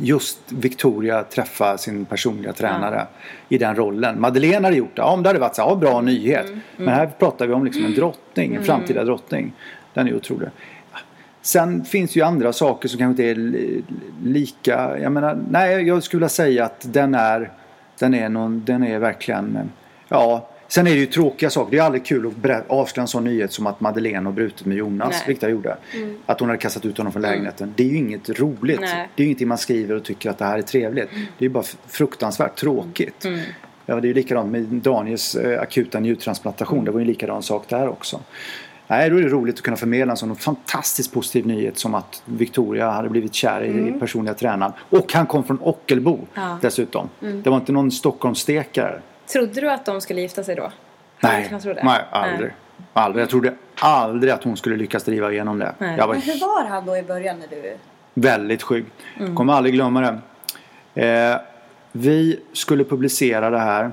just 0.00 0.38
Victoria 0.48 1.24
träffa 1.24 1.78
sin 1.78 2.04
personliga 2.04 2.52
tränare 2.52 3.06
i 3.48 3.58
den 3.58 3.76
rollen. 3.76 4.20
Madeleine 4.20 4.66
hade 4.66 4.76
gjort 4.76 4.96
det. 4.96 5.02
Ja, 5.02 5.12
om 5.12 5.22
det 5.22 5.28
hade 5.28 5.38
varit 5.38 5.54
så 5.54 5.62
här, 5.62 5.68
ja, 5.68 5.74
bra 5.74 6.00
nyhet. 6.00 6.46
Men 6.76 6.88
här 6.88 7.06
pratar 7.06 7.46
vi 7.46 7.52
om 7.52 7.64
liksom 7.64 7.84
en 7.84 7.94
drottning, 7.94 8.54
en 8.54 8.64
framtida 8.64 9.04
drottning. 9.04 9.52
Den 9.98 10.08
är 10.08 10.14
otrolig. 10.14 10.48
Sen 11.42 11.84
finns 11.84 12.16
ju 12.16 12.22
andra 12.22 12.52
saker 12.52 12.88
som 12.88 12.98
kanske 12.98 13.10
inte 13.10 13.24
är 13.24 13.34
li- 13.34 13.82
lika. 14.24 14.98
Jag 14.98 15.12
menar, 15.12 15.38
nej, 15.50 15.82
jag 15.82 16.02
skulle 16.02 16.18
vilja 16.18 16.28
säga 16.28 16.64
att 16.64 16.92
den 16.92 17.14
är, 17.14 17.50
den 17.98 18.14
är, 18.14 18.28
någon, 18.28 18.64
den 18.64 18.82
är 18.84 18.98
verkligen, 18.98 19.58
ja. 20.08 20.48
Sen 20.68 20.86
är 20.86 20.90
det 20.90 20.96
ju 20.96 21.06
tråkiga 21.06 21.50
saker. 21.50 21.70
Det 21.70 21.78
är 21.78 21.82
aldrig 21.82 22.04
kul 22.04 22.32
att 22.42 22.70
avslöja 22.70 23.02
en 23.02 23.08
sån 23.08 23.24
nyhet 23.24 23.52
som 23.52 23.66
att 23.66 23.80
Madeleine 23.80 24.26
har 24.28 24.32
brutit 24.32 24.66
med 24.66 24.76
Jonas, 24.76 25.10
Nej. 25.12 25.22
vilket 25.26 25.42
jag 25.42 25.50
gjorde. 25.52 25.76
Att 26.26 26.40
hon 26.40 26.48
hade 26.48 26.58
kastat 26.58 26.84
ut 26.86 26.98
honom 26.98 27.12
från 27.12 27.22
lägenheten. 27.22 27.74
Det 27.76 27.82
är 27.82 27.88
ju 27.88 27.96
inget 27.96 28.40
roligt. 28.40 28.80
Nej. 28.80 29.08
Det 29.14 29.22
är 29.22 29.24
ju 29.24 29.26
ingenting 29.26 29.48
man 29.48 29.58
skriver 29.58 29.94
och 29.96 30.04
tycker 30.04 30.30
att 30.30 30.38
det 30.38 30.44
här 30.44 30.58
är 30.58 30.62
trevligt. 30.62 31.10
Det 31.10 31.44
är 31.44 31.48
ju 31.48 31.48
bara 31.48 31.64
fruktansvärt 31.86 32.56
tråkigt. 32.56 33.24
Ja, 33.86 33.94
det 34.00 34.06
är 34.06 34.08
ju 34.08 34.14
likadant 34.14 34.52
med 34.52 34.62
Daniels 34.62 35.34
eh, 35.34 35.60
akuta 35.62 36.00
njurtransplantation. 36.00 36.84
Det 36.84 36.90
var 36.90 37.00
ju 37.00 37.02
en 37.02 37.08
likadan 37.08 37.42
sak 37.42 37.64
där 37.68 37.88
också. 37.88 38.20
Nej, 38.90 39.10
då 39.10 39.16
är 39.16 39.20
det 39.22 39.28
roligt 39.28 39.54
att 39.54 39.62
kunna 39.62 39.76
förmedla 39.76 40.10
en 40.10 40.16
sån 40.16 40.36
fantastiskt 40.36 41.12
positiv 41.14 41.46
nyhet 41.46 41.78
som 41.78 41.94
att 41.94 42.22
Victoria 42.24 42.90
hade 42.90 43.08
blivit 43.08 43.34
kär 43.34 43.60
i, 43.62 43.88
i 43.88 43.92
personliga 44.00 44.34
tränaren. 44.34 44.72
Och 44.90 45.12
han 45.12 45.26
kom 45.26 45.44
från 45.44 45.58
Ockelbo 45.62 46.18
Ja. 46.34 46.58
dessutom. 46.62 47.08
Det 47.20 47.50
var 47.50 47.56
inte 47.56 47.72
någon 47.72 47.90
Stockholmsstekare. 47.90 49.00
Trodde 49.32 49.60
du 49.60 49.70
att 49.70 49.84
de 49.84 50.00
skulle 50.00 50.20
gifta 50.20 50.44
sig 50.44 50.54
då? 50.54 50.72
Nej, 51.20 51.48
Jag 51.50 51.62
tror 51.62 51.74
det. 51.74 51.82
nej 51.84 52.00
aldrig. 52.10 52.52
aldrig. 52.92 53.22
Jag 53.22 53.30
trodde 53.30 53.54
aldrig 53.74 54.32
att 54.32 54.44
hon 54.44 54.56
skulle 54.56 54.76
lyckas 54.76 55.04
driva 55.04 55.32
igenom 55.32 55.58
det. 55.58 55.74
Nej. 55.78 55.94
Jag 55.98 56.06
var 56.06 56.14
Men 56.14 56.22
hur 56.22 56.40
var 56.40 56.64
han 56.68 56.86
då 56.86 56.96
i 56.96 57.02
början 57.02 57.36
när 57.38 57.46
du... 57.62 57.76
Väldigt 58.14 58.62
skygg. 58.62 58.84
Kommer 59.36 59.52
aldrig 59.52 59.74
glömma 59.74 60.00
det. 60.94 61.06
Eh, 61.06 61.36
vi 61.92 62.40
skulle 62.52 62.84
publicera 62.84 63.50
det 63.50 63.58
här. 63.58 63.90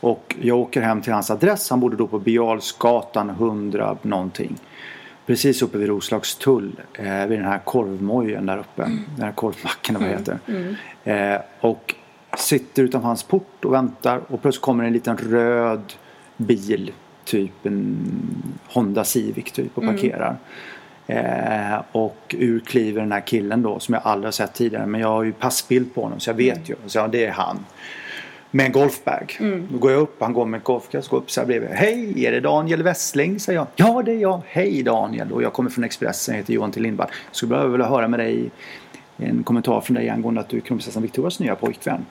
Och 0.00 0.36
jag 0.40 0.58
åker 0.58 0.82
hem 0.82 1.02
till 1.02 1.12
hans 1.12 1.30
adress. 1.30 1.70
Han 1.70 1.80
bodde 1.80 1.96
då 1.96 2.06
på 2.06 2.18
Bialsgatan 2.18 3.30
100 3.30 3.96
någonting. 4.02 4.56
Precis 5.26 5.62
uppe 5.62 5.78
vid 5.78 5.88
Roslagstull. 5.88 6.80
Eh, 6.92 7.26
vid 7.26 7.38
den 7.38 7.46
här 7.46 7.58
korvmojen 7.58 8.46
där 8.46 8.58
uppe. 8.58 8.82
Den 9.16 9.24
här 9.24 9.32
korvmacken 9.32 9.96
eller 9.96 10.06
vad 10.06 10.14
det 10.14 10.18
heter. 10.18 11.34
Eh, 11.34 11.40
och 11.60 11.94
sitter 12.36 12.82
utanför 12.82 13.08
hans 13.08 13.22
port 13.22 13.64
och 13.64 13.72
väntar. 13.72 14.20
Och 14.28 14.42
plötsligt 14.42 14.62
kommer 14.62 14.84
en 14.84 14.92
liten 14.92 15.16
röd 15.16 15.92
bil. 16.36 16.92
Typ 17.24 17.66
en 17.66 17.96
Honda 18.68 19.04
Civic 19.04 19.52
typ 19.52 19.78
och 19.78 19.84
parkerar. 19.84 20.36
Eh, 21.06 21.82
och 21.92 22.34
ur 22.38 22.60
kliver 22.60 23.00
den 23.00 23.12
här 23.12 23.20
killen 23.20 23.62
då 23.62 23.78
som 23.78 23.94
jag 23.94 24.02
aldrig 24.04 24.26
har 24.26 24.32
sett 24.32 24.54
tidigare. 24.54 24.86
Men 24.86 25.00
jag 25.00 25.08
har 25.08 25.22
ju 25.22 25.32
passbild 25.32 25.94
på 25.94 26.02
honom 26.02 26.20
så 26.20 26.30
jag 26.30 26.34
vet 26.34 26.68
ju. 26.68 26.74
Så 26.86 26.98
ja, 26.98 27.08
det 27.08 27.24
är 27.24 27.30
han. 27.30 27.64
Med 28.56 28.66
en 28.66 28.72
golfbag. 28.72 29.36
Då 29.70 29.78
går 29.78 29.90
jag 29.92 30.00
upp, 30.00 30.16
han 30.20 30.32
går 30.32 30.46
med 30.46 30.62
golfkast, 30.62 31.08
går 31.08 31.18
upp 31.18 31.30
så 31.30 31.40
här 31.40 31.46
bredvid. 31.46 31.70
Hej, 31.70 32.24
är 32.24 32.32
det 32.32 32.40
Daniel 32.40 32.82
Westling? 32.82 33.40
säger 33.40 33.58
jag. 33.58 33.66
Ja, 33.76 34.02
det 34.02 34.12
är 34.12 34.16
jag. 34.16 34.42
Hej 34.46 34.82
Daniel. 34.82 35.32
Och 35.32 35.42
jag 35.42 35.52
kommer 35.52 35.70
från 35.70 35.84
Expressen, 35.84 36.34
jag 36.34 36.42
heter 36.42 36.54
Johan 36.54 36.72
T 36.72 36.80
Lindvall. 36.80 37.08
Jag 37.28 37.36
skulle 37.36 37.50
bara 37.50 37.66
vilja 37.66 37.86
höra 37.86 38.08
med 38.08 38.20
dig 38.20 38.50
en 39.16 39.42
kommentar 39.42 39.80
från 39.80 39.94
dig 39.94 40.08
angående 40.08 40.40
att 40.40 40.48
du 40.48 40.56
är 40.56 40.60
kronprinsessan 40.60 41.02
Victorias 41.02 41.40
nya 41.40 41.54
pojkvän. 41.54 42.06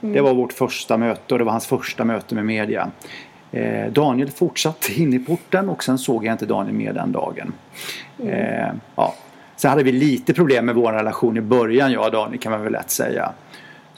Det 0.00 0.20
var 0.20 0.34
vårt 0.34 0.52
första 0.52 0.96
möte 0.96 1.34
och 1.34 1.38
det 1.38 1.44
var 1.44 1.52
hans 1.52 1.66
första 1.66 2.04
möte 2.04 2.34
med 2.34 2.44
media. 2.44 2.90
Eh, 3.52 3.92
Daniel 3.92 4.30
fortsatte 4.30 4.92
in 4.92 5.14
i 5.14 5.18
porten 5.18 5.68
och 5.68 5.84
sen 5.84 5.98
såg 5.98 6.24
jag 6.24 6.34
inte 6.34 6.46
Daniel 6.46 6.74
mer 6.74 6.92
den 6.92 7.12
dagen. 7.12 7.52
Eh, 8.18 8.68
ja. 8.96 9.14
Sen 9.56 9.70
hade 9.70 9.82
vi 9.82 9.92
lite 9.92 10.34
problem 10.34 10.66
med 10.66 10.74
vår 10.74 10.92
relation 10.92 11.36
i 11.36 11.40
början, 11.40 11.92
jag 11.92 12.04
och 12.04 12.12
Daniel 12.12 12.40
kan 12.40 12.52
man 12.52 12.62
väl 12.62 12.72
lätt 12.72 12.90
säga. 12.90 13.32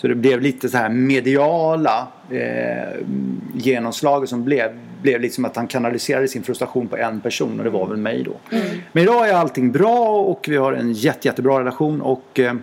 Så 0.04 0.08
det 0.08 0.14
blev 0.14 0.40
lite 0.40 0.68
så 0.68 0.78
här 0.78 0.88
mediala 0.88 2.08
eh, 2.30 3.06
genomslag 3.54 4.28
som 4.28 4.44
blev, 4.44 4.78
blev 5.02 5.20
liksom 5.20 5.44
att 5.44 5.56
han 5.56 5.66
kanaliserade 5.66 6.28
sin 6.28 6.42
frustration 6.42 6.88
på 6.88 6.96
en 6.96 7.20
person 7.20 7.58
och 7.58 7.64
det 7.64 7.70
var 7.70 7.86
väl 7.86 7.96
mig 7.96 8.22
då. 8.22 8.36
Men 8.92 9.02
idag 9.02 9.28
är 9.28 9.34
allting 9.34 9.72
bra 9.72 10.20
och 10.20 10.44
vi 10.48 10.56
har 10.56 10.72
en 10.72 10.92
jätte, 10.92 11.28
jättebra 11.28 11.60
relation 11.60 12.00
och 12.00 12.40
eh, 12.40 12.54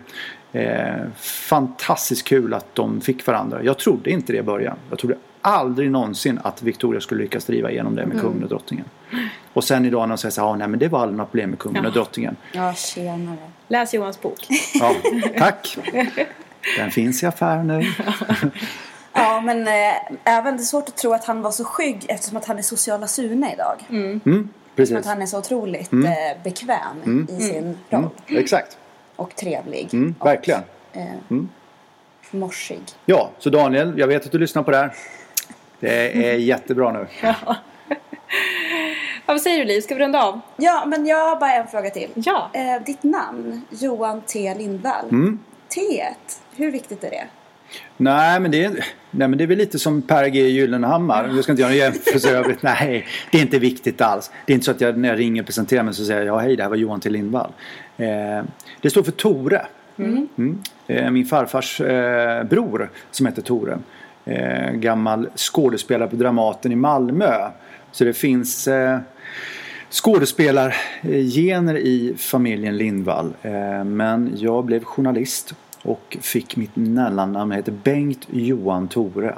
eh, 0.52 1.08
fantastiskt 1.50 2.28
kul 2.28 2.54
att 2.54 2.76
de 2.76 3.02
fick 3.02 3.28
varandra. 3.28 3.64
Jag 3.64 3.78
trodde 3.78 4.10
inte 4.10 4.34
det 4.34 4.40
i 4.40 4.44
början. 4.44 4.78
Jag 4.90 5.00
trodde 5.00 5.16
aldrig 5.42 5.92
någonsin 5.92 6.40
att 6.44 6.64
Victoria 6.64 7.02
skulle 7.02 7.22
lyckas 7.22 7.46
driva 7.46 7.72
igenom 7.72 7.96
det 7.96 8.06
med 8.06 8.22
kungen 8.22 8.44
och 8.44 8.50
drottningen. 8.50 8.86
Och 9.54 9.64
sen 9.64 9.86
idag 9.86 10.02
när 10.02 10.08
de 10.08 10.18
säger 10.18 10.32
så 10.32 10.42
här, 10.42 10.48
ah, 10.48 10.56
nej 10.56 10.68
men 10.68 10.80
det 10.80 10.88
var 10.88 11.00
aldrig 11.00 11.18
något 11.18 11.32
problem 11.32 11.50
med 11.50 11.60
kungen 11.60 11.86
och 11.86 11.94
drottningen. 11.94 12.36
Ja, 12.52 12.74
tjenare. 12.74 13.38
Läs 13.68 13.94
Johans 13.94 14.22
bok. 14.22 14.48
Ja, 14.80 14.96
tack. 15.38 15.78
Den 16.78 16.92
finns 16.92 17.24
i 17.24 17.26
affären 17.26 17.68
nu. 17.68 17.84
Ja, 19.14 19.42
men 19.42 19.68
eh, 19.68 19.94
även 20.24 20.58
det 20.58 20.64
är 20.64 20.66
svårt 20.66 20.90
att 20.90 20.98
tro 20.98 21.14
att 21.14 21.26
han 21.26 21.42
var 21.42 21.52
så 21.52 21.64
skygg 21.64 22.06
eftersom 22.10 22.38
att 22.38 22.46
han 22.46 22.58
är 22.58 22.62
sociala 22.62 23.08
Sune 23.08 23.54
idag. 23.54 23.76
Mm, 23.90 24.20
Som 24.24 24.50
precis. 24.76 24.98
att 24.98 25.06
han 25.06 25.22
är 25.22 25.26
så 25.26 25.38
otroligt 25.40 25.94
eh, 25.94 26.44
bekväm 26.44 27.28
i 27.30 27.42
sin 27.42 27.78
roll. 27.90 28.10
Mm, 28.28 28.44
exakt. 28.44 28.78
Och 29.16 29.36
trevlig. 29.36 29.90
Mm, 29.94 30.16
och, 30.20 30.26
verkligen. 30.28 30.62
Eh, 30.94 31.38
Morsig. 32.32 32.82
Ja, 33.06 33.30
så 33.40 33.50
Daniel, 33.50 33.94
jag 33.98 34.08
vet 34.08 34.26
att 34.26 34.32
du 34.32 34.38
lyssnar 34.40 34.64
på 34.64 34.72
det 34.72 34.78
här. 34.78 34.94
Det 35.80 36.30
är 36.32 36.38
jättebra 36.38 36.92
nu. 36.92 37.08
Ja, 37.22 37.56
vad 39.26 39.42
säger 39.42 39.60
du 39.60 39.66
Liv? 39.66 39.82
Ska 39.82 39.96
vi 39.96 40.02
runda 40.02 40.24
av? 40.24 40.40
Ja, 40.58 40.84
men 40.88 41.06
jag 41.06 41.30
har 41.30 41.36
bara 41.36 41.54
en 41.54 41.68
fråga 41.68 41.90
till. 41.90 42.10
Ja. 42.16 42.50
Eh, 42.54 42.84
ditt 42.86 43.04
namn, 43.04 43.62
Johan 43.70 44.22
T 44.22 44.54
Lindvall. 44.58 45.10
Mm. 45.10 45.40
T, 45.76 46.04
hur 46.56 46.72
viktigt 46.72 47.04
är 47.04 47.10
det? 47.10 47.28
Nej 47.98 48.40
men, 48.40 48.52
det 48.52 48.64
är, 48.64 48.72
nej, 49.12 49.28
men 49.28 49.38
det 49.38 49.44
är 49.44 49.48
väl 49.48 49.58
lite 49.58 49.80
som 49.80 50.02
Per 50.02 50.28
G 50.28 50.48
Gyllenhammar. 50.48 51.32
Jag 51.36 51.44
ska 51.44 51.52
inte 51.54 51.62
göra 51.62 51.72
en 51.72 51.78
jämförelse 51.78 52.30
övrigt. 52.38 52.62
Nej, 52.64 53.08
det 53.32 53.38
är 53.38 53.42
inte 53.42 53.60
viktigt 53.60 54.02
alls. 54.02 54.32
Det 54.46 54.54
är 54.54 54.56
inte 54.56 54.66
så 54.66 54.72
att 54.72 54.82
jag 54.82 54.98
när 54.98 55.10
jag 55.10 55.20
ringer 55.20 55.42
och 55.42 55.46
presenterar 55.46 55.84
mig 55.84 55.94
så 55.94 56.06
säger 56.06 56.20
jag 56.26 56.36
ja 56.36 56.40
hej 56.40 56.56
det 56.56 56.64
här 56.64 56.70
var 56.70 56.76
Johan 56.78 57.00
T 57.00 57.10
Lindvall. 57.10 57.52
Eh, 57.98 58.08
det 58.82 58.90
står 58.90 59.04
för 59.04 59.12
Tore. 59.12 59.66
Mm. 59.98 60.60
Eh, 60.88 61.12
min 61.12 61.26
farfars 61.26 61.82
eh, 61.82 62.44
bror 62.44 62.90
som 63.12 63.26
heter 63.26 63.42
Tore. 63.42 63.78
eh, 64.26 64.72
gammal 64.72 65.30
skådespelare 65.36 66.10
på 66.10 66.16
Dramaten 66.16 66.72
i 66.72 66.76
Malmö. 66.76 67.50
Så 67.92 68.04
det 68.04 68.14
finns 68.14 68.68
eh, 68.68 69.00
skådespelargener 69.92 71.78
i 71.78 72.14
familjen 72.18 72.78
Lindvall. 72.78 73.34
Eh, 73.42 73.84
men 73.84 74.34
jag 74.38 74.66
blev 74.66 74.84
journalist 74.84 75.54
och 75.84 76.18
fick 76.22 76.56
mitt 76.56 76.76
mellannamn. 76.76 77.52
Jag 77.52 77.58
heter 77.58 77.72
Bengt 77.72 78.28
Johan 78.32 78.88
Tore. 78.88 79.36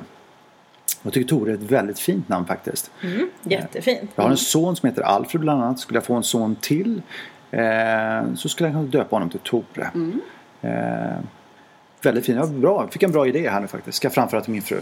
Jag 1.02 1.14
tycker 1.14 1.28
Tore 1.30 1.52
är 1.52 1.56
ett 1.56 1.62
väldigt 1.62 2.00
fint 2.00 2.30
namn 2.30 2.46
faktiskt. 2.46 2.92
Mm, 3.04 3.30
jättefint. 3.44 4.12
Jag 4.16 4.24
har 4.24 4.32
en 4.32 4.38
son 4.38 4.76
som 4.76 4.90
heter 4.90 5.02
Alfred 5.02 5.42
bland 5.42 5.64
annat. 5.64 5.80
Skulle 5.80 5.98
jag 5.98 6.06
få 6.06 6.14
en 6.14 6.24
son 6.24 6.56
till 6.56 7.02
eh, 7.52 8.34
så 8.36 8.50
skulle 8.50 8.70
jag 8.70 8.74
kunna 8.76 8.88
döpa 8.88 9.16
honom 9.16 9.30
till 9.30 9.40
Tore. 9.40 9.92
Mm. 9.96 10.22
Eh, 10.62 11.18
väldigt 12.02 12.26
fin. 12.26 12.36
Ja, 12.36 12.46
bra. 12.46 12.88
Fick 12.92 13.04
en 13.04 13.12
bra 13.12 13.28
idé 13.28 13.50
här 13.50 13.62
nu 13.62 13.68
faktiskt. 13.68 13.98
Ska 13.98 14.06
jag 14.06 14.14
framföra 14.14 14.42
till 14.42 14.52
min 14.54 14.62
fru. 14.62 14.78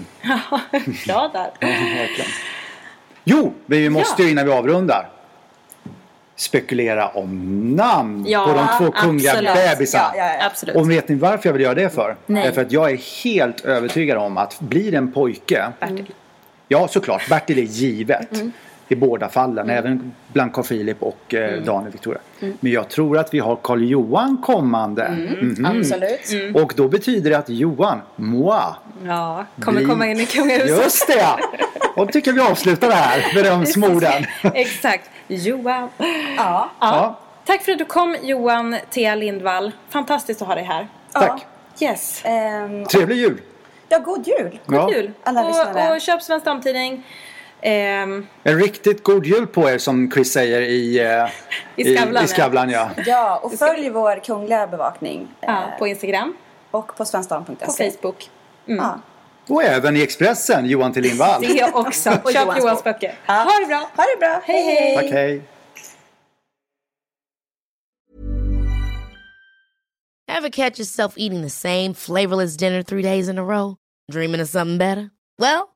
Bra 1.08 1.30
där. 1.34 1.52
Verkligen. 1.98 2.32
Jo, 3.24 3.54
vi 3.66 3.90
måste 3.90 4.22
Ja. 4.22 4.26
ju 4.26 4.32
innan 4.32 4.46
vi 4.46 4.52
avrundar 4.52 5.10
spekulera 6.42 7.08
om 7.08 7.76
namn 7.76 8.26
Ja, 8.28 8.46
på 8.46 8.54
de 8.54 8.68
två 8.78 8.92
kungliga 8.92 9.32
absolut. 9.32 9.54
bebisarna. 9.54 10.14
Ja, 10.16 10.52
ja. 10.68 10.74
Och 10.80 10.92
vet 10.92 11.10
ni 11.10 11.16
varför 11.16 11.50
jag 11.50 11.54
vill 11.54 11.62
göra 11.62 11.74
det 11.74 11.90
för? 11.90 12.16
Nej. 12.26 12.44
Därför 12.44 12.62
att 12.62 12.72
jag 12.72 12.92
är 12.92 13.24
helt 13.24 13.62
övertygad 13.62 14.18
om 14.18 14.38
att 14.38 14.60
blir 14.60 14.92
det 14.92 14.98
en 14.98 15.12
pojke 15.12 15.68
Bertil. 15.80 16.14
Ja, 16.68 16.88
såklart. 16.88 17.30
Bertil 17.30 17.58
är 17.58 17.62
givet. 17.62 18.36
Mm. 18.36 18.52
I 18.92 18.96
båda 18.96 19.30
fallen. 19.30 19.70
Även 19.70 20.12
bland 20.34 20.54
Carl 20.54 20.66
Philip 20.66 21.04
och 21.04 21.34
eh, 21.34 21.54
Mm. 21.54 21.66
Daniel 21.66 21.92
Victoria. 21.92 22.20
Men 22.40 22.72
jag 22.72 22.90
tror 22.90 23.18
att 23.18 23.34
vi 23.34 23.40
har 23.40 23.56
Karl 23.56 23.84
Johan 23.84 24.38
kommande. 24.46 25.04
Mm. 25.04 25.50
Mhm. 25.58 25.66
Absolut. 25.66 26.56
Och 26.56 26.74
då 26.76 26.88
betyder 26.88 27.30
det 27.30 27.38
att 27.38 27.50
Johan, 27.50 28.02
moi, 28.16 28.60
Ja, 29.06 29.46
kommer 29.62 29.78
blir- 29.80 29.90
komma 29.90 30.08
in 30.08 30.20
i 30.20 30.26
kungahuset. 30.26 30.70
Just 30.84 31.08
det! 31.08 31.14
ja. 31.18 31.40
Och 31.96 32.06
då 32.06 32.12
tycker 32.12 32.34
vi 32.34 32.42
avslutar 32.42 32.88
det 32.88 32.94
här 32.94 33.36
med 33.36 33.46
de 33.46 33.66
små 33.66 33.88
orden. 33.88 34.26
Exakt. 34.54 35.10
Johan. 35.28 35.90
Ja. 36.38 36.70
Ja, 36.80 37.20
Tack 37.46 37.62
för 37.62 37.72
att 37.72 37.78
du 37.78 37.86
kom 37.86 38.16
Johan 38.22 38.76
T 38.90 39.16
Lindvall. 39.16 39.72
Fantastiskt 39.90 40.42
att 40.42 40.48
ha 40.48 40.56
dig 40.56 40.64
här. 40.64 40.88
tack. 41.14 41.46
Yes. 41.80 42.22
Ehm, 42.26 42.86
Trevlig 42.86 43.16
jul! 43.18 43.42
ja, 43.90 44.00
god 44.00 44.28
jul. 44.28 44.60
Ja. 44.68 44.88
Kul. 44.88 45.12
Alla 45.24 45.48
lyssnare. 45.48 45.90
Och, 45.90 45.96
och 45.96 46.02
köp 46.02 46.22
Svensk 46.22 46.46
Damtidning. 46.46 47.04
Ehm, 47.64 48.28
En 48.44 48.58
riktigt 48.60 49.04
god 49.04 49.26
jul 49.26 49.48
på 49.48 49.70
er 49.70 49.78
som 49.78 50.12
Chris 50.12 50.32
säger 50.34 50.62
i, 50.62 51.00
eh, 51.00 51.30
I 51.76 51.96
Skavlan, 51.96 52.22
I, 52.24 52.26
i 52.26 52.28
Skavlan 52.28 52.70
ja. 52.70 52.90
Ja, 53.06 53.38
och 53.44 53.54
följ 53.54 53.90
vår 53.90 54.24
kungliga 54.24 54.68
bevakning. 54.68 55.28
ja, 55.42 55.64
eh, 55.74 55.80
på 55.80 55.88
Instagram. 55.88 56.34
och 56.72 56.96
på 56.98 57.06
svenskdam.se. 57.06 57.66
På 57.66 57.72
Facebook. 57.72 58.30
Ja. 58.66 59.00
Och 59.50 59.64
även 59.64 59.98
i 59.98 60.02
Expressen, 60.02 60.66
Johan 60.66 60.94
till 60.94 61.04
Lindvall. 61.04 61.42
Det 61.42 61.64
också. 61.74 62.10
Och 62.24 62.32
Köp 62.32 62.36
Johans 62.46 62.60
Johans 62.60 62.84
böcker. 62.84 63.14
Ja. 63.26 63.34
Ha 63.34 63.60
det 63.62 63.66
bra. 63.68 63.90
Ha 63.96 64.04
det 64.04 64.20
bra. 64.20 64.42
Hej, 64.46 64.64
hej. 64.64 64.96
Tack, 64.96 65.12
hej. 65.12 65.42
Ever 70.28 70.50
catch 70.50 70.80
yourself 70.80 71.14
eating 71.18 71.42
the 71.42 71.50
same 71.50 71.94
flavorless 71.94 72.58
dinner 72.58 72.84
three 72.84 73.02
days 73.02 73.28
in 73.30 73.38
a 73.38 73.44
row? 73.44 73.76
Dreaming 74.12 74.42
of 74.42 74.50
something 74.50 74.78
better? 74.78 75.12
Well, 75.38 75.76